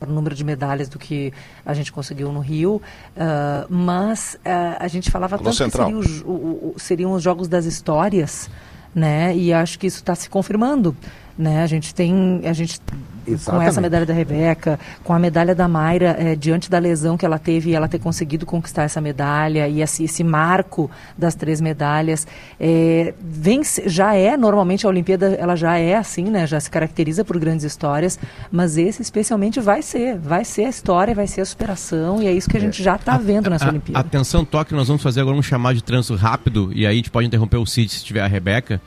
o 0.01 0.05
número 0.07 0.35
de 0.35 0.43
medalhas 0.43 0.89
do 0.89 0.99
que 0.99 1.31
a 1.65 1.73
gente 1.73 1.89
conseguiu 1.89 2.29
no 2.31 2.41
Rio, 2.41 2.81
ah, 3.17 3.65
mas 3.69 4.37
ah, 4.43 4.75
a 4.81 4.87
gente 4.89 5.09
falava 5.09 5.37
tanto 5.37 5.49
que 5.51 5.55
Central. 5.55 5.85
seria 5.87 5.97
o 5.99 6.03
jo- 6.03 6.25
o- 6.27 6.73
o- 6.75 6.79
seriam 6.79 7.13
os 7.13 7.23
jogos 7.23 7.47
das 7.47 7.63
histórias, 7.65 8.49
né? 8.93 9.33
E 9.35 9.53
acho 9.53 9.79
que 9.79 9.87
isso 9.87 9.99
está 9.99 10.13
se 10.13 10.29
confirmando, 10.29 10.95
né? 11.37 11.63
A 11.63 11.67
gente 11.67 11.95
tem, 11.95 12.41
a 12.43 12.51
gente 12.51 12.79
com 13.25 13.31
Exatamente. 13.31 13.69
essa 13.69 13.81
medalha 13.81 14.05
da 14.05 14.13
Rebeca, 14.13 14.79
com 15.03 15.13
a 15.13 15.19
medalha 15.19 15.55
da 15.55 15.67
Mayra, 15.67 16.15
eh, 16.19 16.35
diante 16.35 16.69
da 16.69 16.77
lesão 16.79 17.17
que 17.17 17.25
ela 17.25 17.39
teve, 17.39 17.73
ela 17.73 17.87
ter 17.87 17.99
conseguido 17.99 18.45
conquistar 18.45 18.83
essa 18.83 19.01
medalha 19.01 19.67
e 19.67 19.81
esse, 19.81 20.03
esse 20.03 20.23
marco 20.23 20.89
das 21.17 21.35
três 21.35 21.59
medalhas, 21.59 22.27
eh, 22.59 23.13
vem, 23.19 23.61
já 23.85 24.13
é, 24.15 24.37
normalmente 24.37 24.85
a 24.85 24.89
Olimpíada 24.89 25.33
ela 25.39 25.55
já 25.55 25.77
é 25.77 25.95
assim, 25.95 26.25
né? 26.25 26.45
Já 26.45 26.59
se 26.59 26.69
caracteriza 26.69 27.25
por 27.25 27.39
grandes 27.39 27.65
histórias, 27.65 28.19
mas 28.51 28.77
esse 28.77 29.01
especialmente 29.01 29.59
vai 29.59 29.81
ser, 29.81 30.17
vai 30.19 30.45
ser 30.45 30.65
a 30.65 30.69
história, 30.69 31.13
vai 31.15 31.27
ser 31.27 31.41
a 31.41 31.45
superação 31.45 32.21
e 32.21 32.27
é 32.27 32.31
isso 32.33 32.49
que 32.49 32.57
a 32.57 32.59
gente 32.59 32.81
já 32.83 32.95
está 32.95 33.17
vendo 33.17 33.49
nessa 33.49 33.65
A- 33.65 33.69
Olimpíada. 33.69 33.99
Atenção, 33.99 34.45
toque, 34.45 34.73
nós 34.73 34.87
vamos 34.87 35.01
fazer 35.01 35.21
agora 35.21 35.35
um 35.35 35.41
chamado 35.41 35.75
de 35.75 35.83
trânsito 35.83 36.15
rápido 36.15 36.71
e 36.73 36.85
aí 36.85 36.93
a 36.93 36.95
gente 36.95 37.09
pode 37.11 37.27
interromper 37.27 37.57
o 37.57 37.65
Cid 37.65 37.91
se 37.91 38.03
tiver 38.03 38.21
a 38.21 38.27
Rebeca, 38.27 38.79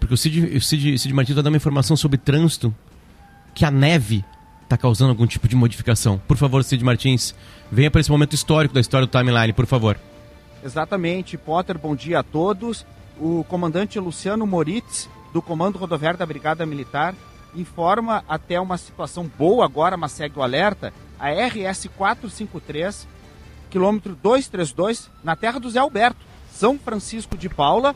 porque 0.00 0.14
o 0.14 0.16
Cid, 0.16 0.56
o 0.56 0.60
Cid, 0.60 0.98
Cid 0.98 1.14
Martins 1.14 1.34
vai 1.34 1.44
dar 1.44 1.50
uma 1.50 1.56
informação 1.56 1.96
sobre 1.96 2.18
trânsito 2.18 2.74
que 3.54 3.64
a 3.64 3.70
neve 3.70 4.24
está 4.62 4.76
causando 4.76 5.10
algum 5.10 5.26
tipo 5.26 5.46
de 5.46 5.54
modificação. 5.54 6.18
Por 6.26 6.36
favor, 6.36 6.64
Cid 6.64 6.82
Martins, 6.82 7.34
venha 7.70 7.90
para 7.90 8.00
esse 8.00 8.10
momento 8.10 8.34
histórico 8.34 8.74
da 8.74 8.80
história 8.80 9.06
do 9.06 9.10
timeline, 9.10 9.52
por 9.52 9.66
favor. 9.66 9.98
Exatamente, 10.64 11.36
Potter, 11.36 11.78
bom 11.78 11.94
dia 11.94 12.20
a 12.20 12.22
todos. 12.22 12.86
O 13.20 13.44
comandante 13.44 13.98
Luciano 13.98 14.46
Moritz, 14.46 15.08
do 15.32 15.42
Comando 15.42 15.78
Rodoviário 15.78 16.18
da 16.18 16.24
Brigada 16.24 16.64
Militar, 16.64 17.14
informa 17.54 18.24
até 18.28 18.58
uma 18.60 18.78
situação 18.78 19.30
boa 19.38 19.64
agora, 19.64 19.96
mas 19.96 20.12
segue 20.12 20.38
o 20.38 20.42
alerta. 20.42 20.92
A 21.18 21.28
RS 21.30 21.88
453, 21.96 23.06
quilômetro 23.70 24.16
232, 24.22 25.10
na 25.22 25.36
terra 25.36 25.60
do 25.60 25.70
Zé 25.70 25.80
Alberto, 25.80 26.20
São 26.50 26.78
Francisco 26.78 27.36
de 27.36 27.48
Paula. 27.48 27.94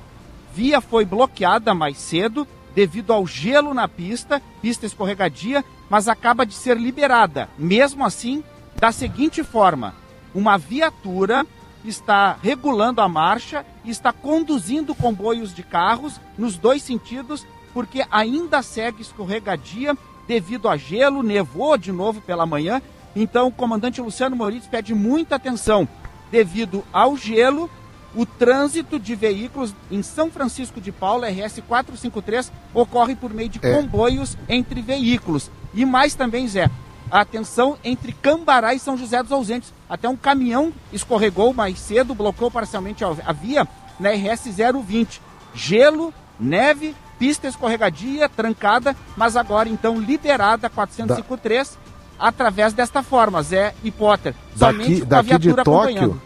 Via 0.54 0.80
foi 0.80 1.04
bloqueada 1.04 1.74
mais 1.74 1.98
cedo 1.98 2.46
devido 2.76 3.10
ao 3.10 3.26
gelo 3.26 3.72
na 3.72 3.88
pista, 3.88 4.42
pista 4.60 4.84
escorregadia, 4.84 5.64
mas 5.88 6.08
acaba 6.08 6.44
de 6.44 6.52
ser 6.52 6.76
liberada. 6.76 7.48
Mesmo 7.58 8.04
assim, 8.04 8.44
da 8.78 8.92
seguinte 8.92 9.42
forma: 9.42 9.94
uma 10.34 10.58
viatura 10.58 11.46
está 11.82 12.36
regulando 12.42 13.00
a 13.00 13.08
marcha 13.08 13.64
e 13.82 13.90
está 13.90 14.12
conduzindo 14.12 14.94
comboios 14.94 15.54
de 15.54 15.62
carros 15.62 16.20
nos 16.36 16.58
dois 16.58 16.82
sentidos, 16.82 17.46
porque 17.72 18.04
ainda 18.10 18.62
segue 18.62 19.00
escorregadia 19.00 19.96
devido 20.28 20.68
a 20.68 20.76
gelo, 20.76 21.22
nevou 21.22 21.78
de 21.78 21.90
novo 21.90 22.20
pela 22.20 22.44
manhã. 22.44 22.82
Então, 23.14 23.48
o 23.48 23.52
comandante 23.52 24.02
Luciano 24.02 24.36
Moritz 24.36 24.66
pede 24.66 24.94
muita 24.94 25.36
atenção 25.36 25.88
devido 26.30 26.84
ao 26.92 27.16
gelo. 27.16 27.70
O 28.16 28.24
trânsito 28.24 28.98
de 28.98 29.14
veículos 29.14 29.74
em 29.90 30.02
São 30.02 30.30
Francisco 30.30 30.80
de 30.80 30.90
Paula, 30.90 31.28
RS 31.28 31.60
453, 31.68 32.50
ocorre 32.72 33.14
por 33.14 33.32
meio 33.32 33.50
de 33.50 33.60
É. 33.62 33.74
comboios 33.74 34.38
entre 34.48 34.80
veículos. 34.80 35.50
E 35.74 35.84
mais 35.84 36.14
também, 36.14 36.48
Zé, 36.48 36.70
a 37.10 37.20
atenção 37.20 37.76
entre 37.84 38.12
Cambará 38.12 38.72
e 38.72 38.78
São 38.78 38.96
José 38.96 39.22
dos 39.22 39.32
Ausentes. 39.32 39.72
Até 39.88 40.08
um 40.08 40.16
caminhão 40.16 40.72
escorregou 40.90 41.52
mais 41.52 41.78
cedo, 41.78 42.14
bloqueou 42.14 42.50
parcialmente 42.50 43.04
a 43.04 43.14
a 43.24 43.32
via 43.32 43.68
na 44.00 44.10
RS 44.10 44.46
020. 44.82 45.20
Gelo, 45.54 46.12
neve, 46.40 46.96
pista 47.18 47.46
escorregadia, 47.48 48.28
trancada, 48.30 48.96
mas 49.14 49.36
agora 49.36 49.68
então 49.68 50.00
liberada 50.00 50.68
a 50.68 50.70
453 50.70 51.78
através 52.18 52.72
desta 52.72 53.02
forma, 53.02 53.42
Zé 53.42 53.74
e 53.84 53.90
Potter. 53.90 54.34
Daqui, 54.54 54.82
Somente 54.82 55.00
com 55.00 55.04
a 55.04 55.08
daqui 55.08 55.28
de 55.28 55.38
viatura 55.38 55.64
Tóquio, 55.64 55.88
acompanhando. 55.96 56.22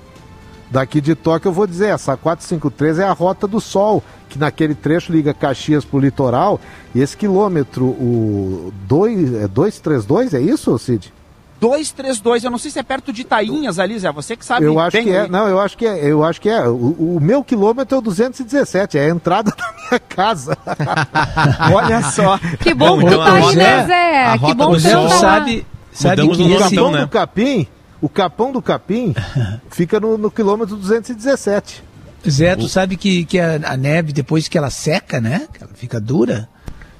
Daqui 0.71 1.01
de 1.01 1.14
Tóquio 1.14 1.49
eu 1.49 1.53
vou 1.53 1.66
dizer, 1.66 1.89
essa 1.89 2.16
453 2.16 3.01
é 3.01 3.05
a 3.05 3.12
Rota 3.12 3.47
do 3.47 3.61
Sol, 3.61 4.03
que 4.29 4.39
naquele 4.39 4.75
trecho 4.75 5.12
liga 5.12 5.35
Caxias 5.35 5.85
pro 5.85 5.99
litoral, 5.99 6.61
e 6.95 7.01
esse 7.01 7.16
quilômetro, 7.16 7.85
o 7.85 8.73
2, 8.87 9.35
é 9.35 9.49
232, 9.49 10.35
é 10.35 10.41
isso, 10.41 10.79
Cid? 10.79 11.12
232, 11.61 12.45
eu 12.45 12.51
não 12.51 12.57
sei 12.57 12.71
se 12.71 12.79
é 12.79 12.83
perto 12.83 13.12
de 13.12 13.23
Tainhas 13.23 13.79
ali, 13.79 13.99
Zé, 13.99 14.11
você 14.11 14.35
que 14.35 14.45
sabe 14.45 14.64
eu 14.64 14.81
acho 14.81 14.99
que 15.03 15.11
é, 15.11 15.23
aí. 15.23 15.29
não, 15.29 15.47
eu 15.47 15.61
acho 15.61 15.77
que 15.77 15.85
é, 15.85 16.07
eu 16.11 16.25
acho 16.25 16.41
que 16.41 16.49
é. 16.49 16.66
O, 16.66 17.16
o 17.16 17.18
meu 17.21 17.45
quilômetro 17.45 17.97
é 17.97 17.99
o 17.99 18.01
217, 18.01 18.97
é 18.97 19.05
a 19.05 19.09
entrada 19.11 19.53
da 19.57 19.75
minha 19.77 20.01
casa. 20.01 20.57
Olha 21.75 22.03
só. 22.03 22.39
Que 22.61 22.73
bom 22.73 22.99
que 22.99 23.07
tu 23.07 23.18
tá 23.18 23.33
aí, 23.35 23.57
né, 23.57 23.87
Zé? 23.87 24.39
Que 24.39 24.55
bom 24.55 24.75
que 24.75 24.83
tu 24.83 24.89
tá 24.91 25.09
sabe, 25.11 25.66
sabe 25.93 26.23
o 26.23 26.31
que 26.31 26.51
esse- 26.51 26.77
capão 26.77 26.93
né? 26.93 27.01
do 27.03 27.09
capim, 27.09 27.66
o 28.01 28.09
capão 28.09 28.53
do 28.53 28.61
capim 28.62 29.14
fica 29.70 29.98
no, 30.01 30.16
no 30.18 30.30
quilômetro 30.30 30.76
217. 30.76 31.82
Zé, 32.28 32.55
tu 32.55 32.68
sabe 32.68 32.96
que, 32.96 33.24
que 33.24 33.38
a, 33.38 33.55
a 33.64 33.76
neve, 33.76 34.12
depois 34.12 34.46
que 34.46 34.59
ela 34.59 34.68
seca, 34.70 35.20
né? 35.20 35.48
Ela 35.59 35.70
fica 35.74 35.98
dura, 35.98 36.46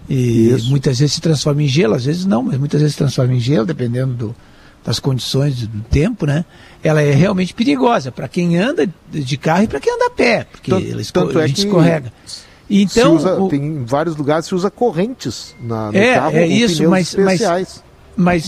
e 0.09 0.57
muitas 0.69 0.99
vezes 0.99 1.15
se 1.15 1.21
transforma 1.21 1.63
em 1.63 1.69
gelo, 1.69 1.95
às 1.95 2.05
vezes 2.07 2.25
não, 2.25 2.43
mas 2.43 2.59
muitas 2.59 2.81
vezes 2.81 2.95
se 2.95 2.99
transforma 2.99 3.35
em 3.35 3.41
gelo, 3.41 3.67
dependendo 3.67 4.15
do- 4.15 4.37
das 4.83 4.99
condições 4.99 5.67
do 5.67 5.81
tempo, 5.83 6.25
né? 6.25 6.43
Ela 6.83 7.03
é 7.03 7.13
realmente 7.13 7.53
perigosa 7.53 8.11
para 8.11 8.27
quem 8.29 8.57
anda 8.57 8.89
de 9.11 9.37
carro 9.37 9.65
e 9.65 9.69
para 9.69 9.79
quem 9.79 9.93
anda 9.95 10.07
a 10.07 10.11
pé, 10.11 10.47
porque 10.51 10.71
Tanto- 10.71 10.91
ela 10.91 11.01
esco- 11.03 11.21
tanto 11.21 11.39
é 11.39 11.45
a 11.45 11.47
gente 11.47 11.61
que 11.61 11.67
escorrega. 11.67 12.11
Então, 12.69 13.17
usa- 13.17 13.35
o- 13.39 13.49
tem 13.51 13.63
em 13.63 13.85
vários 13.85 14.17
lugares 14.17 14.47
se 14.47 14.55
usa 14.55 14.71
correntes 14.71 15.55
na, 15.61 15.93
no 15.93 15.99
é, 15.99 16.15
carro 16.15 16.37
é 16.37 16.47
isso, 16.47 16.89
mas, 16.89 17.09
especiais. 17.09 17.83
mas 17.85 17.90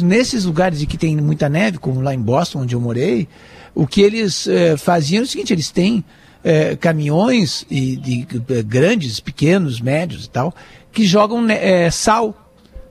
nesses 0.02 0.44
lugares 0.44 0.82
em 0.82 0.86
que 0.86 0.98
tem 0.98 1.16
muita 1.16 1.48
neve, 1.48 1.78
como 1.78 2.00
lá 2.00 2.14
em 2.14 2.20
Boston, 2.20 2.60
onde 2.62 2.74
eu 2.74 2.80
morei, 2.80 3.28
o 3.74 3.86
que 3.86 4.00
eles 4.02 4.46
eh, 4.46 4.76
faziam 4.76 5.20
é 5.20 5.24
o 5.24 5.26
seguinte, 5.26 5.52
eles 5.52 5.70
têm 5.70 6.04
eh, 6.44 6.76
caminhões 6.76 7.64
e, 7.70 7.96
de, 7.96 8.26
eh, 8.50 8.62
grandes, 8.62 9.20
pequenos, 9.20 9.80
médios 9.80 10.26
e 10.26 10.30
tal, 10.30 10.54
que 10.92 11.04
jogam 11.06 11.44
eh, 11.48 11.90
sal 11.90 12.36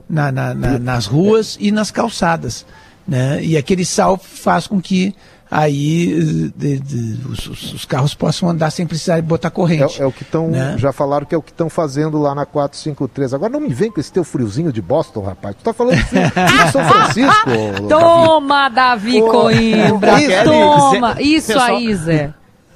na- 0.08 0.32
na- 0.32 0.54
na- 0.54 0.78
nas 0.78 1.06
ruas 1.06 1.56
e 1.60 1.70
nas 1.70 1.90
calçadas. 1.90 2.66
Né? 3.06 3.44
E 3.44 3.56
aquele 3.56 3.84
sal 3.84 4.16
faz 4.18 4.66
com 4.66 4.80
que 4.80 5.14
aí 5.54 6.50
de- 6.56 6.78
de- 6.80 7.28
os, 7.28 7.46
os- 7.46 7.74
os 7.74 7.84
carros 7.84 8.14
possam 8.14 8.48
andar 8.48 8.70
sem 8.70 8.86
precisar 8.86 9.20
botar 9.20 9.50
corrente. 9.50 10.00
É, 10.00 10.04
é 10.04 10.06
o 10.06 10.10
que 10.10 10.22
estão. 10.22 10.48
né? 10.48 10.76
Já 10.78 10.92
falaram 10.92 11.26
que 11.26 11.34
é 11.34 11.38
o 11.38 11.42
que 11.42 11.50
estão 11.52 11.68
fazendo 11.68 12.18
lá 12.18 12.34
na 12.34 12.46
453. 12.46 13.34
Agora 13.34 13.52
não 13.52 13.60
me 13.60 13.68
vem 13.74 13.90
com 13.92 14.00
esse 14.00 14.10
teu 14.10 14.24
friozinho 14.24 14.72
de 14.72 14.80
Boston, 14.80 15.20
rapaz. 15.22 15.54
Tu 15.56 15.62
tá 15.62 15.72
falando 15.74 15.96
de 15.96 16.04
frio 16.04 16.22
São 16.72 16.82
Francisco. 16.84 17.50
Toma, 17.88 18.68
Davi 18.70 19.20
Coimbra, 19.20 20.16
Kelly, 20.16 20.44
toma. 20.44 21.20
Isso 21.20 21.48
pessoal- 21.48 21.76
aí, 21.76 21.94
Zé. 21.94 22.34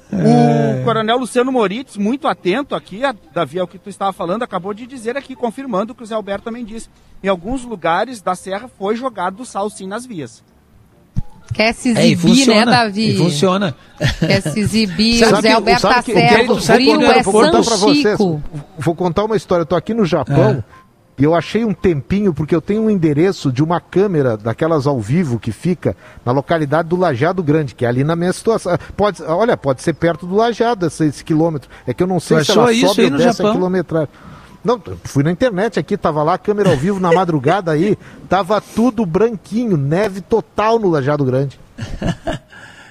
O 0.09 0.83
coronel 0.85 1.17
Luciano 1.17 1.51
Moritz, 1.51 1.97
muito 1.97 2.27
atento 2.29 2.73
aqui, 2.75 3.03
a, 3.03 3.13
Davi, 3.33 3.59
ao 3.59 3.67
que 3.67 3.77
tu 3.77 3.89
estava 3.89 4.13
falando, 4.13 4.41
acabou 4.43 4.73
de 4.73 4.87
dizer 4.87 5.17
aqui, 5.17 5.35
confirmando 5.35 5.91
o 5.91 5.95
que 5.95 6.01
o 6.03 6.05
Zé 6.05 6.15
Alberto 6.15 6.45
também 6.45 6.63
disse. 6.63 6.87
Em 7.21 7.27
alguns 7.27 7.63
lugares 7.65 8.21
da 8.21 8.33
serra 8.35 8.69
foi 8.79 8.95
jogado 8.95 9.43
sal 9.45 9.69
sim 9.69 9.85
nas 9.85 10.05
vias. 10.05 10.41
Quer 11.53 11.73
se 11.73 11.89
É, 11.97 12.07
e 12.07 12.11
exibir, 12.13 12.29
né, 12.29 12.35
funciona, 12.37 12.71
Davi? 12.71 13.09
e 13.13 13.17
funciona. 13.17 13.75
Quer 14.19 14.41
se 14.41 14.59
exibir, 14.59 15.17
Sabe 15.19 15.33
o 15.33 15.41
Zé 15.41 15.47
que- 15.49 15.53
Alberto 15.55 15.81
tá 15.87 16.03
que- 16.03 16.13
certo. 16.13 16.61
sabe 16.61 16.83
Frio 16.85 17.01
é 17.03 17.23
vou 17.23 17.33
contar 17.33 17.51
São 17.51 17.63
pra 17.63 17.75
vocês. 17.77 18.17
Chico. 18.17 18.43
Vou 18.77 18.95
contar 18.95 19.23
uma 19.23 19.35
história. 19.35 19.61
Eu 19.61 19.65
tô 19.65 19.75
aqui 19.75 19.93
no 19.93 20.05
Japão 20.05 20.63
e 21.17 21.23
eu 21.23 21.33
achei 21.33 21.65
um 21.65 21.73
tempinho 21.73 22.31
porque 22.33 22.53
eu 22.53 22.61
tenho 22.61 22.83
um 22.83 22.89
endereço 22.89 23.51
de 23.51 23.63
uma 23.63 23.79
câmera 23.79 24.37
daquelas 24.37 24.85
ao 24.85 24.99
vivo 24.99 25.39
que 25.39 25.51
fica 25.51 25.95
na 26.23 26.31
localidade 26.31 26.89
do 26.89 26.95
Lajado 26.95 27.41
Grande, 27.41 27.73
que 27.73 27.85
é 27.85 27.87
ali 27.87 28.03
na 28.03 28.15
minha 28.15 28.31
situação. 28.33 28.77
Pode, 28.95 29.23
olha, 29.23 29.57
pode 29.57 29.81
ser 29.81 29.93
perto 29.93 30.27
do 30.27 30.35
Lajado 30.35 30.85
esse, 30.85 31.05
esse 31.05 31.23
quilômetro. 31.23 31.69
É 31.87 31.93
que 31.93 32.03
eu 32.03 32.07
não 32.07 32.19
sei 32.19 32.43
se 32.43 32.51
ela 32.51 32.67
sobe 32.73 33.01
aí 33.01 33.11
ou 33.11 33.17
desce 33.17 33.43
a 33.43 33.51
quilometragem. 33.51 34.09
Não, 34.63 34.81
fui 35.03 35.23
na 35.23 35.31
internet 35.31 35.79
aqui, 35.79 35.95
tava 35.95 36.23
lá, 36.23 36.37
câmera 36.37 36.69
ao 36.69 36.77
vivo 36.77 36.99
na 36.99 37.11
madrugada 37.11 37.71
aí, 37.71 37.97
tava 38.27 38.59
tudo 38.59 39.05
branquinho, 39.05 39.77
neve 39.77 40.21
total 40.21 40.79
no 40.79 40.89
Lajado 40.89 41.23
Grande. 41.23 41.59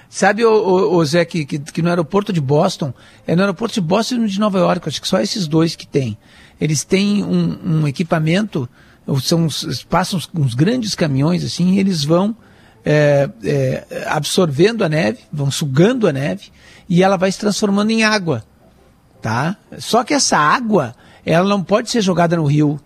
Sabe, 0.08 0.44
o, 0.44 0.50
o, 0.50 0.96
o 0.96 1.04
Zé, 1.04 1.24
que, 1.24 1.44
que, 1.44 1.58
que 1.58 1.82
no 1.82 1.90
aeroporto 1.90 2.32
de 2.32 2.40
Boston, 2.40 2.94
é 3.26 3.36
no 3.36 3.42
aeroporto 3.42 3.74
de 3.74 3.80
Boston 3.82 4.24
e 4.24 4.28
de 4.28 4.40
Nova 4.40 4.58
York, 4.58 4.88
acho 4.88 5.02
que 5.02 5.08
só 5.08 5.20
esses 5.20 5.46
dois 5.46 5.76
que 5.76 5.86
tem. 5.86 6.16
Eles 6.58 6.84
têm 6.84 7.22
um, 7.22 7.82
um 7.82 7.88
equipamento, 7.88 8.68
são, 9.20 9.46
passam 9.90 10.18
uns, 10.18 10.30
uns 10.34 10.54
grandes 10.54 10.94
caminhões 10.94 11.44
assim, 11.44 11.74
e 11.74 11.78
eles 11.78 12.02
vão 12.02 12.34
é, 12.82 13.28
é, 13.44 14.04
absorvendo 14.06 14.84
a 14.84 14.88
neve, 14.88 15.18
vão 15.32 15.50
sugando 15.50 16.08
a 16.08 16.12
neve, 16.12 16.50
e 16.88 17.02
ela 17.02 17.16
vai 17.16 17.30
se 17.30 17.38
transformando 17.38 17.90
em 17.90 18.04
água. 18.04 18.44
Tá? 19.20 19.56
Só 19.78 20.04
que 20.04 20.14
essa 20.14 20.38
água, 20.38 20.94
ela 21.26 21.48
não 21.48 21.62
pode 21.62 21.90
ser 21.90 22.00
jogada 22.00 22.36
no 22.36 22.44
rio, 22.46 22.80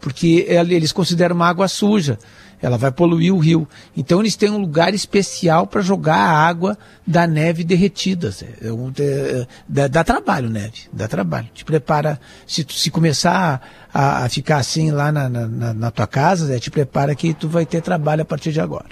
porque 0.00 0.46
eles 0.48 0.90
consideram 0.90 1.36
uma 1.36 1.46
água 1.46 1.68
suja. 1.68 2.18
Ela 2.60 2.78
vai 2.78 2.92
poluir 2.92 3.34
o 3.34 3.38
rio. 3.38 3.68
Então 3.96 4.20
eles 4.20 4.36
têm 4.36 4.48
um 4.48 4.58
lugar 4.58 4.94
especial 4.94 5.66
para 5.66 5.80
jogar 5.82 6.16
a 6.16 6.46
água 6.46 6.78
da 7.04 7.26
neve 7.26 7.64
derretida. 7.64 8.32
É 8.60 8.72
um- 8.72 8.92
é- 8.98 9.46
dá, 9.68 9.88
dá 9.88 10.04
trabalho, 10.04 10.48
neve. 10.48 10.82
Dá 10.92 11.08
trabalho. 11.08 11.48
Te 11.52 11.64
prepara. 11.64 12.20
Se, 12.46 12.64
se 12.70 12.88
começar 12.88 13.81
a, 13.92 14.24
a 14.24 14.28
ficar 14.28 14.56
assim 14.58 14.90
lá 14.90 15.10
na, 15.12 15.28
na- 15.28 15.74
na- 15.74 15.90
tua 15.90 16.06
casa, 16.06 16.46
Zé, 16.46 16.58
te 16.58 16.70
prepara 16.70 17.14
que 17.14 17.34
tu 17.34 17.48
vai 17.48 17.66
ter 17.66 17.80
trabalho 17.82 18.22
a 18.22 18.24
partir 18.24 18.52
de 18.52 18.60
agora. 18.60 18.86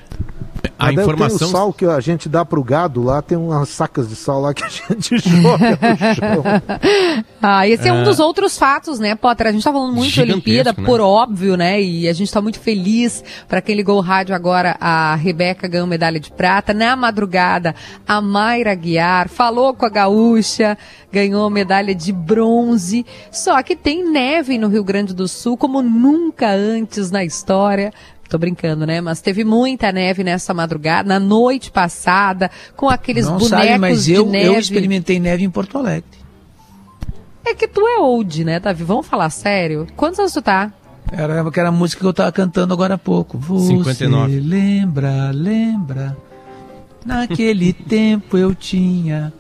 A 0.79 0.87
Mas 0.87 0.99
informação- 0.99 1.39
Tem 1.39 1.47
o 1.47 1.51
sal 1.51 1.73
que 1.73 1.85
a 1.87 2.01
gente 2.01 2.29
dá 2.29 2.45
pro 2.45 2.63
gado 2.65 3.03
lá, 3.03 3.21
tem 3.23 3.37
umas 3.37 3.69
sacas 3.69 4.09
de 4.09 4.17
sal 4.17 4.41
lá 4.41 4.53
que 4.55 4.63
a 4.65 4.69
gente 4.69 5.17
joga 5.43 5.71
no 5.71 6.15
chão. 6.15 6.45
Ah, 7.43 7.67
esse 7.67 7.89
é, 7.89 7.93
um 7.93 8.03
É. 8.03 8.05
dos 8.05 8.21
outros 8.21 8.59
fatos, 8.59 8.99
né, 8.99 9.15
Potter? 9.15 9.47
A 9.47 9.53
gente 9.53 9.65
tá 9.65 9.73
falando 9.73 9.95
muito 9.95 10.11
de 10.13 10.21
Olimpíada, 10.21 10.75
né? 10.77 10.85
por 10.85 11.01
óbvio, 11.01 11.57
né? 11.57 11.81
E 11.81 12.07
a 12.07 12.13
gente 12.13 12.31
tá 12.31 12.39
muito 12.43 12.61
feliz. 12.61 13.25
Para 13.49 13.63
quem 13.63 13.75
ligou 13.75 13.97
o 13.97 14.03
rádio 14.03 14.35
agora, 14.35 14.77
a 14.79 15.15
Rebeca 15.15 15.67
ganhou 15.67 15.87
medalha 15.87 16.21
de 16.21 16.31
prata. 16.31 16.75
Na 16.75 16.95
madrugada, 16.97 17.75
a 18.07 18.21
Mayra 18.21 18.75
Guiar 18.75 19.31
falou 19.31 19.73
com 19.73 19.87
a 19.87 19.89
Gaúcha, 19.89 20.77
ganhou 21.11 21.49
medalha 21.49 21.95
de 21.95 22.13
bronze. 22.13 23.07
Só 23.33 23.63
que 23.63 23.75
tem 23.75 24.11
neve 24.11 24.59
no 24.59 24.69
Rio 24.69 24.85
Grande 24.85 24.90
do 25.15 25.29
Sul 25.29 25.57
como 25.57 25.83
nunca 25.83 26.51
antes 26.51 27.11
na 27.11 27.25
história. 27.25 27.93
Tô 28.29 28.39
brincando, 28.39 28.87
né? 28.87 29.01
Mas 29.01 29.21
teve 29.21 29.43
muita 29.43 29.91
neve 29.91 30.23
nessa 30.23 30.55
madrugada, 30.55 31.09
na 31.09 31.19
noite 31.19 31.71
passada, 31.71 32.49
com 32.77 32.89
aqueles 32.89 33.27
não 33.27 33.39
bonecos 33.39 33.67
sabe, 33.67 33.79
mas 33.79 34.05
de 34.05 34.13
eu, 34.13 34.27
neve. 34.27 34.47
eu 34.47 34.59
experimentei 34.59 35.19
neve 35.19 35.43
em 35.43 35.51
Porto 35.51 35.79
Alegre. 35.79 36.21
É 37.45 37.55
que 37.55 37.67
tu 37.67 37.81
é 37.81 37.99
old, 37.99 38.45
né, 38.45 38.61
Davi? 38.61 38.85
Vamos 38.85 39.07
falar 39.07 39.31
sério? 39.31 39.87
Quantos 39.97 40.21
anos 40.21 40.33
tu 40.33 40.43
tá? 40.43 40.73
Era 41.11 41.41
aquela 41.41 41.73
música 41.73 42.01
que 42.01 42.07
eu 42.07 42.13
tava 42.13 42.31
cantando 42.31 42.73
agora 42.73 42.95
há 42.95 42.99
pouco. 42.99 43.37
Você 43.37 43.69
59. 43.69 44.39
lembra, 44.39 45.31
lembra. 45.33 46.17
Naquele 47.05 47.73
tempo 47.75 48.39
eu 48.39 48.55
tinha 48.55 49.33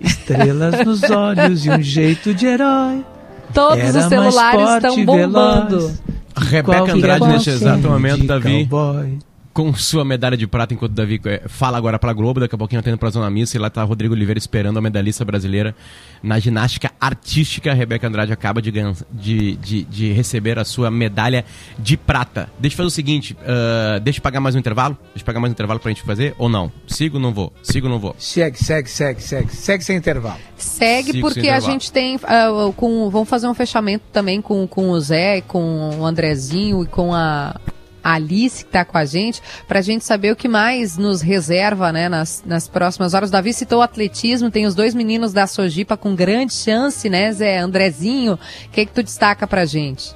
estrelas 0.00 0.84
nos 0.86 1.02
olhos 1.02 1.66
e 1.66 1.70
um 1.70 1.82
jeito 1.82 2.32
de 2.32 2.46
herói. 2.46 3.04
Todos 3.52 3.78
Era 3.78 3.98
os 3.98 4.04
celulares 4.04 4.60
forte 4.60 4.86
estão 4.86 5.04
bombando. 5.04 5.78
veloz. 5.78 6.02
Rebeca 6.36 6.92
Andrade, 6.92 7.26
nesse 7.26 7.44
qualquer 7.50 7.50
exato 7.50 7.88
momento, 7.88 8.24
Davi, 8.26 8.66
cowboy. 8.68 9.18
Com 9.58 9.74
sua 9.74 10.04
medalha 10.04 10.36
de 10.36 10.46
prata, 10.46 10.72
enquanto 10.72 10.92
o 10.92 10.94
Davi 10.94 11.20
eh, 11.24 11.42
fala 11.48 11.76
agora 11.76 11.98
pra 11.98 12.12
Globo, 12.12 12.38
daqui 12.38 12.54
a 12.54 12.58
pouquinho 12.58 12.80
tá 12.80 12.90
indo 12.90 12.96
pra 12.96 13.10
Zona 13.10 13.28
Missa, 13.28 13.56
e 13.56 13.60
lá 13.60 13.68
tá 13.68 13.82
Rodrigo 13.82 14.14
Oliveira 14.14 14.38
esperando 14.38 14.78
a 14.78 14.80
medalhista 14.80 15.24
brasileira 15.24 15.74
na 16.22 16.38
ginástica 16.38 16.92
artística. 17.00 17.72
A 17.72 17.74
Rebeca 17.74 18.06
Andrade 18.06 18.32
acaba 18.32 18.62
de, 18.62 18.70
ganhar, 18.70 18.94
de, 19.10 19.56
de, 19.56 19.82
de 19.82 20.12
receber 20.12 20.60
a 20.60 20.64
sua 20.64 20.92
medalha 20.92 21.44
de 21.76 21.96
prata. 21.96 22.48
Deixa 22.56 22.74
eu 22.74 22.76
fazer 22.76 22.86
o 22.86 22.90
seguinte, 22.90 23.36
ah, 23.44 23.98
deixa 23.98 24.20
eu 24.20 24.22
pagar 24.22 24.38
mais 24.38 24.54
um 24.54 24.60
intervalo? 24.60 24.96
Deixa 25.06 25.22
eu 25.22 25.26
pagar 25.26 25.40
mais 25.40 25.50
um 25.50 25.54
intervalo 25.54 25.80
pra 25.80 25.90
gente 25.90 26.04
fazer, 26.04 26.36
ou 26.38 26.48
não? 26.48 26.70
Sigo 26.86 27.16
ou 27.16 27.20
não 27.20 27.34
vou? 27.34 27.52
Sigo 27.60 27.88
ou 27.88 27.92
não 27.92 27.98
vou? 27.98 28.14
Segue, 28.16 28.56
segue, 28.56 28.88
segue, 28.88 29.20
segue. 29.20 29.52
Segue 29.52 29.82
sem 29.82 29.96
intervalo. 29.96 30.38
Segue 30.56 31.10
Sigo 31.10 31.20
porque 31.26 31.40
sem 31.40 31.50
a 31.50 31.56
intervalo. 31.56 31.72
gente 31.72 31.90
tem. 31.90 32.16
ah, 32.22 32.72
com, 32.76 33.10
vamos 33.10 33.28
fazer 33.28 33.48
um 33.48 33.54
fechamento 33.54 34.04
também 34.12 34.40
com, 34.40 34.68
com 34.68 34.90
o 34.90 35.00
Zé, 35.00 35.40
com 35.40 35.98
o 35.98 36.06
Andrezinho 36.06 36.84
e 36.84 36.86
com 36.86 37.12
a. 37.12 37.56
Alice 38.02 38.64
que 38.64 38.68
está 38.70 38.84
com 38.84 38.96
a 38.96 39.04
gente, 39.04 39.42
para 39.66 39.80
a 39.80 39.82
gente 39.82 40.04
saber 40.04 40.32
o 40.32 40.36
que 40.36 40.48
mais 40.48 40.96
nos 40.96 41.20
reserva 41.20 41.90
né, 41.92 42.08
nas, 42.08 42.42
nas 42.46 42.66
próximas 42.68 43.14
horas. 43.14 43.28
O 43.28 43.32
Davi 43.32 43.52
citou 43.52 43.78
o 43.80 43.82
atletismo, 43.82 44.50
tem 44.50 44.66
os 44.66 44.74
dois 44.74 44.94
meninos 44.94 45.32
da 45.32 45.46
Sojipa 45.46 45.96
com 45.96 46.14
grande 46.14 46.54
chance, 46.54 47.08
né, 47.10 47.30
Zé? 47.32 47.58
Andrezinho, 47.58 48.34
o 48.34 48.38
que, 48.70 48.86
que 48.86 48.92
tu 48.92 49.02
destaca 49.02 49.46
pra 49.46 49.64
gente? 49.64 50.14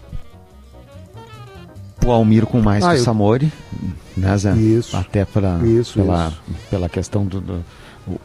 O 2.04 2.10
Almir 2.10 2.46
com 2.46 2.60
mais 2.60 2.82
Ah, 2.84 2.88
que 2.90 2.94
o 2.96 2.98
eu- 2.98 3.04
Samori, 3.04 3.52
né, 4.16 4.36
Zé? 4.36 4.54
Isso. 4.56 4.96
Até 4.96 5.24
pela, 5.24 5.60
Isso, 5.64 5.94
pela, 5.94 6.28
isso. 6.28 6.42
pela 6.70 6.88
questão 6.88 7.24
do. 7.24 7.40
do- 7.40 7.64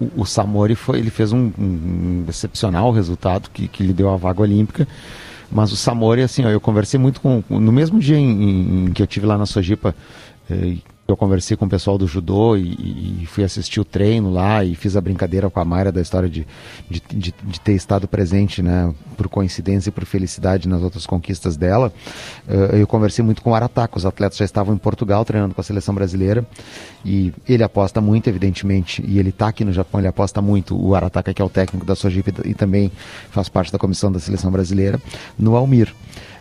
o, 0.02 0.22
o 0.22 0.26
Samori 0.26 0.74
foi, 0.74 0.98
ele 0.98 1.12
fez 1.12 1.32
um, 1.32 1.52
um 1.60 2.26
excepcional 2.28 2.92
resultado 2.92 3.50
que, 3.54 3.68
que 3.68 3.84
lhe 3.84 3.94
deu 3.94 4.10
a 4.10 4.18
vaga 4.18 4.42
olímpica. 4.42 4.88
Mas 5.52 5.72
o 5.72 5.78
Samori, 5.78 6.22
assim, 6.22 6.44
ó, 6.46 6.50
eu 6.50 6.60
conversei 6.60 7.00
muito 7.00 7.22
com. 7.22 7.42
No 7.50 7.72
mesmo 7.72 8.00
dia 8.00 8.18
em, 8.18 8.30
em- 8.44 8.86
em 8.86 8.92
que 8.92 9.02
eu 9.02 9.08
tive 9.08 9.26
lá 9.26 9.38
na 9.38 9.46
Sojipa, 9.46 9.96
eh, 10.50 10.76
eu 11.08 11.16
conversei 11.16 11.56
com 11.56 11.66
o 11.66 11.70
pessoal 11.70 11.98
do 11.98 12.06
judô 12.06 12.58
e, 12.58 13.22
e 13.22 13.26
fui 13.28 13.44
assistir 13.44 13.80
o 13.80 13.86
treino 13.86 14.30
lá 14.30 14.64
e 14.64 14.76
fiz 14.76 14.98
a 14.98 15.02
brincadeira 15.02 15.50
com 15.50 15.60
a 15.60 15.64
Mayra 15.66 15.92
da 15.92 16.02
história 16.02 16.28
de, 16.28 16.46
de, 16.90 17.02
de, 17.10 17.34
de 17.42 17.60
ter 17.62 17.74
estado 17.74 18.08
presente, 18.08 18.62
né, 18.62 18.94
por 19.16 19.30
coincidência 19.30 19.90
e 19.90 19.92
por 19.92 20.04
felicidade 20.04 20.68
nas 20.68 20.82
outras 20.82 21.06
conquistas 21.06 21.56
dela. 21.56 21.94
Eh, 22.48 22.82
eu 22.82 22.88
conversei 22.88 23.24
muito 23.24 23.42
com 23.42 23.52
o 23.52 23.56
Arataca, 23.56 23.98
os 23.98 24.06
atletas 24.06 24.38
já 24.38 24.44
estavam 24.44 24.76
em 24.76 24.78
Portugal 24.78 25.24
treinando 25.24 25.56
com 25.56 25.62
a 25.62 25.64
seleção 25.64 25.96
brasileira 25.96 26.46
e 27.06 27.34
ele 27.48 27.64
aposta 27.64 28.02
muito, 28.02 28.28
evidentemente, 28.28 29.02
e 29.08 29.18
ele 29.18 29.30
está 29.30 29.48
aqui 29.48 29.64
no 29.64 29.72
Japão, 29.72 30.02
ele 30.02 30.10
aposta 30.10 30.42
muito, 30.42 30.78
o 30.78 30.94
Arataka, 30.94 31.34
que 31.34 31.42
é 31.42 31.46
o 31.46 31.50
técnico 31.50 31.86
da 31.86 31.96
Sojipa 31.96 32.34
e 32.44 32.54
também 32.54 32.92
faz 33.30 33.48
parte 33.48 33.72
da 33.72 33.80
comissão 33.80 34.12
da 34.12 34.20
seleção 34.20 34.52
brasileira, 34.52 35.02
no 35.40 35.56
Almir. 35.56 35.94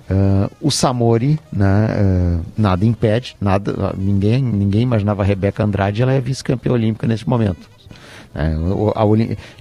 Ah, 0.09 0.49
o 0.61 0.71
Samori, 0.71 1.39
né, 1.53 1.89
ah, 1.91 2.41
nada 2.57 2.85
impede, 2.85 3.37
nada, 3.41 3.75
ah, 3.79 3.95
ninguém, 3.97 4.43
ninguém 4.43 4.83
imaginava 4.83 5.23
a 5.23 5.25
Rebeca 5.25 5.65
Andrade, 5.65 6.03
ela 6.03 6.13
é 6.13 6.21
vice-campeã 6.21 6.73
olímpica 6.73 7.07
neste 7.07 7.29
momento. 7.29 7.69
É, 8.39 8.49
a 8.49 9.05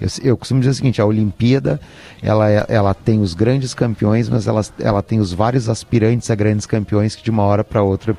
eu, 0.01 0.09
eu 0.21 0.37
costumo 0.37 0.59
dizer 0.59 0.71
o 0.71 0.73
seguinte, 0.75 1.01
a 1.01 1.05
Olimpíada 1.05 1.79
ela, 2.21 2.51
é- 2.51 2.65
ela 2.67 2.93
tem 2.93 3.21
os 3.21 3.33
grandes 3.33 3.73
campeões, 3.73 4.27
mas 4.27 4.47
ela, 4.47 4.61
ela 4.79 5.01
tem 5.01 5.19
os 5.21 5.31
vários 5.31 5.69
aspirantes 5.69 6.29
a 6.29 6.35
grandes 6.35 6.65
campeões 6.65 7.15
que 7.15 7.23
de 7.23 7.31
uma 7.31 7.43
hora 7.43 7.63
para 7.63 7.81
outra 7.81 8.17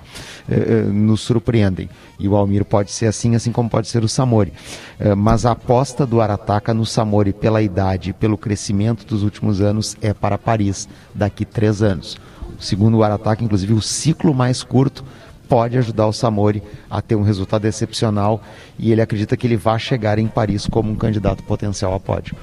eh, 0.48 0.82
nos 0.90 1.20
surpreendem. 1.20 1.90
E 2.18 2.26
o 2.26 2.34
Almir 2.34 2.64
pode 2.64 2.90
ser 2.90 3.04
assim, 3.06 3.34
assim 3.34 3.52
como 3.52 3.68
pode 3.68 3.88
ser 3.88 4.02
o 4.02 4.08
Samori. 4.08 4.50
Eh, 4.98 5.14
mas 5.14 5.44
a 5.44 5.50
aposta 5.50 6.06
do 6.06 6.22
Arataka 6.22 6.72
no 6.72 6.86
Samori 6.86 7.34
pela 7.34 7.60
idade 7.60 8.14
pelo 8.14 8.38
crescimento 8.38 9.04
dos 9.04 9.22
últimos 9.22 9.60
anos 9.60 9.94
é 10.00 10.14
para 10.14 10.38
Paris, 10.38 10.88
daqui 11.14 11.44
três 11.44 11.82
anos. 11.82 12.16
Segundo 12.58 12.96
o 12.96 13.02
Arataka, 13.02 13.44
inclusive, 13.44 13.74
o 13.74 13.82
ciclo 13.82 14.32
mais 14.32 14.62
curto 14.62 15.04
pode 15.48 15.78
ajudar 15.78 16.06
o 16.06 16.12
Samori 16.12 16.62
a 16.90 17.00
ter 17.00 17.16
um 17.16 17.22
resultado 17.22 17.64
excepcional 17.66 18.40
e 18.78 18.92
ele 18.92 19.00
acredita 19.00 19.36
que 19.36 19.46
ele 19.46 19.56
vai 19.56 19.78
chegar 19.78 20.18
em 20.18 20.26
Paris 20.26 20.66
como 20.66 20.90
um 20.90 20.96
candidato 20.96 21.42
potencial 21.42 21.94
a 21.94 22.00
pódio. 22.00 22.36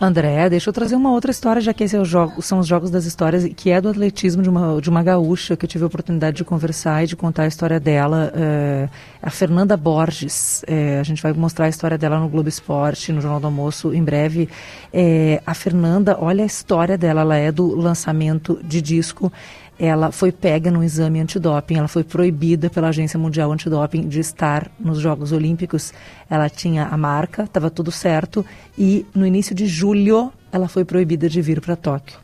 André, 0.00 0.50
deixa 0.50 0.68
eu 0.68 0.72
trazer 0.72 0.96
uma 0.96 1.12
outra 1.12 1.30
história, 1.30 1.62
já 1.62 1.72
que 1.72 1.84
esses 1.84 1.98
é 1.98 2.42
são 2.42 2.58
os 2.58 2.66
Jogos 2.66 2.90
das 2.90 3.04
Histórias, 3.04 3.48
que 3.56 3.70
é 3.70 3.80
do 3.80 3.88
atletismo 3.88 4.42
de 4.42 4.48
uma, 4.50 4.80
de 4.80 4.90
uma 4.90 5.02
gaúcha, 5.02 5.56
que 5.56 5.64
eu 5.64 5.68
tive 5.68 5.84
a 5.84 5.86
oportunidade 5.86 6.36
de 6.36 6.44
conversar 6.44 7.04
e 7.04 7.06
de 7.06 7.16
contar 7.16 7.44
a 7.44 7.46
história 7.46 7.78
dela, 7.78 8.32
eh, 8.34 8.88
a 9.22 9.30
Fernanda 9.30 9.76
Borges. 9.76 10.64
Eh, 10.66 10.98
a 10.98 11.02
gente 11.04 11.22
vai 11.22 11.32
mostrar 11.32 11.66
a 11.66 11.68
história 11.68 11.96
dela 11.96 12.18
no 12.18 12.28
Globo 12.28 12.48
Esporte, 12.48 13.12
no 13.12 13.20
Jornal 13.20 13.40
do 13.40 13.46
Almoço, 13.46 13.94
em 13.94 14.02
breve. 14.02 14.48
Eh, 14.92 15.40
a 15.46 15.54
Fernanda, 15.54 16.18
olha 16.20 16.42
a 16.42 16.46
história 16.46 16.98
dela, 16.98 17.20
ela 17.20 17.36
é 17.36 17.52
do 17.52 17.74
lançamento 17.74 18.60
de 18.64 18.82
disco 18.82 19.32
ela 19.78 20.12
foi 20.12 20.30
pega 20.30 20.70
no 20.70 20.82
exame 20.84 21.20
antidoping, 21.20 21.76
ela 21.76 21.88
foi 21.88 22.04
proibida 22.04 22.70
pela 22.70 22.88
Agência 22.88 23.18
Mundial 23.18 23.50
Antidoping 23.50 24.06
de 24.06 24.20
estar 24.20 24.70
nos 24.78 25.00
Jogos 25.00 25.32
Olímpicos. 25.32 25.92
Ela 26.30 26.48
tinha 26.48 26.86
a 26.86 26.96
marca, 26.96 27.44
estava 27.44 27.70
tudo 27.70 27.90
certo, 27.90 28.44
e 28.78 29.04
no 29.14 29.26
início 29.26 29.54
de 29.54 29.66
julho 29.66 30.32
ela 30.52 30.68
foi 30.68 30.84
proibida 30.84 31.28
de 31.28 31.42
vir 31.42 31.60
para 31.60 31.74
Tóquio. 31.74 32.18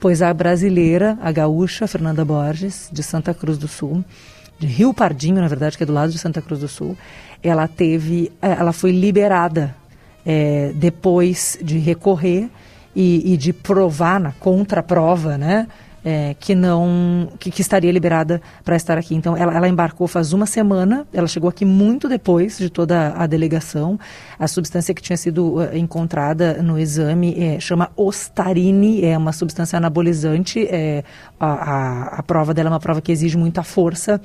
Pois 0.00 0.22
a 0.22 0.32
brasileira, 0.32 1.18
a 1.20 1.30
gaúcha, 1.30 1.86
Fernanda 1.86 2.24
Borges, 2.24 2.88
de 2.92 3.02
Santa 3.02 3.32
Cruz 3.32 3.58
do 3.58 3.68
Sul, 3.68 4.04
de 4.58 4.66
Rio 4.66 4.92
Pardinho, 4.92 5.40
na 5.40 5.48
verdade, 5.48 5.76
que 5.76 5.84
é 5.84 5.86
do 5.86 5.92
lado 5.92 6.10
de 6.10 6.18
Santa 6.18 6.42
Cruz 6.42 6.60
do 6.60 6.68
Sul, 6.68 6.96
ela 7.42 7.68
teve, 7.68 8.32
eh, 8.42 8.56
ela 8.58 8.72
foi 8.72 8.90
liberada 8.90 9.74
eh, 10.26 10.72
depois 10.74 11.56
de 11.62 11.78
recorrer 11.78 12.50
e, 12.94 13.34
e 13.34 13.36
de 13.36 13.52
provar 13.52 14.18
na 14.18 14.32
contraprova, 14.32 15.38
né? 15.38 15.68
É, 16.04 16.34
que 16.38 16.54
não 16.54 17.28
que, 17.38 17.50
que 17.50 17.60
estaria 17.60 17.90
liberada 17.90 18.40
para 18.64 18.76
estar 18.76 18.98
aqui. 18.98 19.14
Então, 19.14 19.36
ela, 19.36 19.54
ela 19.54 19.68
embarcou 19.68 20.06
faz 20.06 20.32
uma 20.32 20.46
semana. 20.46 21.06
Ela 21.12 21.26
chegou 21.26 21.48
aqui 21.48 21.64
muito 21.64 22.08
depois 22.08 22.58
de 22.58 22.70
toda 22.70 23.14
a 23.16 23.26
delegação. 23.26 23.98
A 24.38 24.46
substância 24.46 24.94
que 24.94 25.02
tinha 25.02 25.16
sido 25.16 25.62
eh, 25.62 25.78
encontrada 25.78 26.62
no 26.62 26.78
exame 26.78 27.34
eh, 27.38 27.60
chama 27.60 27.90
ostarine, 27.96 29.04
é 29.04 29.16
uma 29.16 29.32
substância 29.32 29.76
anabolizante. 29.76 30.66
é, 30.70 31.04
a, 31.38 31.46
a, 31.46 32.02
a 32.18 32.22
prova 32.22 32.52
dela 32.54 32.68
é 32.68 32.72
uma 32.72 32.80
prova 32.80 33.00
que 33.00 33.12
exige 33.12 33.36
muita 33.36 33.62
força. 33.62 34.20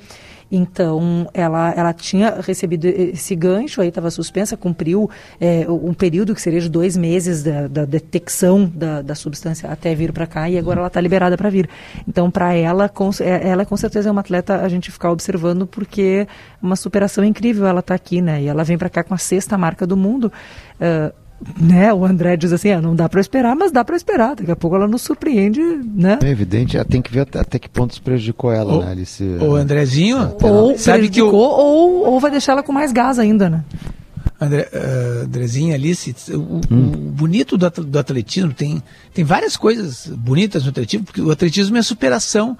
Então, 0.56 1.28
ela, 1.34 1.72
ela 1.72 1.92
tinha 1.92 2.40
recebido 2.40 2.86
esse 2.86 3.34
gancho, 3.34 3.80
aí 3.80 3.88
estava 3.88 4.08
suspensa, 4.08 4.56
cumpriu 4.56 5.10
é, 5.40 5.66
um 5.68 5.92
período 5.92 6.32
que 6.32 6.40
seria 6.40 6.60
de 6.60 6.68
dois 6.68 6.96
meses 6.96 7.42
da, 7.42 7.66
da 7.66 7.84
detecção 7.84 8.70
da, 8.72 9.02
da 9.02 9.16
substância 9.16 9.68
até 9.68 9.92
vir 9.96 10.12
para 10.12 10.28
cá, 10.28 10.48
e 10.48 10.56
agora 10.56 10.78
ela 10.78 10.86
está 10.86 11.00
liberada 11.00 11.36
para 11.36 11.50
vir. 11.50 11.68
Então, 12.06 12.30
para 12.30 12.54
ela, 12.54 12.88
com, 12.88 13.10
é, 13.20 13.48
ela 13.48 13.66
com 13.66 13.76
certeza 13.76 14.08
é 14.08 14.12
uma 14.12 14.20
atleta 14.20 14.60
a 14.60 14.68
gente 14.68 14.92
ficar 14.92 15.10
observando, 15.10 15.66
porque 15.66 16.26
é 16.28 16.32
uma 16.62 16.76
superação 16.76 17.24
incrível 17.24 17.66
ela 17.66 17.80
está 17.80 17.96
aqui, 17.96 18.22
né? 18.22 18.42
E 18.42 18.46
ela 18.46 18.62
vem 18.62 18.78
para 18.78 18.88
cá 18.88 19.02
com 19.02 19.12
a 19.12 19.18
sexta 19.18 19.58
marca 19.58 19.84
do 19.84 19.96
mundo. 19.96 20.32
Uh, 20.80 21.23
né? 21.58 21.92
O 21.92 22.04
André 22.04 22.36
diz 22.36 22.52
assim, 22.52 22.70
ah, 22.70 22.80
não 22.80 22.94
dá 22.94 23.08
para 23.08 23.20
esperar, 23.20 23.54
mas 23.56 23.70
dá 23.72 23.84
para 23.84 23.96
esperar. 23.96 24.34
Daqui 24.36 24.50
a 24.50 24.56
pouco 24.56 24.76
ela 24.76 24.88
nos 24.88 25.02
surpreende, 25.02 25.60
né? 25.60 26.18
É 26.22 26.28
evidente, 26.28 26.82
tem 26.84 27.02
que 27.02 27.12
ver 27.12 27.20
até, 27.20 27.40
até 27.40 27.58
que 27.58 27.68
pontos 27.68 27.98
prejudicou 27.98 28.52
ela, 28.52 28.74
Ô, 28.74 28.80
né, 28.80 28.90
Alice? 28.90 29.22
O 29.40 29.54
Andrezinho, 29.54 30.34
Ou 30.42 30.78
sabe 30.78 31.08
que 31.08 31.22
o 31.22 31.30
prejudicou, 31.30 31.50
ou, 31.50 32.06
ou 32.06 32.20
vai 32.20 32.30
deixar 32.30 32.52
ela 32.52 32.62
com 32.62 32.72
mais 32.72 32.92
gás 32.92 33.18
ainda, 33.18 33.48
né? 33.48 33.64
André, 34.40 34.68
uh, 34.72 35.24
Andrezinho, 35.24 35.74
Alice, 35.74 36.14
o, 36.32 36.60
Hum. 36.70 36.92
o 36.92 37.12
bonito 37.12 37.56
do, 37.56 37.70
do 37.70 37.98
atletismo 37.98 38.52
tem, 38.52 38.82
tem 39.12 39.24
várias 39.24 39.56
coisas 39.56 40.06
bonitas 40.06 40.64
no 40.64 40.70
atletismo, 40.70 41.06
porque 41.06 41.20
o 41.20 41.30
atletismo 41.30 41.76
é 41.76 41.80
a 41.80 41.84
superação 41.84 42.56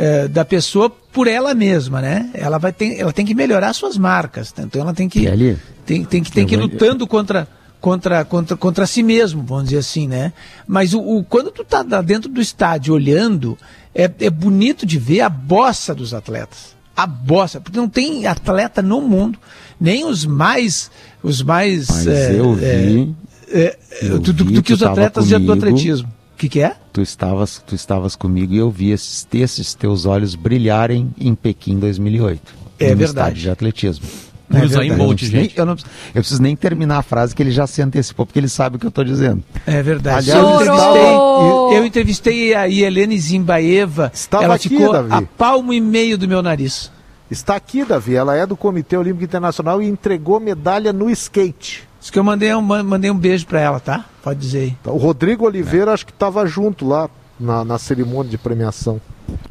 eh, 0.00 0.28
da 0.28 0.44
pessoa 0.44 0.88
por 0.88 1.26
ela 1.26 1.54
mesma, 1.54 2.00
né? 2.00 2.30
Ela 2.32 2.56
vai 2.56 2.72
ter, 2.72 3.00
ela 3.00 3.12
tem 3.12 3.26
que 3.26 3.34
melhorar 3.34 3.72
suas 3.72 3.98
marcas, 3.98 4.52
tá? 4.52 4.62
então 4.62 4.80
ela 4.80 4.94
tem 4.94 5.08
que 5.08 5.26
ali, 5.26 5.58
tem, 5.84 6.04
tem 6.04 6.22
que 6.22 6.30
tem 6.30 6.46
que 6.46 6.54
ir 6.54 6.56
lutando 6.56 7.04
contra 7.04 7.48
contra, 7.80 8.24
contra, 8.24 8.56
contra 8.56 8.86
si 8.86 9.02
mesmo, 9.02 9.42
vamos 9.42 9.64
dizer 9.64 9.78
assim, 9.78 10.06
né? 10.08 10.32
Mas 10.66 10.92
o, 10.94 11.00
o- 11.00 11.24
quando 11.24 11.50
tu 11.50 11.64
tá 11.64 11.82
dentro 12.02 12.28
do 12.30 12.40
estádio 12.40 12.94
olhando, 12.94 13.56
é, 13.94 14.10
é 14.20 14.30
bonito 14.30 14.84
de 14.86 14.98
ver 14.98 15.20
a 15.22 15.28
bossa 15.28 15.94
dos 15.94 16.12
atletas. 16.14 16.76
A 16.96 17.06
bossa, 17.06 17.60
porque 17.60 17.78
não 17.78 17.88
tem 17.88 18.26
atleta 18.26 18.82
no 18.82 19.00
mundo, 19.00 19.38
nem 19.80 20.04
os 20.04 20.24
mais 20.26 20.90
os 21.22 21.42
mais 21.42 21.88
Mas 21.88 22.06
é, 22.08 22.38
eu 22.38 22.54
vi, 22.54 23.14
é, 23.50 23.78
eu 24.02 24.18
do, 24.18 24.32
do- 24.32 24.44
do 24.44 24.62
que 24.62 24.72
os 24.72 24.82
atletas 24.82 25.26
de- 25.28 25.34
do 25.34 25.40
comigo. 25.46 25.52
atletismo. 25.52 26.08
O 26.34 26.38
que, 26.38 26.48
que 26.48 26.60
é? 26.60 26.76
Tu 26.92 27.00
estavas, 27.00 27.62
tu 27.66 27.74
estavas 27.74 28.14
comigo 28.14 28.52
e 28.54 28.58
eu 28.58 28.70
vi 28.70 28.90
esses, 28.92 29.26
esses 29.32 29.74
teus 29.74 30.06
olhos 30.06 30.34
brilharem 30.36 31.12
em 31.18 31.34
Pequim 31.34 31.78
2008. 31.78 32.40
É 32.78 32.90
no 32.90 32.96
verdade. 32.96 33.08
estádio 33.18 33.42
de 33.42 33.50
atletismo. 33.50 34.06
Por 34.48 34.62
Usain 34.64 34.88
Eu 34.88 34.96
não 34.96 35.04
Bolt, 35.04 35.16
preciso 35.18 35.36
nem- 35.36 35.44
gente. 35.44 35.58
eu, 35.58 35.66
não, 35.66 35.74
preciso- 35.74 35.94
eu 36.08 36.20
preciso 36.22 36.42
nem 36.42 36.56
terminar 36.56 36.98
a 36.98 37.02
frase 37.02 37.34
que 37.34 37.42
ele 37.42 37.50
já 37.50 37.66
se 37.66 37.82
antecipou, 37.82 38.24
porque 38.24 38.38
ele 38.38 38.48
sabe 38.48 38.76
o 38.76 38.78
que 38.78 38.86
eu 38.86 38.90
estou 38.90 39.04
dizendo. 39.04 39.42
É 39.66 39.82
verdade. 39.82 40.30
Aliás, 40.30 40.46
eu, 40.46 40.54
entrevistei, 40.54 41.76
eu 41.78 41.84
entrevistei 41.86 42.54
a 42.54 42.68
Helene 42.68 43.18
Zimbaeva. 43.18 44.10
Estava 44.14 44.44
ela 44.44 44.54
aqui, 44.54 44.68
ficou 44.70 44.92
Davi. 44.92 45.12
a 45.12 45.22
palmo 45.22 45.72
e 45.72 45.80
meio 45.80 46.16
do 46.16 46.26
meu 46.26 46.42
nariz. 46.42 46.90
Está 47.30 47.56
aqui, 47.56 47.84
Davi. 47.84 48.14
Ela 48.14 48.34
é 48.36 48.46
do 48.46 48.56
Comitê 48.56 48.96
Olímpico 48.96 49.24
Internacional 49.24 49.82
e 49.82 49.86
entregou 49.86 50.40
medalha 50.40 50.92
no 50.94 51.10
skate. 51.10 51.86
Diz 52.00 52.10
que 52.10 52.18
eu 52.18 52.24
mandei 52.24 52.54
um, 52.54 52.62
mandei 52.62 53.10
um 53.10 53.16
beijo 53.18 53.46
pra 53.46 53.60
ela, 53.60 53.78
tá? 53.80 54.06
Pode 54.22 54.38
dizer 54.40 54.58
aí. 54.60 54.76
O 54.86 54.96
Rodrigo 54.96 55.44
Oliveira 55.44 55.92
acho 55.92 56.06
que 56.06 56.12
estava 56.12 56.46
junto 56.46 56.86
lá 56.88 57.10
na, 57.38 57.64
na 57.64 57.78
cerimônia 57.78 58.30
de 58.30 58.38
premiação. 58.38 58.98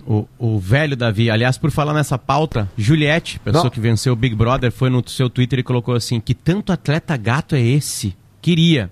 O, 0.06 0.26
o 0.40 0.60
velho 0.60 0.96
Davi, 0.96 1.30
aliás, 1.30 1.58
por 1.58 1.70
falar 1.70 1.94
nessa 1.94 2.18
pauta, 2.18 2.70
Juliette, 2.78 3.40
pessoa 3.40 3.66
Não. 3.66 3.70
que 3.70 3.80
venceu 3.80 4.14
o 4.14 4.16
Big 4.16 4.36
Brother, 4.36 4.72
foi 4.72 4.90
no 4.90 5.08
seu 5.08 5.30
Twitter 5.30 5.60
e 5.60 5.64
colocou 5.64 5.96
assim: 5.96 6.20
que 6.20 6.34
tanto 6.34 6.72
atleta 6.72 7.16
gato 7.18 7.56
é 7.56 7.62
esse? 7.62 8.16
Queria. 8.42 8.90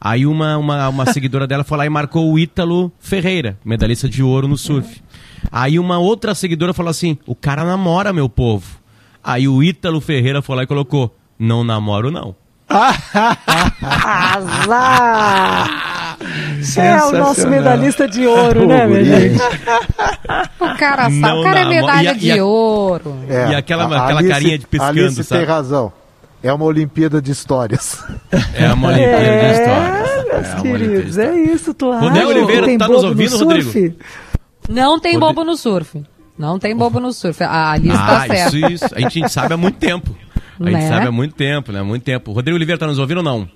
Aí 0.00 0.26
uma, 0.26 0.56
uma, 0.56 0.88
uma 0.88 1.06
seguidora 1.12 1.46
dela 1.46 1.64
foi 1.64 1.78
lá 1.78 1.86
e 1.86 1.90
marcou 1.90 2.32
o 2.32 2.38
Ítalo 2.38 2.92
Ferreira, 2.98 3.58
medalhista 3.64 4.08
de 4.08 4.22
ouro 4.22 4.48
no 4.48 4.56
surf. 4.56 5.00
Aí 5.50 5.78
uma 5.78 5.98
outra 5.98 6.34
seguidora 6.34 6.74
falou 6.74 6.90
assim: 6.90 7.16
o 7.26 7.34
cara 7.34 7.64
namora, 7.64 8.12
meu 8.12 8.28
povo. 8.28 8.78
Aí 9.22 9.48
o 9.48 9.62
Ítalo 9.62 10.00
Ferreira 10.00 10.42
foi 10.42 10.56
lá 10.56 10.62
e 10.64 10.66
colocou: 10.66 11.16
não 11.38 11.62
namoro, 11.62 12.10
não. 12.10 12.34
Azar! 13.80 15.87
É 16.76 17.04
o 17.04 17.12
nosso 17.12 17.48
medalhista 17.48 18.06
de 18.08 18.26
ouro, 18.26 18.66
né, 18.66 18.86
minha 18.86 19.04
gente? 19.04 19.40
O 20.60 20.78
cara 20.78 21.04
sabe, 21.04 21.14
Não 21.20 21.40
o 21.40 21.44
cara 21.44 21.60
é 21.60 21.64
namora. 21.64 21.80
medalha 21.82 22.04
E 22.04 22.08
a- 22.08 22.12
de 22.14 22.26
e 22.26 22.38
a- 22.38 22.44
ouro. 22.44 23.16
E 23.50 23.54
aquela- 23.54 23.82
É, 23.84 23.86
a- 23.96 24.02
aquela 24.04 24.18
Alice- 24.20 24.32
carinha 24.34 24.58
de 24.58 24.66
piscando, 24.66 25.00
Alice 25.00 25.24
sabe? 25.24 25.40
tem 25.40 25.48
razão. 25.48 25.92
É 26.42 26.52
uma 26.52 26.64
Olimpíada 26.64 27.20
de 27.20 27.32
histórias. 27.32 28.02
É 28.54 28.72
uma 28.72 28.88
Olimpíada 28.88 29.18
de 29.18 29.28
É, 29.28 29.52
histórias. 29.52 30.24
meus 30.26 30.46
É 30.46 30.54
de 30.56 30.62
queridos, 30.62 31.18
é 31.18 31.34
isso, 31.40 31.74
tu 31.74 31.90
acha? 31.92 32.04
Rodrigo 32.04 32.28
Oliveira, 32.28 32.78
tá 32.78 32.88
nos 32.88 33.02
no 33.02 33.08
ouvindo, 33.08 33.30
surf? 33.30 33.44
Rodrigo? 33.66 33.96
Não 34.68 35.00
tem 35.00 35.14
Rodrigo- 35.14 35.20
bobo 35.20 35.44
no 35.44 35.56
surf. 35.56 36.02
Não 36.38 36.58
tem 36.58 36.76
bobo 36.76 37.00
no 37.00 37.12
surf. 37.12 37.42
A 37.42 37.72
Alice 37.72 37.96
Ah, 37.96 38.06
tá 38.06 38.20
certa. 38.26 38.56
isso, 38.56 38.56
isso. 38.72 38.94
A 38.94 39.00
gente 39.08 39.28
sabe 39.32 39.54
há 39.54 39.56
muito 39.56 39.76
tempo. 39.78 40.14
A 40.60 40.64
gente 40.70 40.72
Né? 40.82 40.88
sabe 40.88 41.06
há 41.08 41.12
muito 41.12 41.34
tempo, 41.34 41.72
né? 41.72 41.82
Muito 41.82 42.02
tempo. 42.04 42.30
Rodrigo 42.32 42.56
Oliveira 42.56 42.78
tá 42.78 42.86
nos 42.86 42.98
ouvindo 43.00 43.18
ou 43.18 43.22
não? 43.24 43.48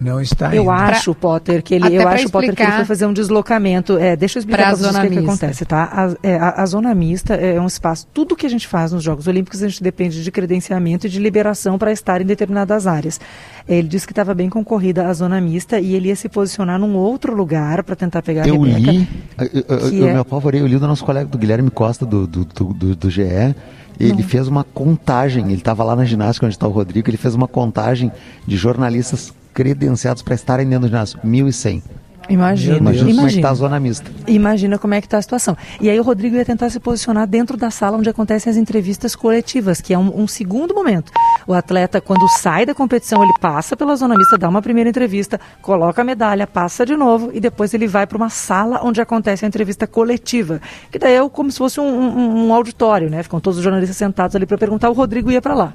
Não 0.00 0.18
está 0.18 0.54
Eu 0.54 0.70
ainda. 0.70 0.94
acho, 0.96 1.14
Potter, 1.14 1.62
que 1.62 1.74
ele, 1.74 1.84
Até 1.84 1.96
eu 1.98 2.08
acho, 2.08 2.30
Potter, 2.30 2.54
que 2.54 2.62
ele 2.62 2.68
explicar 2.68 2.76
foi 2.76 2.84
fazer 2.86 3.04
um 3.04 3.12
deslocamento. 3.12 3.98
É, 3.98 4.16
deixa 4.16 4.38
eu 4.38 4.40
explicar 4.40 4.68
pra 4.68 4.76
vocês 4.76 4.96
o 4.96 5.00
que, 5.02 5.08
que 5.10 5.18
acontece, 5.18 5.64
tá? 5.66 5.84
A, 5.92 6.26
é, 6.26 6.36
a- 6.38 6.54
a 6.62 6.66
zona 6.66 6.94
mista 6.94 7.34
é 7.34 7.60
um 7.60 7.66
espaço. 7.66 8.06
Tudo 8.14 8.34
que 8.34 8.46
a 8.46 8.48
gente 8.48 8.66
faz 8.66 8.92
nos 8.92 9.02
Jogos 9.04 9.26
Olímpicos, 9.26 9.62
a 9.62 9.68
gente 9.68 9.82
depende 9.82 10.24
de 10.24 10.30
credenciamento 10.30 11.06
e 11.06 11.10
de 11.10 11.18
liberação 11.18 11.76
para 11.76 11.92
estar 11.92 12.22
em 12.22 12.24
determinadas 12.24 12.86
áreas. 12.86 13.20
Ele 13.68 13.86
disse 13.88 14.06
que 14.06 14.12
estava 14.12 14.32
bem 14.32 14.48
concorrida 14.48 15.06
a 15.06 15.12
zona 15.12 15.38
mista 15.38 15.78
e 15.78 15.94
ele 15.94 16.08
ia 16.08 16.16
se 16.16 16.30
posicionar 16.30 16.78
num 16.78 16.96
outro 16.96 17.34
lugar 17.36 17.82
para 17.84 17.94
tentar 17.94 18.22
pegar 18.22 18.44
a 18.44 18.48
Eu 18.48 18.58
Rebeca. 18.62 18.90
li, 18.92 19.08
eu, 19.38 19.64
eu, 19.68 19.92
eu 19.98 20.08
é- 20.08 20.12
me 20.14 20.18
apavorei, 20.20 20.62
eu 20.62 20.66
li 20.66 20.78
do 20.78 20.86
nosso 20.88 21.04
colega 21.04 21.28
do 21.28 21.36
Guilherme 21.36 21.70
Costa, 21.70 22.06
do, 22.06 22.26
do, 22.26 22.44
do, 22.46 22.64
do- 22.72 22.96
do 22.96 23.10
GE. 23.10 23.54
Ele 23.98 24.22
fez 24.22 24.48
uma 24.48 24.64
contagem, 24.64 25.44
ele 25.44 25.56
estava 25.56 25.84
lá 25.84 25.94
na 25.94 26.06
ginástica 26.06 26.46
onde 26.46 26.54
está 26.54 26.66
o 26.66 26.70
Rodrigo, 26.70 27.10
ele 27.10 27.18
fez 27.18 27.34
uma 27.34 27.46
contagem 27.46 28.10
de 28.46 28.56
jornalistas 28.56 29.30
credenciados 29.54 30.22
para 30.22 30.34
estarem 30.34 30.66
dentro 30.68 30.82
do 30.82 30.88
ginásio. 30.88 31.18
1.100. 31.24 31.82
Imagina, 32.28 32.76
Imagina, 32.76 33.08
como 33.10 33.26
é 33.26 33.28
que 33.30 33.36
está 33.36 33.50
a 33.50 33.54
zona 33.54 33.80
mista. 33.80 34.10
Imagina 34.28 34.78
como 34.78 34.94
é 34.94 35.00
que 35.00 35.06
está 35.08 35.18
a 35.18 35.22
situação. 35.22 35.56
E 35.80 35.90
aí 35.90 35.98
o 35.98 36.02
Rodrigo 36.04 36.36
ia 36.36 36.44
tentar 36.44 36.70
se 36.70 36.78
posicionar 36.78 37.26
dentro 37.26 37.56
da 37.56 37.72
sala 37.72 37.96
onde 37.96 38.08
acontecem 38.08 38.48
as 38.52 38.56
entrevistas 38.56 39.16
coletivas, 39.16 39.80
que 39.80 39.92
é 39.92 39.98
um, 39.98 40.16
um 40.22 40.28
segundo 40.28 40.72
momento. 40.72 41.10
O 41.44 41.52
atleta, 41.52 42.00
quando 42.00 42.28
sai 42.28 42.64
da 42.64 42.72
competição, 42.72 43.20
ele 43.24 43.32
passa 43.40 43.76
pela 43.76 43.96
zona 43.96 44.14
mista, 44.16 44.38
dá 44.38 44.48
uma 44.48 44.62
primeira 44.62 44.88
entrevista, 44.88 45.40
coloca 45.60 46.02
a 46.02 46.04
medalha, 46.04 46.46
passa 46.46 46.86
de 46.86 46.94
novo 46.94 47.30
e 47.32 47.40
depois 47.40 47.74
ele 47.74 47.88
vai 47.88 48.06
para 48.06 48.16
uma 48.18 48.30
sala 48.30 48.80
onde 48.84 49.00
acontece 49.00 49.44
a 49.44 49.48
entrevista 49.48 49.84
coletiva. 49.88 50.60
Que 50.92 51.00
daí 51.00 51.14
é 51.16 51.28
como 51.28 51.50
se 51.50 51.58
fosse 51.58 51.80
um, 51.80 51.84
um- 51.84 52.46
um 52.46 52.54
auditório, 52.54 53.10
né? 53.10 53.24
Ficam 53.24 53.40
todos 53.40 53.58
os 53.58 53.64
jornalistas 53.64 53.96
sentados 53.96 54.36
ali 54.36 54.46
para 54.46 54.56
perguntar, 54.58 54.88
o 54.88 54.92
Rodrigo 54.92 55.32
ia 55.32 55.42
para 55.42 55.54
lá. 55.54 55.72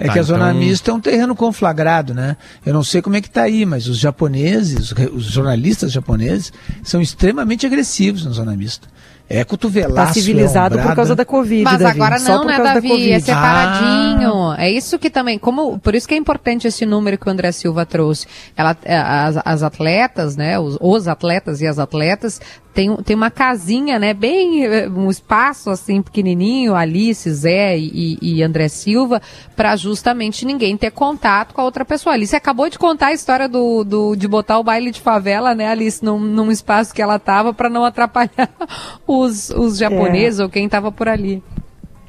É 0.00 0.06
Tá, 0.06 0.12
que 0.12 0.18
a 0.20 0.22
zona 0.22 0.50
então- 0.50 0.60
mista 0.60 0.90
é 0.92 0.94
um 0.94 1.00
terreno 1.00 1.34
conflagrado, 1.34 2.14
né? 2.14 2.36
Eu 2.64 2.72
não 2.72 2.84
sei 2.84 3.02
como 3.02 3.16
é 3.16 3.20
que 3.20 3.28
tá 3.28 3.42
aí, 3.42 3.66
mas 3.66 3.88
os 3.88 3.98
japoneses, 3.98 4.92
os 5.12 5.24
jornalistas 5.24 5.90
japoneses, 5.90 6.52
são 6.84 7.02
extremamente 7.02 7.66
agressivos 7.66 8.24
na 8.24 8.30
zona 8.30 8.56
mista. 8.56 8.86
É 9.30 9.44
cotovelaço, 9.44 9.90
Está 9.92 10.06
Tá 10.06 10.12
civilizado 10.14 10.78
é 10.78 10.82
por 10.82 10.94
causa 10.94 11.14
da 11.14 11.22
Covid, 11.24 11.62
Mas 11.62 11.80
Davi. 11.80 12.00
agora 12.00 12.18
não, 12.20 12.44
né, 12.46 12.56
da 12.56 12.74
Davi? 12.74 12.88
Covid. 12.88 13.12
É 13.12 13.20
separadinho. 13.20 14.54
É 14.56 14.70
isso 14.70 14.98
que 14.98 15.10
também, 15.10 15.38
como 15.38 15.78
por 15.78 15.94
isso 15.94 16.08
que 16.08 16.14
é 16.14 16.16
importante 16.16 16.66
esse 16.66 16.86
número 16.86 17.18
que 17.18 17.28
o 17.28 17.30
André 17.30 17.52
Silva 17.52 17.84
trouxe. 17.84 18.26
Ela, 18.56 18.74
é, 18.84 18.96
as, 18.96 19.36
as 19.44 19.62
atletas, 19.62 20.34
né, 20.36 20.58
os, 20.58 20.78
os 20.80 21.06
atletas 21.08 21.60
e 21.60 21.66
as 21.66 21.78
atletas 21.78 22.40
tem, 22.78 22.94
tem 22.98 23.16
uma 23.16 23.28
casinha, 23.28 23.98
né, 23.98 24.14
bem 24.14 24.64
eh, 24.64 24.88
um 24.88 25.10
espaço 25.10 25.68
assim 25.68 26.00
pequenininho, 26.00 26.76
Alice, 26.76 27.28
Zé 27.28 27.76
e, 27.76 28.16
e 28.22 28.40
André 28.40 28.68
Silva, 28.68 29.20
para 29.56 29.74
justamente 29.74 30.46
ninguém 30.46 30.76
ter 30.76 30.92
contato 30.92 31.54
com 31.54 31.60
a 31.60 31.64
outra 31.64 31.84
pessoa. 31.84 32.14
Alice 32.14 32.36
acabou 32.36 32.70
de 32.70 32.78
contar 32.78 33.08
a 33.08 33.12
história 33.12 33.48
do, 33.48 33.82
do 33.82 34.14
de 34.14 34.28
botar 34.28 34.60
o 34.60 34.62
baile 34.62 34.92
de 34.92 35.00
favela, 35.00 35.56
né, 35.56 35.66
Alice, 35.66 36.04
num, 36.04 36.20
num 36.20 36.52
espaço 36.52 36.94
que 36.94 37.02
ela 37.02 37.18
tava 37.18 37.52
para 37.52 37.68
não 37.68 37.84
atrapalhar 37.84 38.48
os, 39.04 39.50
os 39.50 39.76
japoneses 39.76 40.38
ou 40.38 40.48
quem 40.48 40.68
tava 40.68 40.92
por 40.92 41.08
ali. 41.08 41.42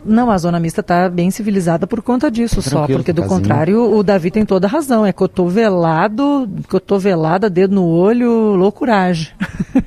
Não, 0.05 0.29
a 0.31 0.37
zona 0.37 0.59
mista 0.59 0.81
está 0.81 1.09
bem 1.09 1.29
civilizada 1.31 1.85
por 1.85 2.01
conta 2.01 2.29
disso 2.29 2.61
só, 2.61 2.85
porque 2.85 3.11
do 3.11 3.23
casinha. 3.23 3.39
contrário, 3.39 3.93
o 3.93 4.03
Davi 4.03 4.31
tem 4.31 4.45
toda 4.45 4.65
a 4.65 4.69
razão. 4.69 5.05
É 5.05 5.11
cotovelado, 5.11 6.49
cotovelada, 6.69 7.49
dedo 7.49 7.75
no 7.75 7.85
olho, 7.85 8.55
loucuragem. 8.55 9.29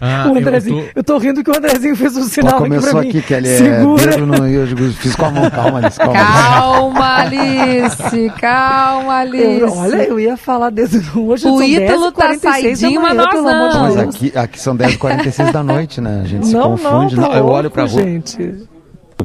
Ah, 0.00 0.24
o 0.28 0.32
eu 0.34 0.38
Andrezinho, 0.38 0.84
eu 0.94 1.04
tô... 1.04 1.14
tô- 1.14 1.18
rindo 1.18 1.42
que 1.42 1.50
o 1.50 1.56
Andrezinho 1.56 1.96
fez 1.96 2.16
um 2.16 2.24
sinal 2.24 2.54
aqui 2.54 2.62
começou 2.64 2.90
pra 2.90 3.00
mim. 3.02 3.08
aqui, 3.08 3.22
que 3.22 3.32
ele 3.32 3.48
é 3.48 3.56
Segura. 3.56 4.06
dedo 4.10 4.26
no, 4.26 4.46
eu 4.46 4.66
fiz 4.92 5.14
com 5.16 5.24
a 5.24 5.30
mão, 5.30 5.48
calma, 5.50 5.78
Alice, 5.78 5.98
calma. 5.98 6.12
Calma, 6.14 7.16
Alice, 7.20 8.32
calma, 8.38 9.14
Alice. 9.20 9.60
Eu, 9.60 9.72
olha, 9.72 10.02
eu 10.02 10.20
ia 10.20 10.36
falar 10.36 10.70
no 11.00 11.22
olho. 11.22 11.32
O 11.32 11.38
são 11.38 11.62
Ítalo 11.62 12.12
tá 12.12 12.28
10h46 12.32 12.40
da 12.42 12.50
saidinho, 12.50 13.00
mas 13.00 13.14
pelo 13.30 13.42
nós 13.44 13.54
amor 13.54 13.68
de 13.70 13.74
não. 13.76 13.82
Mas 13.84 13.94
Deus. 13.96 14.14
aqui, 14.14 14.32
aqui 14.38 14.60
são 14.60 14.76
10h46 14.76 15.52
da 15.52 15.62
noite, 15.62 16.00
né? 16.00 16.20
A 16.22 16.26
gente 16.26 16.46
se 16.48 16.52
não, 16.54 16.70
confunde. 16.72 17.16
não, 17.16 17.30
tá 17.30 17.36
eu 17.38 17.46
olho 17.46 17.70
pra 17.70 17.84
rua. 17.84 18.02
gente. 18.02 18.64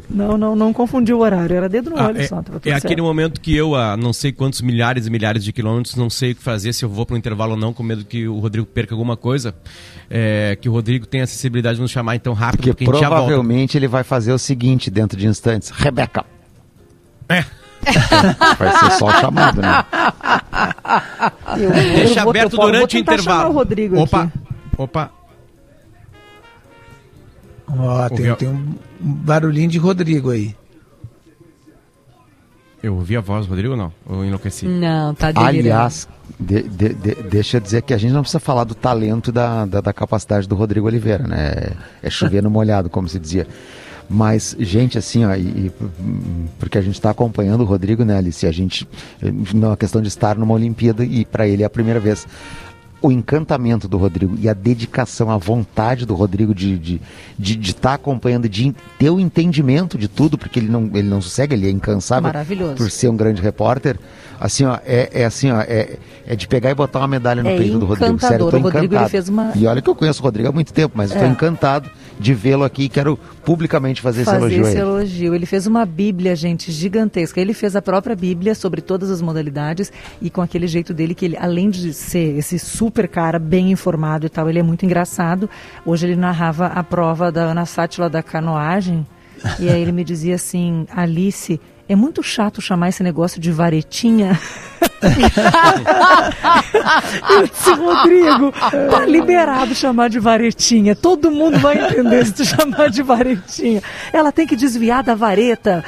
Não, 0.08 0.38
não, 0.38 0.54
não 0.56 0.72
confundi 0.72 1.12
o 1.12 1.18
horário. 1.18 1.54
Era 1.56 1.68
dedo 1.68 1.90
no 1.90 1.98
Ah, 1.98 2.06
olho 2.08 2.20
é, 2.20 2.26
só. 2.26 2.36
Tava 2.36 2.58
tudo 2.60 2.66
é 2.68 2.70
certo. 2.72 2.84
aquele 2.86 3.02
momento 3.02 3.40
que 3.40 3.54
eu, 3.54 3.74
a 3.74 3.96
não 3.96 4.12
sei 4.12 4.32
quantos 4.32 4.60
milhares 4.60 5.06
e 5.06 5.10
milhares 5.10 5.42
de 5.44 5.52
quilômetros, 5.52 5.94
não 5.96 6.08
sei 6.08 6.32
o 6.32 6.34
que 6.34 6.42
fazer, 6.42 6.72
se 6.72 6.84
eu 6.84 6.88
vou 6.88 7.04
para 7.04 7.14
o 7.14 7.18
intervalo 7.18 7.52
ou 7.52 7.58
não, 7.58 7.72
com 7.72 7.82
medo 7.82 8.04
que 8.04 8.26
o 8.28 8.38
Rodrigo 8.38 8.66
perca 8.66 8.94
alguma 8.94 9.16
coisa. 9.16 9.54
É, 10.08 10.56
que 10.60 10.68
o 10.68 10.72
Rodrigo 10.72 11.06
tenha 11.06 11.24
a 11.24 11.26
sensibilidade 11.26 11.76
de 11.76 11.82
nos 11.82 11.90
chamar 11.90 12.16
então 12.16 12.32
rápido, 12.32 12.62
Porque 12.72 12.84
porque, 12.84 12.98
provavelmente 13.00 13.76
ele 13.78 13.86
vai 13.88 14.02
fazer 14.04 14.32
o 14.32 14.38
seguinte 14.38 14.90
dentro 14.90 15.18
de 15.18 15.26
instantes. 15.26 15.70
Rebeca. 15.70 16.24
É. 17.28 17.44
Vai 18.58 18.76
ser 18.78 18.90
só 18.98 19.06
o 19.06 19.12
chamado, 19.12 19.62
né? 19.62 19.84
Eu- 21.56 21.62
eu 21.62 21.72
Deixa 21.72 22.20
vou- 22.22 22.30
aberto 22.30 22.52
eu 22.52 22.56
vou 22.58 22.66
durante 22.66 22.96
o 22.96 23.00
intervalo. 23.00 23.48
o 23.50 23.52
Rodrigo 23.52 23.98
Opa, 23.98 24.24
aqui. 24.24 24.32
opa. 24.76 25.10
Ó, 27.78 28.08
tem, 28.08 28.18
Ouviu? 28.18 28.36
tem 28.36 28.48
um 28.48 28.74
barulhinho 29.00 29.68
de 29.68 29.78
Rodrigo 29.78 30.30
aí. 30.30 30.54
Eu 32.82 32.94
ouvi 32.94 33.14
a 33.14 33.20
voz 33.20 33.44
do 33.46 33.50
Rodrigo 33.50 33.72
ou 33.72 33.76
não? 33.76 33.92
Eu 34.08 34.24
enlouqueci. 34.24 34.66
Não, 34.66 35.14
tá 35.14 35.30
delirando. 35.30 35.58
Aliás, 35.58 36.08
de- 36.38 36.62
de- 36.62 36.94
de- 36.94 37.14
deixa 37.24 37.58
eu 37.58 37.60
dizer 37.60 37.82
que 37.82 37.92
a 37.92 37.98
gente 37.98 38.12
não 38.12 38.22
precisa 38.22 38.40
falar 38.40 38.64
do 38.64 38.74
talento 38.74 39.28
e 39.28 39.32
da, 39.32 39.66
da, 39.66 39.80
da 39.82 39.92
capacidade 39.92 40.48
do 40.48 40.54
Rodrigo 40.54 40.86
Oliveira, 40.86 41.26
né? 41.26 41.72
É 42.02 42.08
chover 42.08 42.42
no 42.42 42.50
molhado, 42.50 42.88
como 42.88 43.06
se 43.06 43.18
dizia. 43.18 43.46
Mas, 44.08 44.56
gente, 44.58 44.96
assim, 44.96 45.24
ó, 45.26 45.34
e, 45.36 45.70
porque 46.58 46.78
a 46.78 46.80
gente 46.80 46.94
está 46.94 47.10
acompanhando 47.10 47.60
o 47.60 47.64
Rodrigo, 47.64 48.02
né, 48.02 48.16
Alice? 48.16 48.44
A 48.46 48.50
gente, 48.50 48.88
não 49.54 49.72
é 49.72 49.76
questão 49.76 50.00
de 50.00 50.08
estar 50.08 50.36
numa 50.36 50.54
Olimpíada 50.54 51.04
e 51.04 51.24
para 51.26 51.46
ele 51.46 51.62
é 51.62 51.66
a 51.66 51.70
primeira 51.70 52.00
vez. 52.00 52.26
O 53.02 53.10
encantamento 53.10 53.88
do 53.88 53.96
Rodrigo 53.96 54.36
e 54.38 54.48
a 54.48 54.52
dedicação, 54.52 55.30
a 55.30 55.38
vontade 55.38 56.04
do 56.04 56.14
Rodrigo 56.14 56.54
de 56.54 56.74
estar 56.74 56.82
de, 56.82 57.00
de, 57.38 57.56
de 57.56 57.74
tá 57.74 57.94
acompanhando, 57.94 58.48
de 58.48 58.74
ter 58.98 59.10
o 59.10 59.18
entendimento 59.18 59.96
de 59.96 60.06
tudo, 60.06 60.36
porque 60.36 60.58
ele 60.58 60.68
não, 60.68 60.90
ele 60.92 61.08
não 61.08 61.22
sossega, 61.22 61.54
ele 61.54 61.66
é 61.66 61.70
incansável 61.70 62.30
por 62.76 62.90
ser 62.90 63.08
um 63.08 63.16
grande 63.16 63.40
repórter. 63.40 63.98
Assim, 64.40 64.64
ó, 64.64 64.78
é, 64.86 65.10
é 65.12 65.24
assim, 65.26 65.50
ó, 65.50 65.60
é, 65.60 65.98
é 66.26 66.34
de 66.34 66.48
pegar 66.48 66.70
e 66.70 66.74
botar 66.74 67.00
uma 67.00 67.08
medalha 67.08 67.42
no 67.42 67.50
É 67.50 67.58
peito 67.58 67.78
do 67.78 67.84
Rodrigo. 67.84 68.18
Sério, 68.18 68.46
eu 68.46 68.50
tô 68.50 68.56
encantado. 68.56 69.30
uma- 69.30 69.52
E 69.54 69.66
olha 69.66 69.82
que 69.82 69.90
eu 69.90 69.94
conheço 69.94 70.20
o 70.22 70.24
Rodrigo 70.24 70.48
há 70.48 70.52
muito 70.52 70.72
tempo, 70.72 70.94
mas 70.96 71.10
eu 71.10 71.18
tô 71.18 71.24
É. 71.24 71.28
encantado 71.28 71.90
de 72.18 72.32
vê-lo 72.32 72.64
aqui 72.64 72.84
e 72.84 72.88
quero 72.88 73.18
publicamente 73.44 74.00
fazer, 74.00 74.22
esse 74.22 74.30
fazer 74.30 74.40
elogio 74.46 74.64
a 74.64 74.68
esse 74.68 74.78
elogio. 74.78 75.34
Ele 75.34 75.44
fez 75.44 75.66
uma 75.66 75.84
bíblia, 75.84 76.34
gente, 76.34 76.72
gigantesca. 76.72 77.38
Ele 77.40 77.52
fez 77.52 77.76
a 77.76 77.82
própria 77.82 78.16
bíblia 78.16 78.54
sobre 78.54 78.80
todas 78.80 79.10
as 79.10 79.20
modalidades 79.20 79.92
e 80.22 80.30
com 80.30 80.40
aquele 80.40 80.66
jeito 80.66 80.94
dele 80.94 81.14
que 81.14 81.24
ele, 81.26 81.36
além 81.36 81.68
de 81.68 81.92
ser 81.92 82.38
esse 82.38 82.58
super 82.58 83.08
cara 83.08 83.38
bem 83.38 83.70
informado 83.70 84.24
e 84.24 84.28
tal, 84.30 84.48
ele 84.48 84.58
é 84.58 84.62
muito 84.62 84.86
engraçado. 84.86 85.50
Hoje 85.84 86.06
ele 86.06 86.16
narrava 86.16 86.66
a 86.66 86.82
prova 86.82 87.30
da 87.30 87.42
Ana 87.42 87.66
Sátila 87.66 88.08
da 88.08 88.22
canoagem 88.22 89.06
e 89.58 89.68
aí 89.68 89.80
ele 89.82 89.92
me 89.92 90.04
dizia 90.04 90.34
assim, 90.36 90.86
Alice, 90.94 91.60
É 91.90 91.96
muito 91.96 92.22
chato 92.22 92.62
chamar 92.62 92.88
esse 92.90 93.02
negócio 93.02 93.40
de 93.40 93.50
varetinha. 93.50 94.38
Eu 97.30 97.46
disse, 97.46 97.70
Rodrigo, 97.72 98.52
tá 98.90 99.04
liberado 99.06 99.74
chamar 99.74 100.08
de 100.08 100.18
varetinha. 100.20 100.94
Todo 100.94 101.30
mundo 101.30 101.58
vai 101.58 101.78
entender 101.84 102.24
se 102.26 102.32
tu 102.32 102.44
chamar 102.44 102.90
de 102.90 103.02
varetinha. 103.02 103.82
Ela 104.12 104.30
tem 104.30 104.46
que 104.46 104.54
desviar 104.56 105.02
da 105.02 105.14
vareta, 105.14 105.84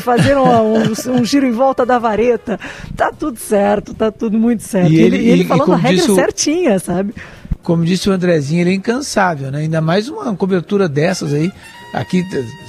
fazer 0.00 0.36
um, 0.36 0.74
um- 0.78 1.20
um 1.20 1.24
giro 1.24 1.46
em 1.46 1.52
volta 1.52 1.86
da 1.86 1.98
vareta. 1.98 2.58
Tá 2.96 3.12
tudo 3.12 3.38
certo, 3.38 3.94
tá 3.94 4.10
tudo 4.10 4.38
muito 4.38 4.62
certo. 4.62 4.90
E 4.92 4.96
ele, 5.00 5.16
ele- 5.18 5.30
ele 5.30 5.44
falando 5.44 5.72
a 5.72 5.76
regra 5.76 5.98
disse 6.04 6.14
certinha, 6.14 6.78
sabe? 6.78 7.14
Como 7.62 7.84
disse 7.84 8.08
o 8.08 8.12
Andrezinho, 8.12 8.60
ele 8.62 8.70
é 8.70 8.74
incansável, 8.74 9.50
né? 9.50 9.58
Ainda 9.60 9.80
mais 9.80 10.08
uma 10.08 10.34
cobertura 10.34 10.88
dessas 10.88 11.32
aí. 11.32 11.50
Aqui 11.92 12.24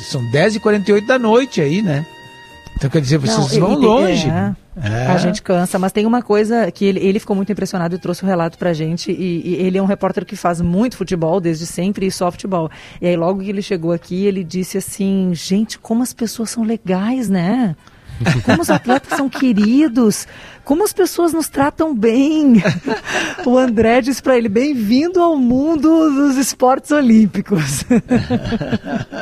são 0.09 0.21
10h48 0.31 1.05
da 1.05 1.17
noite 1.19 1.61
aí, 1.61 1.81
né? 1.81 2.05
Então 2.77 2.91
quer 2.91 3.01
dizer, 3.01 3.17
vocês 3.17 3.57
Não, 3.57 3.67
vão 3.69 3.75
longe. 3.79 4.29
é. 4.29 4.55
É. 4.79 5.07
A 5.07 5.17
gente 5.17 5.41
cansa, 5.41 5.79
mas 5.79 5.91
tem 5.91 6.05
uma 6.05 6.21
coisa 6.21 6.71
que 6.71 6.85
ele, 6.85 6.99
ele 6.99 7.19
ficou 7.19 7.35
muito 7.35 7.51
impressionado 7.51 7.95
e 7.95 7.97
trouxe 7.97 8.23
o 8.23 8.27
relato 8.27 8.59
pra 8.59 8.73
gente. 8.73 9.11
E, 9.11 9.41
e 9.43 9.55
ele 9.55 9.79
é 9.79 9.81
um 9.81 9.87
repórter 9.87 10.23
que 10.23 10.35
faz 10.35 10.61
muito 10.61 10.95
futebol 10.95 11.41
desde 11.41 11.65
sempre 11.65 12.05
e 12.05 12.11
só 12.11 12.29
futebol. 12.31 12.69
E 13.01 13.07
aí, 13.07 13.15
logo 13.17 13.41
que 13.41 13.49
ele 13.49 13.63
chegou 13.63 13.91
aqui, 13.91 14.25
ele 14.27 14.43
disse 14.43 14.77
assim: 14.77 15.31
gente, 15.33 15.79
como 15.79 16.03
as 16.03 16.13
pessoas 16.13 16.51
são 16.51 16.63
legais, 16.63 17.27
né? 17.27 17.75
Como 18.45 18.61
os 18.63 18.69
atletas 18.69 19.15
são 19.15 19.29
queridos, 19.29 20.27
como 20.63 20.83
as 20.83 20.91
pessoas 20.91 21.33
nos 21.33 21.47
tratam 21.49 21.95
bem. 21.95 22.61
O 23.45 23.57
André 23.57 24.01
disse 24.01 24.21
pra 24.21 24.37
ele: 24.37 24.49
bem-vindo 24.49 25.21
ao 25.21 25.35
mundo 25.37 25.87
dos 26.11 26.35
esportes 26.37 26.91
olímpicos. 26.91 27.83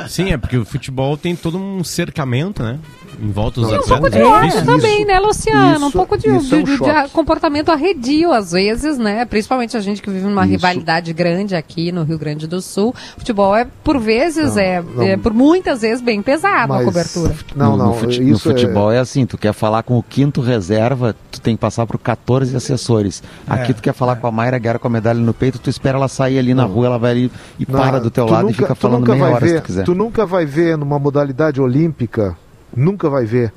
Sim, 0.08 0.32
é 0.32 0.36
porque 0.38 0.56
o 0.58 0.64
futebol 0.64 1.16
tem 1.16 1.34
todo 1.36 1.56
um 1.58 1.82
cercamento, 1.84 2.62
né? 2.62 2.78
Em 3.20 3.30
volta 3.30 3.60
dos 3.60 3.70
E 3.70 3.72
um 3.72 3.76
atletas. 3.76 3.98
pouco 3.98 4.10
de 4.10 4.18
é 4.18 4.24
ódio 4.26 4.48
difícil. 4.50 4.66
também, 4.66 5.04
né, 5.06 5.18
Luciano? 5.20 5.84
um 5.84 5.88
isso- 5.88 5.96
pouco 5.96 6.18
de, 6.18 6.28
é 6.28 6.32
um 6.32 6.38
de- 6.38 6.62
de- 6.64 7.08
comportamento 7.12 7.70
arredio, 7.70 8.32
às 8.32 8.52
vezes, 8.52 8.98
né? 8.98 9.24
Principalmente 9.24 9.76
a 9.76 9.80
gente 9.80 10.02
que 10.02 10.10
vive 10.10 10.26
numa 10.26 10.42
Isso. 10.42 10.50
rivalidade 10.52 11.12
grande 11.12 11.54
aqui 11.56 11.90
no 11.90 12.02
Rio 12.02 12.18
Grande 12.18 12.46
do 12.46 12.60
Sul. 12.60 12.94
Futebol 13.16 13.56
é, 13.56 13.66
por 13.82 13.98
vezes, 13.98 14.54
Não, 14.54 14.62
é, 14.62 14.82
não. 14.82 15.02
é, 15.02 15.16
por 15.16 15.32
muitas 15.32 15.80
vezes, 15.80 16.00
bem 16.02 16.20
pesado 16.20 16.72
a 16.72 16.76
Mas- 16.76 16.84
cobertura. 16.84 17.34
Não, 17.54 17.70
no, 17.72 17.76
não, 17.78 17.86
no, 17.88 17.94
fute- 17.94 18.22
isso 18.22 18.48
no 18.48 18.54
é- 18.54 18.58
futebol 18.58 18.92
é... 18.92 18.98
assim, 18.98 19.24
tu 19.24 19.38
quer 19.38 19.52
falar 19.52 19.82
com 19.82 19.96
o 19.98 20.02
quinto 20.02 20.40
reserva, 20.40 21.14
tu 21.30 21.40
tem 21.40 21.56
que 21.56 21.60
passar 21.60 21.86
por 21.86 21.98
14 21.98 22.54
assessores. 22.56 23.22
Aqui 23.46 23.70
É, 23.70 23.74
tu 23.74 23.82
quer 23.82 23.94
falar 23.94 24.16
com 24.16 24.26
a 24.26 24.30
Mayra 24.30 24.58
Guerra 24.58 24.78
com 24.78 24.88
a 24.88 24.90
medalha 24.90 25.18
no 25.18 25.32
peito, 25.32 25.58
tu 25.58 25.70
espera 25.70 25.96
ela 25.96 26.08
sair 26.08 26.38
ali 26.38 26.52
na 26.54 26.64
rua, 26.64 26.86
ela 26.86 26.98
vai 26.98 27.12
ali 27.12 27.32
e 27.58 27.66
Não, 27.66 27.80
para 27.80 27.98
do 27.98 28.10
teu 28.10 28.26
lado 28.26 28.42
e 28.42 28.52
nunca- 28.52 28.54
fica 28.62 28.74
tu 28.74 28.78
falando 28.78 29.06
meia 29.08 29.18
vai 29.20 29.32
hora 29.32 29.40
ver, 29.46 29.48
se 29.54 29.60
tu 29.60 29.62
quiser. 29.64 29.84
Tu 29.84 29.94
nunca 29.94 30.26
vai 30.26 30.44
ver 30.44 30.76
numa 30.76 30.98
modalidade 30.98 31.60
olímpica, 31.60 32.36
nunca 32.76 33.08
vai 33.10 33.24
ver, 33.24 33.52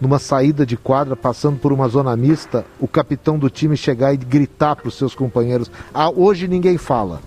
numa 0.00 0.18
saída 0.18 0.64
de 0.64 0.76
quadra, 0.76 1.16
passando 1.16 1.58
por 1.58 1.72
uma 1.72 1.88
zona 1.88 2.16
mista, 2.16 2.64
o 2.78 2.86
capitão 2.86 3.38
do 3.38 3.50
time 3.50 3.76
chegar 3.76 4.14
e 4.14 4.16
gritar 4.16 4.76
para 4.76 4.88
os 4.88 4.94
seus 4.94 5.14
companheiros. 5.14 5.70
Ah, 5.92 6.10
hoje 6.10 6.46
ninguém 6.46 6.78
fala. 6.78 7.20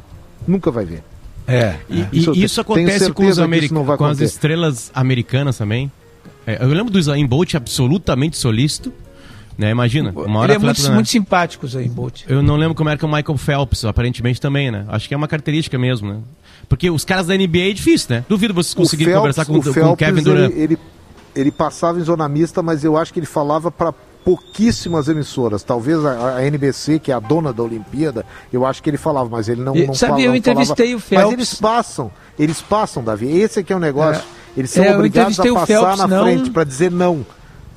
Nunca 0.48 0.72
vai 0.72 0.86
ver. 0.86 1.04
É. 1.48 1.76
E 1.90 2.00
Isso 2.02 2.32
isso, 2.32 2.34
isso 2.36 2.62
acontece 2.62 3.12
com, 3.12 3.26
os 3.28 3.38
americ- 3.40 3.74
com 3.74 4.06
as 4.06 4.20
estrelas 4.22 4.92
americanas 4.96 5.58
também. 5.58 5.92
É, 6.48 6.64
eu 6.64 6.68
lembro 6.70 6.92
do 6.92 6.98
Usain 7.00 7.26
Bolt 7.26 7.56
absolutamente 7.56 8.38
solícito. 8.38 8.92
Né? 9.58 9.70
Imagina, 9.70 10.12
uma 10.16 10.40
hora 10.40 10.54
Ele 10.54 10.54
é 10.54 10.58
atleta, 10.58 10.80
muito, 10.80 10.90
né? 10.90 10.96
muito 10.96 11.10
simpático, 11.10 11.68
Zayn 11.68 11.88
Bolt. 11.90 12.24
Eu 12.28 12.42
não 12.42 12.56
lembro 12.56 12.74
como 12.74 12.90
era 12.90 12.98
que 12.98 13.06
o 13.06 13.08
Michael 13.08 13.38
Phelps, 13.38 13.86
aparentemente 13.86 14.42
também, 14.42 14.72
né? 14.72 14.84
Acho 14.88 15.08
que 15.08 15.14
é 15.14 15.18
uma 15.18 15.28
característica 15.28 15.78
mesmo, 15.78 16.12
né? 16.12 16.20
Porque 16.68 16.90
os 16.90 17.06
caras 17.06 17.28
da 17.28 17.36
NBA 17.38 17.70
é 17.70 17.74
difícil, 17.74 18.08
né? 18.16 18.26
Duvido 18.28 18.52
vocês 18.52 18.74
conseguirem 18.74 19.14
conversar 19.14 19.46
com, 19.46 19.58
o 19.58 19.62
com 19.64 19.70
o 19.70 19.74
Phelps, 19.74 19.96
Kevin 20.00 20.24
Durant. 20.24 20.52
Ele, 20.52 20.62
ele, 20.64 20.78
ele 21.36 21.52
passava 21.52 22.00
em 22.00 22.04
zona 22.04 22.28
mista, 22.30 22.62
mas 22.62 22.84
eu 22.84 22.98
acho 22.98 23.12
que 23.14 23.20
ele 23.20 23.26
falava 23.26 23.72
para 23.72 23.94
pouquíssimas 24.24 25.08
emissoras. 25.10 25.64
Talvez 25.64 26.04
a, 26.06 26.38
a 26.38 26.46
NBC, 26.48 27.00
que 27.00 27.12
é 27.12 27.16
a 27.16 27.20
dona 27.20 27.52
da 27.54 27.62
Olimpíada, 27.64 28.26
eu 28.52 28.66
acho 28.66 28.82
que 28.82 28.90
ele 28.90 28.98
falava, 28.98 29.30
mas 29.30 29.50
ele 29.50 29.62
não, 29.62 29.76
E, 29.76 29.86
não 29.88 29.94
sabe, 29.94 30.12
fala- 30.14 30.24
eu 30.24 30.36
entrevistei 30.36 30.88
falava. 30.88 30.98
o 30.98 31.02
Phelps. 31.02 31.26
Mas 31.26 31.34
eles 31.34 31.54
passam, 31.56 32.12
eles 32.40 32.62
passam, 32.62 33.04
Davi. 33.04 33.28
Esse 33.40 33.60
aqui 33.60 33.74
é 33.74 33.76
o 33.76 33.80
negócio. 33.80 34.22
É. 34.22 34.60
Eles 34.60 34.72
são 34.72 34.84
É, 34.84 34.96
obrigados 34.96 35.40
a 35.40 35.44
passar 35.44 35.66
Phelps, 35.66 35.98
na 36.00 36.08
não- 36.08 36.24
frente 36.24 36.50
para 36.52 36.64
dizer 36.64 36.92
não. 36.92 37.26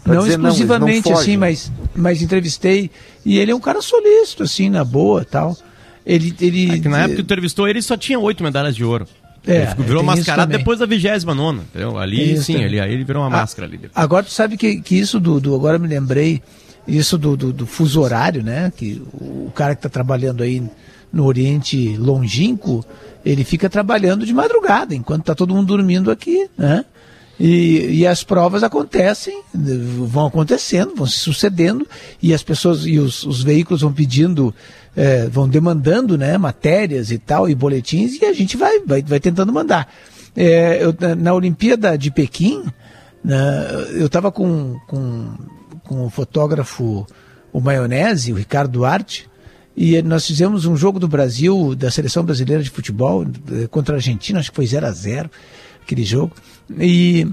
Pra 0.05 0.15
Não 0.15 0.23
dizer 0.23 0.35
exclusivamente 0.35 1.11
não 1.11 1.19
assim, 1.19 1.37
mas, 1.37 1.73
mas 1.95 2.23
entrevistei. 2.23 2.91
E 3.25 3.39
ele 3.39 3.51
é 3.51 3.55
um 3.57 3.59
cara 3.61 3.83
solícito, 3.83 4.45
assim, 4.45 4.71
na 4.71 4.85
boa 4.85 5.25
tal. 5.25 5.57
Ele. 6.05 6.33
ele 6.41 6.77
É 6.77 6.79
que 6.79 6.89
na 6.89 6.99
época 7.01 7.17
que 7.17 7.23
entrevistou 7.23 7.67
ele, 7.67 7.83
só 7.83 7.97
tinha 7.97 8.17
oito 8.21 8.41
medalhas 8.45 8.77
de 8.77 8.85
ouro. 8.85 9.05
É, 9.47 9.63
ele 9.77 9.85
virou 9.85 10.03
mascarado 10.03 10.51
depois 10.51 10.79
da 10.81 10.87
vigésima 10.87 11.35
nona, 11.35 11.63
entendeu? 11.63 11.97
Ali, 11.99 12.33
isso 12.33 12.45
sim, 12.45 12.53
também. 12.55 12.67
ele, 12.67 12.81
aí 12.81 12.93
ele 12.93 13.05
virou 13.05 13.23
uma 13.23 13.29
Ah, 13.29 13.41
máscara 13.41 13.69
ali. 13.69 13.81
Agora 13.95 14.25
tu 14.25 14.33
sabe 14.33 14.57
que, 14.57 14.81
que 14.81 14.99
isso 14.99 15.21
do, 15.21 15.39
do- 15.41 15.55
Agora 15.55 15.79
me 15.79 15.87
lembrei, 15.87 16.43
isso 16.87 17.17
do, 17.17 17.37
do, 17.37 17.53
do 17.53 17.67
fuso 17.67 18.01
horário, 18.01 18.43
né? 18.43 18.73
Que 18.77 19.01
o, 19.15 19.47
o 19.47 19.53
cara 19.55 19.75
que 19.75 19.79
está 19.79 19.89
trabalhando 19.89 20.43
aí 20.43 20.63
no 21.13 21.25
Oriente 21.25 21.97
Longínquo, 21.97 22.85
ele 23.25 23.45
fica 23.45 23.71
trabalhando 23.71 24.27
de 24.27 24.35
madrugada, 24.35 24.95
enquanto 24.95 25.21
está 25.21 25.35
todo 25.35 25.55
mundo 25.55 25.69
dormindo 25.69 26.11
aqui, 26.11 26.49
né? 26.59 26.85
E, 27.39 27.99
e 27.99 28.07
as 28.07 28.25
provas 28.25 28.63
acontecem, 28.63 29.43
vão 29.53 30.27
acontecendo, 30.27 30.95
vão 30.97 31.07
se 31.07 31.19
sucedendo, 31.19 31.87
e 32.23 32.33
as 32.33 32.43
pessoas 32.43 32.87
e 32.87 32.99
os, 32.99 33.25
os 33.25 33.43
veículos 33.43 33.83
vão 33.83 33.93
pedindo, 33.93 34.55
eh, 34.97 35.29
vão 35.31 35.47
demandando 35.47 36.17
né, 36.17 36.39
matérias 36.39 37.11
e 37.11 37.19
tal, 37.19 37.47
e 37.49 37.55
boletins, 37.55 38.21
e 38.21 38.25
a 38.25 38.33
gente 38.33 38.57
vai, 38.57 38.81
vai, 38.81 39.03
vai 39.03 39.21
tentando 39.21 39.53
mandar. 39.53 39.93
Eh, 40.35 40.79
eu, 40.83 40.95
na- 41.15 41.35
Olimpíada 41.35 41.99
de 41.99 42.11
Pequim, 42.11 42.65
né, 43.23 43.37
eu 43.93 44.07
estava 44.07 44.33
com, 44.33 44.79
com, 44.87 45.35
com 45.85 46.07
o 46.07 46.11
fotógrafo, 46.11 47.07
o 47.53 47.61
Maionese, 47.61 48.33
o 48.33 48.37
Ricardo 48.37 48.73
Duarte, 48.73 49.29
e 49.77 50.01
nós 50.01 50.27
fizemos 50.27 50.65
um 50.65 50.75
jogo 50.75 50.99
do 50.99 51.07
Brasil, 51.07 51.75
da 51.75 51.91
seleção 51.91 52.25
brasileira 52.25 52.63
de 52.63 52.71
futebol, 52.71 53.27
eh, 53.53 53.67
contra 53.67 53.95
a 53.95 53.99
Argentina, 53.99 54.39
acho 54.39 54.51
que 54.51 54.57
foi 54.57 54.67
0 54.67 54.87
a 54.87 54.91
0 54.91 55.31
aquele 55.87 56.05
jogo. 56.05 56.33
E 56.79 57.27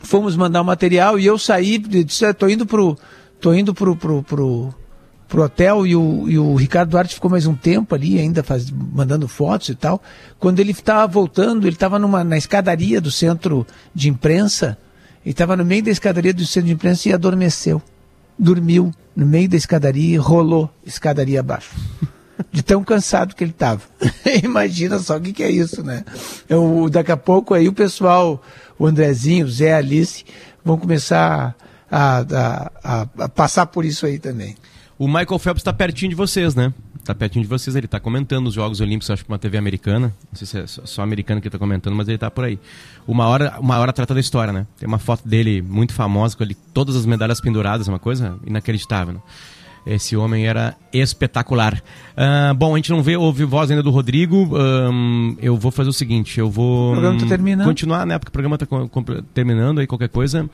fomos 0.00 0.36
mandar 0.36 0.60
o 0.60 0.64
material 0.64 1.18
e 1.18 1.24
eu 1.24 1.38
saí, 1.38 1.78
disse, 1.78 2.26
"Ah, 2.26 2.34
tô 2.34 2.46
indo 2.46 2.66
pro, 2.66 2.96
tô 3.40 3.54
indo 3.54 3.74
pro, 3.74 3.96
pro, 3.96 4.22
pro, 4.22 4.74
pro 5.26 5.42
hotel 5.42 5.86
e 5.86 5.96
o, 5.96 6.28
e 6.28 6.38
o 6.38 6.54
Ricardo 6.54 6.90
Duarte 6.90 7.14
ficou 7.14 7.30
mais 7.30 7.46
um 7.46 7.54
tempo 7.54 7.94
ali 7.94 8.20
ainda 8.20 8.42
faz, 8.42 8.70
mandando 8.70 9.26
fotos 9.26 9.70
e 9.70 9.74
tal. 9.74 10.00
Quando 10.38 10.60
ele 10.60 10.72
estava 10.72 11.06
voltando, 11.10 11.66
ele 11.66 11.74
estava 11.74 11.98
na 11.98 12.36
escadaria 12.36 13.00
do 13.00 13.10
centro 13.10 13.66
de 13.94 14.08
imprensa, 14.08 14.76
ele 15.24 15.32
estava 15.32 15.56
no 15.56 15.64
meio 15.64 15.82
da 15.82 15.90
escadaria 15.90 16.34
do 16.34 16.46
centro 16.46 16.68
de 16.68 16.74
imprensa 16.74 17.08
e 17.08 17.12
adormeceu. 17.12 17.82
Dormiu 18.38 18.92
no 19.16 19.24
meio 19.24 19.48
da 19.48 19.56
escadaria 19.56 20.14
e 20.14 20.16
rolou 20.16 20.68
escadaria 20.84 21.40
abaixo. 21.40 21.70
De 22.50 22.62
tão 22.62 22.82
cansado 22.82 23.34
que 23.34 23.44
ele 23.44 23.50
estava. 23.52 23.80
Imagina 24.42 24.98
só 24.98 25.16
o 25.16 25.20
que, 25.20 25.32
que 25.32 25.42
é 25.42 25.50
isso, 25.50 25.82
né? 25.82 26.04
Eu, 26.48 26.88
daqui 26.90 27.12
a 27.12 27.16
pouco 27.16 27.54
aí 27.54 27.68
o 27.68 27.72
pessoal, 27.72 28.42
o 28.78 28.86
Andrezinho, 28.86 29.46
o 29.46 29.50
Zé, 29.50 29.74
a 29.74 29.78
Alice, 29.78 30.24
vão 30.64 30.76
começar 30.76 31.54
a, 31.90 32.18
a, 32.18 32.70
a- 32.82 33.08
a 33.24 33.28
passar 33.28 33.66
por 33.66 33.84
isso 33.84 34.04
aí 34.06 34.18
também. 34.18 34.56
O 34.98 35.06
Michael 35.06 35.38
Phelps 35.38 35.60
está 35.60 35.72
pertinho 35.72 36.10
de 36.10 36.16
vocês, 36.16 36.54
né? 36.54 36.72
Tá 37.04 37.14
pertinho 37.14 37.42
de 37.44 37.48
vocês, 37.48 37.76
ele 37.76 37.86
tá 37.86 38.00
comentando 38.00 38.46
os 38.46 38.54
Jogos 38.54 38.80
Olímpicos, 38.80 39.10
acho 39.10 39.24
que 39.24 39.30
uma 39.30 39.38
TV 39.38 39.58
americana. 39.58 40.14
Não 40.32 40.38
sei 40.38 40.46
se 40.46 40.58
é 40.58 40.66
só 40.86 41.02
americana 41.02 41.40
que 41.40 41.50
tá 41.50 41.58
comentando, 41.58 41.94
mas 41.94 42.08
ele 42.08 42.16
tá 42.16 42.30
por 42.30 42.44
aí. 42.44 42.58
Uma 43.06 43.26
hora, 43.26 43.56
uma 43.60 43.78
hora 43.78 43.92
trata 43.92 44.14
da 44.14 44.20
história, 44.20 44.52
né? 44.52 44.66
Tem 44.78 44.86
uma 44.88 44.98
foto 44.98 45.28
dele 45.28 45.60
muito 45.60 45.92
famosa, 45.92 46.34
com 46.36 46.42
ele, 46.42 46.56
todas 46.72 46.96
as 46.96 47.04
medalhas 47.04 47.40
penduradas, 47.40 47.88
uma 47.88 47.98
coisa 47.98 48.36
inacreditável, 48.46 49.14
né? 49.14 49.20
Esse 49.86 50.16
homem 50.16 50.46
era 50.46 50.74
espetacular. 50.92 51.82
Ah, 52.16 52.54
bom, 52.56 52.74
a 52.74 52.76
gente 52.78 52.90
não 52.90 53.02
vê, 53.02 53.16
ouve 53.16 53.44
voz 53.44 53.70
ainda 53.70 53.82
do 53.82 53.90
Rodrigo. 53.90 54.56
Ahn, 54.56 55.34
eu 55.42 55.56
vou 55.56 55.70
fazer 55.70 55.90
o 55.90 55.92
seguinte, 55.92 56.38
eu 56.40 56.50
vou 56.50 56.90
O 56.90 56.92
programa 56.92 57.18
tá 57.18 57.24
hum, 57.26 57.28
terminando. 57.28 57.66
continuar, 57.66 58.06
né? 58.06 58.18
Porque 58.18 58.30
o 58.30 58.32
programa 58.32 58.56
tá 58.56 58.66
terminando 59.34 59.80
aí, 59.80 59.86
qualquer 59.86 60.08
coisa. 60.08 60.48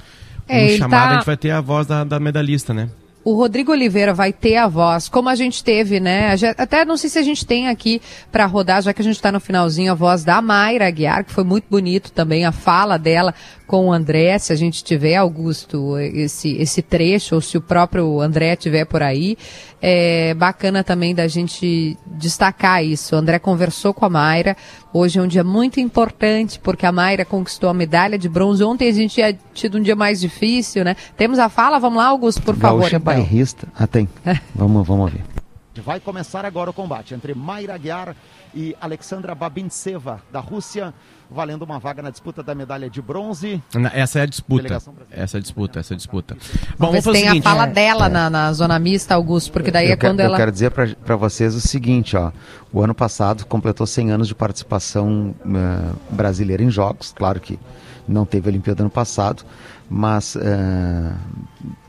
É, 0.49 0.65
no 0.65 0.69
ele 0.71 0.79
chamado 0.79 1.03
tá- 1.03 1.11
a 1.11 1.15
gente 1.15 1.27
vai 1.27 1.37
ter 1.37 1.51
a 1.53 1.61
voz 1.61 1.87
da, 1.87 2.03
da 2.03 2.19
medalhista, 2.19 2.75
né? 2.75 2.89
O 3.23 3.35
Rodrigo 3.35 3.71
Oliveira 3.71 4.15
vai 4.15 4.33
ter 4.33 4.57
a 4.57 4.67
voz, 4.67 5.07
como 5.07 5.29
a 5.29 5.35
gente 5.35 5.63
teve, 5.63 6.01
né? 6.01 6.35
Até 6.57 6.87
não 6.87 6.97
sei 6.97 7.11
se 7.11 7.19
a 7.19 7.23
gente 7.23 7.45
tem 7.45 7.69
aqui 7.69 8.01
para 8.33 8.47
rodar, 8.47 8.81
já 8.81 8.95
que 8.95 9.03
a 9.03 9.05
gente 9.05 9.17
está 9.17 9.31
no 9.31 9.39
finalzinho, 9.39 9.93
a 9.93 9.95
voz 9.95 10.25
da 10.25 10.41
Mayra 10.41 10.87
Aguiar, 10.87 11.25
que 11.25 11.33
foi 11.33 11.45
muito 11.45 11.67
bonito 11.69 12.13
também, 12.13 12.47
a 12.47 12.53
fala 12.53 12.99
dela 12.99 13.35
com 13.67 13.89
o 13.89 13.93
André. 13.93 14.39
Se 14.39 14.55
a 14.55 14.57
gente 14.57 14.83
tiver, 14.83 15.17
Augusto, 15.17 15.99
esse, 15.99 16.57
esse 16.57 16.81
trecho, 16.81 17.35
ou 17.35 17.43
se 17.43 17.59
o 17.59 17.61
próprio 17.61 18.23
André 18.23 18.57
tiver 18.57 18.87
por 18.87 19.03
aí, 19.03 19.37
é 19.83 20.33
bacana 20.33 20.83
também 20.83 21.15
da 21.15 21.29
gente 21.29 21.99
destacar 22.07 22.83
isso. 22.83 23.15
O 23.15 23.19
André 23.19 23.39
conversou 23.39 23.93
com 23.93 24.07
a 24.07 24.09
Mayra. 24.09 24.57
Hoje 24.93 25.21
é 25.21 25.23
um 25.23 25.29
dia 25.29 25.45
muito 25.45 25.79
importante, 25.79 26.59
porque 26.59 26.85
a 26.85 26.91
Mayra 26.91 27.25
conquistou 27.25 27.71
a 27.71 27.75
medalha 27.75 28.19
de 28.19 28.29
bronze. 28.29 28.65
Ontem 28.65 28.89
a 28.89 28.93
gente 28.93 29.15
tinha 29.15 29.39
tido 29.55 29.79
um 29.79 29.83
dia 29.83 29.95
mais 29.95 30.21
difícil, 30.21 30.85
né? 30.85 30.97
Temos 31.17 31.39
a 31.39 31.49
fala? 31.49 31.79
Vamos 31.79 31.99
lá, 31.99 32.07
Augusto, 32.07 32.43
por 32.43 32.57
favor. 32.57 32.81
Gaúcha 32.81 32.97
é 32.97 32.99
então. 32.99 33.15
bairrista. 33.15 33.69
Ah, 33.79 33.87
tem. 33.87 34.09
vamos, 34.53 34.85
vamos 34.85 35.05
ouvir. 35.05 35.25
Vai 35.85 36.01
começar 36.01 36.45
agora 36.45 36.71
o 36.71 36.73
combate 36.73 37.15
entre 37.15 37.33
Mayra 37.35 37.75
Aguiar 37.75 38.17
e 38.53 38.77
Alexandra 38.81 39.33
Babintseva, 39.33 40.21
da 40.33 40.41
Rússia, 40.41 40.93
valendo 41.31 41.63
uma 41.63 41.79
vaga 41.79 42.03
na 42.03 42.11
disputa 42.11 42.43
da 42.43 42.55
medalha 42.55 42.91
de 42.91 43.01
bronze. 43.01 43.63
Na- 43.75 43.91
Essa 43.95 44.19
é 44.19 44.23
a 44.23 44.27
disputa. 44.27 44.83
Essa 45.11 45.37
é 45.37 45.39
a 45.39 45.41
disputa, 45.41 45.79
essa 45.81 45.93
é 45.93 45.95
a 45.95 45.97
disputa. 45.97 46.37
Bom, 46.79 46.89
Vamos 46.89 47.05
fazer 47.05 47.19
tem 47.31 47.39
a 47.39 47.43
fala 47.43 47.67
dela 47.67 48.09
na, 48.09 48.29
na 48.29 48.53
zona 48.53 48.79
mista, 48.79 49.15
Augusto, 49.15 49.53
porque 49.53 49.71
daí 49.71 49.87
é 49.89 49.93
eu, 49.93 49.97
quero, 49.97 50.13
quando 50.13 50.21
eu 50.21 50.27
ela. 50.27 50.37
quero 50.37 50.51
dizer 50.53 50.71
para 50.71 51.17
vocês 51.17 51.55
o 51.55 51.61
seguinte, 51.61 52.17
ó. 52.17 52.33
O 52.73 52.83
ano 52.83 52.95
passado 52.95 53.45
completou 53.47 53.87
100 53.87 54.11
anos 54.13 54.29
de 54.29 54.35
participação 54.35 55.35
eh, 55.45 55.93
brasileira 56.11 56.63
em 56.63 56.71
jogos. 56.71 57.13
Claro 57.17 57.41
que 57.41 57.59
não 58.09 58.25
teve 58.25 58.49
Olimpíada 58.49 58.83
ano 58.83 58.91
passado, 58.91 59.45
mas 59.89 60.37
eh, 60.37 61.13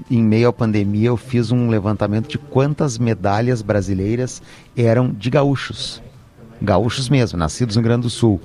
em 0.09 0.23
meio 0.23 0.49
à 0.49 0.53
pandemia 0.53 1.07
eu 1.09 1.17
fiz 1.17 1.51
um 1.51 1.69
levantamento 1.69 2.27
de 2.27 2.37
quantas 2.37 2.97
medalhas 2.97 3.61
brasileiras 3.61 4.41
eram 4.75 5.09
de 5.11 5.29
gaúchos. 5.29 6.01
Gaúchos 6.61 7.09
mesmo, 7.09 7.39
nascidos 7.39 7.75
no 7.75 7.81
Rio 7.81 7.89
Grande 7.89 8.03
do 8.03 8.09
Sul. 8.09 8.39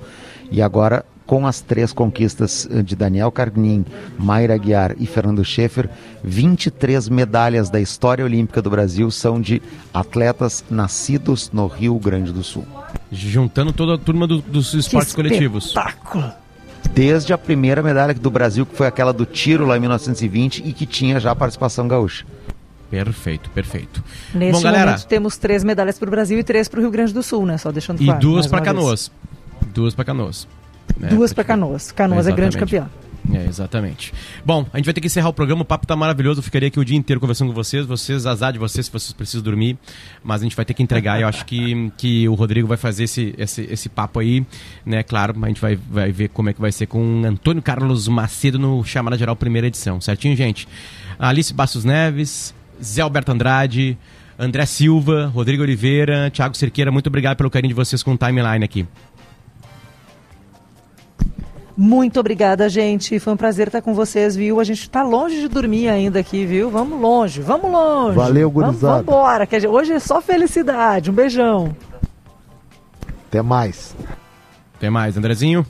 E 0.51 0.61
agora, 0.61 1.05
com 1.25 1.45
as 1.45 1.59
três 1.61 1.91
conquistas 1.91 2.67
eh, 2.71 2.81
de 2.81 2.95
Daniel 2.95 3.31
Carnin, 3.31 3.85
Mayra 4.17 4.53
Aguiar 4.55 4.95
e 4.97 5.05
Fernando 5.05 5.43
Schaeffer, 5.43 5.89
23 6.23 7.09
medalhas 7.09 7.69
da 7.69 7.79
história 7.81 8.23
olímpica 8.23 8.61
do 8.61 8.69
Brasil 8.69 9.11
são 9.11 9.39
de 9.41 9.61
atletas 9.93 10.63
nascidos 10.69 11.51
no 11.51 11.67
Rio 11.67 11.99
Grande 11.99 12.31
do 12.31 12.43
Sul. 12.43 12.65
Juntando 13.11 13.73
toda 13.73 13.95
a 13.95 13.97
turma 13.97 14.25
do- 14.25 14.41
dos 14.41 14.73
esportes 14.73 15.13
coletivos. 15.13 15.73
Desde 16.93 17.33
a 17.33 17.37
primeira 17.37 17.83
medalha 17.83 18.13
do 18.13 18.31
Brasil, 18.31 18.65
que 18.65 18.75
foi 18.75 18.87
aquela 18.87 19.11
do 19.13 19.25
tiro 19.25 19.65
lá 19.65 19.77
em 19.77 19.79
1920 19.81 20.63
e 20.65 20.71
que 20.73 20.85
tinha 20.85 21.19
já 21.19 21.35
participação 21.35 21.87
gaúcha. 21.87 22.25
Perfeito, 22.89 23.49
perfeito. 23.49 24.01
Neste 24.33 24.53
Bom, 24.53 24.61
galera, 24.63 24.91
momento 24.91 25.07
temos 25.07 25.37
três 25.37 25.63
medalhas 25.63 25.99
para 25.99 26.07
o 26.07 26.11
Brasil 26.11 26.39
e 26.39 26.43
três 26.43 26.69
para 26.69 26.79
o 26.79 26.81
Rio 26.81 26.89
Grande 26.89 27.13
do 27.13 27.21
Sul, 27.21 27.45
né? 27.45 27.57
Só 27.57 27.69
deixando 27.71 28.01
e 28.01 28.05
claro. 28.05 28.19
duas 28.21 28.47
mais 28.47 28.63
para 28.63 28.71
uma 28.71 28.89
vez. 28.89 29.11
Duas 29.73 29.93
para 29.95 30.05
Canoas. 30.05 30.47
né? 30.97 31.09
Duas 31.09 31.33
para 31.33 31.43
Canoas. 31.43 31.91
Canoas 31.91 32.27
é 32.27 32.31
grande 32.31 32.57
Exatamente. 32.57 32.81
campeão. 32.81 33.07
É, 33.33 33.45
exatamente. 33.45 34.13
Bom, 34.45 34.65
a 34.71 34.77
gente 34.77 34.85
vai 34.85 34.93
ter 34.93 35.01
que 35.01 35.07
encerrar 35.07 35.27
o 35.27 35.33
programa. 35.33 35.61
O 35.61 35.65
papo 35.65 35.85
tá 35.85 35.97
maravilhoso. 35.97 36.39
Eu 36.39 36.43
ficaria 36.43 36.69
aqui 36.69 36.79
o 36.79 36.85
dia 36.85 36.95
inteiro 36.95 37.19
conversando 37.19 37.49
com 37.49 37.53
vocês. 37.53 37.85
Vocês, 37.85 38.25
azar 38.25 38.53
de 38.53 38.59
vocês, 38.59 38.85
se 38.85 38.91
vocês 38.91 39.11
precisam 39.11 39.41
dormir. 39.41 39.77
Mas 40.23 40.41
a 40.41 40.43
gente 40.45 40.55
vai 40.55 40.63
ter 40.63 40.73
que 40.73 40.81
entregar. 40.81 41.19
Eu 41.19 41.27
acho 41.27 41.45
que, 41.45 41.91
que 41.97 42.27
o 42.29 42.35
Rodrigo 42.35 42.67
vai 42.67 42.77
fazer 42.77 43.03
esse, 43.03 43.35
esse, 43.37 43.67
esse 43.69 43.89
papo 43.89 44.19
aí. 44.19 44.45
Né? 44.85 45.03
Claro, 45.03 45.35
a 45.41 45.47
gente 45.47 45.59
vai, 45.59 45.75
vai 45.75 46.09
ver 46.11 46.29
como 46.29 46.49
é 46.49 46.53
que 46.53 46.61
vai 46.61 46.71
ser 46.71 46.85
com 46.85 47.23
Antônio 47.25 47.61
Carlos 47.61 48.07
Macedo 48.07 48.57
no 48.57 48.81
Chamada 48.85 49.17
Geral 49.17 49.35
Primeira 49.35 49.67
Edição. 49.67 49.99
Certinho, 49.99 50.35
gente? 50.35 50.65
Alice 51.19 51.53
Bastos 51.53 51.83
Neves, 51.83 52.55
Zé 52.81 53.01
Alberto 53.01 53.31
Andrade, 53.33 53.97
André 54.39 54.65
Silva, 54.65 55.25
Rodrigo 55.33 55.63
Oliveira, 55.63 56.31
Thiago 56.31 56.55
Cerqueira. 56.55 56.91
Muito 56.91 57.07
obrigado 57.07 57.35
pelo 57.35 57.49
carinho 57.49 57.69
de 57.69 57.75
vocês 57.75 58.01
com 58.03 58.13
o 58.13 58.17
timeline 58.17 58.63
aqui. 58.63 58.85
Muito 61.77 62.19
obrigada, 62.19 62.67
gente. 62.67 63.19
Foi 63.19 63.33
um 63.33 63.37
prazer 63.37 63.67
estar 63.67 63.83
com 63.83 63.93
vocês, 63.93 64.35
viu? 64.35 64.59
A 64.59 64.63
gente 64.63 64.89
tá 64.89 65.03
longe 65.03 65.39
de 65.39 65.47
dormir 65.47 65.87
ainda 65.89 66.19
aqui, 66.19 66.43
viu? 66.43 66.71
Vamos 66.71 66.99
longe, 66.99 67.39
vamos 67.39 67.71
longe. 67.71 68.15
Valeu, 68.15 68.49
vamos, 68.49 68.69
gurizada. 68.69 68.93
vamos 68.93 69.03
embora, 69.03 69.45
que 69.45 69.67
hoje 69.67 69.93
é 69.93 69.99
só 69.99 70.19
felicidade. 70.19 71.11
Um 71.11 71.13
beijão. 71.13 71.75
Até 73.27 73.43
mais. 73.43 73.95
Até 74.75 74.89
mais, 74.89 75.15
Andrezinho. 75.17 75.63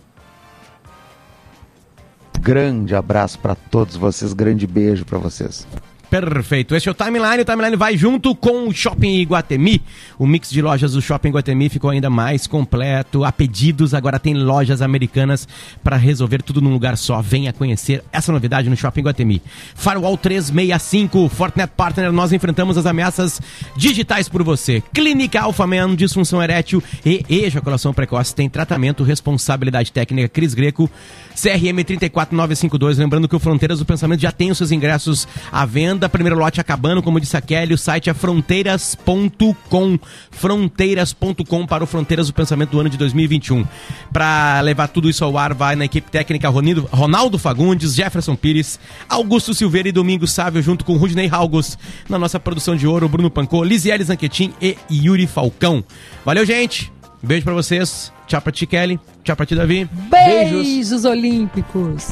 Grande 2.40 2.96
abraço 2.96 3.38
para 3.40 3.56
todos 3.56 3.98
vocês, 3.98 4.32
grande 4.32 4.66
beijo 4.66 5.04
para 5.04 5.18
vocês. 5.18 5.68
Perfeito. 6.10 6.74
Esse 6.74 6.88
é 6.88 6.92
o 6.92 6.96
Timeline. 6.96 7.42
O 7.42 7.46
Timeline 7.46 7.76
vai 7.76 7.98
junto 7.98 8.34
com 8.34 8.70
o 8.70 8.74
Shopping 8.74 9.16
Iguatemi. 9.18 9.82
O 10.18 10.26
mix 10.26 10.50
de 10.50 10.62
lojas 10.62 10.94
do 10.94 11.02
Shopping 11.02 11.30
Iguatemi 11.30 11.68
ficou 11.68 11.90
ainda 11.90 12.10
mais 12.10 12.48
completo. 12.48 13.26
A 13.26 13.32
pedidos, 13.32 13.94
agora 13.94 14.18
tem 14.18 14.34
lojas 14.34 14.82
americanas 14.82 15.48
para 15.84 15.98
resolver 15.98 16.42
tudo 16.42 16.62
num 16.62 16.72
lugar 16.72 16.98
só. 16.98 17.22
Venha 17.22 17.52
conhecer 17.52 18.04
essa 18.12 18.32
novidade 18.32 18.70
no 18.70 18.78
Shopping 18.78 19.02
Iguatemi. 19.02 19.42
Firewall 19.76 20.18
365, 20.18 21.28
Fortinet 21.28 21.72
Partner, 21.76 22.12
nós 22.12 22.32
enfrentamos 22.32 22.78
as 22.78 22.86
ameaças 22.86 23.42
digitais 23.76 24.30
por 24.30 24.44
você. 24.44 24.82
Clínica 24.94 25.42
Alphaman, 25.42 25.94
disfunção 25.94 26.42
erétil 26.42 26.82
e 27.06 27.26
ejaculação 27.30 27.94
precoce. 27.94 28.34
Tem 28.34 28.50
tratamento, 28.50 29.04
responsabilidade 29.04 29.92
técnica, 29.92 30.30
Cris 30.30 30.54
Greco, 30.54 30.90
CRM 31.36 31.84
34952. 31.84 32.98
Lembrando 32.98 33.28
que 33.28 33.36
o 33.36 33.40
Fronteiras 33.40 33.80
do 33.80 33.86
Pensamento 33.86 34.22
já 34.22 34.32
tem 34.32 34.52
os 34.52 34.58
seus 34.58 34.72
ingressos 34.72 35.28
à 35.52 35.66
venda. 35.66 35.97
Primeiro 36.10 36.38
lote 36.38 36.62
acabando, 36.62 37.02
como 37.02 37.20
disse 37.20 37.36
a 37.36 37.42
Kelly, 37.42 37.74
o 37.74 37.78
site 37.78 38.10
é 38.10 38.14
fronteiras.com. 38.14 40.00
Fronteiras.com 40.32 41.66
para 41.66 41.84
o 41.84 41.88
Fronteiras 41.88 42.28
do 42.28 42.34
Pensamento 42.34 42.72
do 42.72 42.80
ano 42.80 42.90
de 42.90 42.98
2021. 42.98 43.66
Para 44.12 44.62
levar 44.62 44.88
tudo 44.88 45.10
isso 45.10 45.24
ao 45.24 45.38
ar, 45.38 45.54
vai 45.54 45.76
na 45.76 45.86
equipe 45.86 46.12
técnica 46.12 46.50
Ronaldo 46.50 47.40
Fagundes, 47.40 47.96
Jefferson 47.96 48.36
Pires, 48.36 48.80
Augusto 49.08 49.54
Silveira 49.54 49.90
e 49.90 49.92
Domingos 49.92 50.32
Sávio, 50.32 50.62
junto 50.62 50.86
com 50.86 50.98
Rudney 50.98 51.30
Halgos. 51.32 51.78
Na 52.10 52.20
nossa 52.20 52.40
produção 52.40 52.76
de 52.76 52.86
ouro, 52.86 53.10
Bruno 53.10 53.32
Pancô, 53.32 53.64
Lisiele 53.64 54.04
Zanquetin 54.04 54.54
e 54.62 54.78
Yuri 54.92 55.26
Falcão. 55.28 55.84
Valeu, 56.26 56.46
gente! 56.46 56.92
Beijo 57.22 57.44
pra 57.44 57.54
vocês. 57.54 58.12
Tchau 58.28 58.42
pra 58.42 58.52
ti, 58.52 58.66
Kelly. 58.66 59.00
Tchau 59.24 59.36
pra 59.36 59.46
ti, 59.46 59.56
Davi. 59.56 59.90
Beijos 60.10 61.04
olímpicos. 61.04 62.12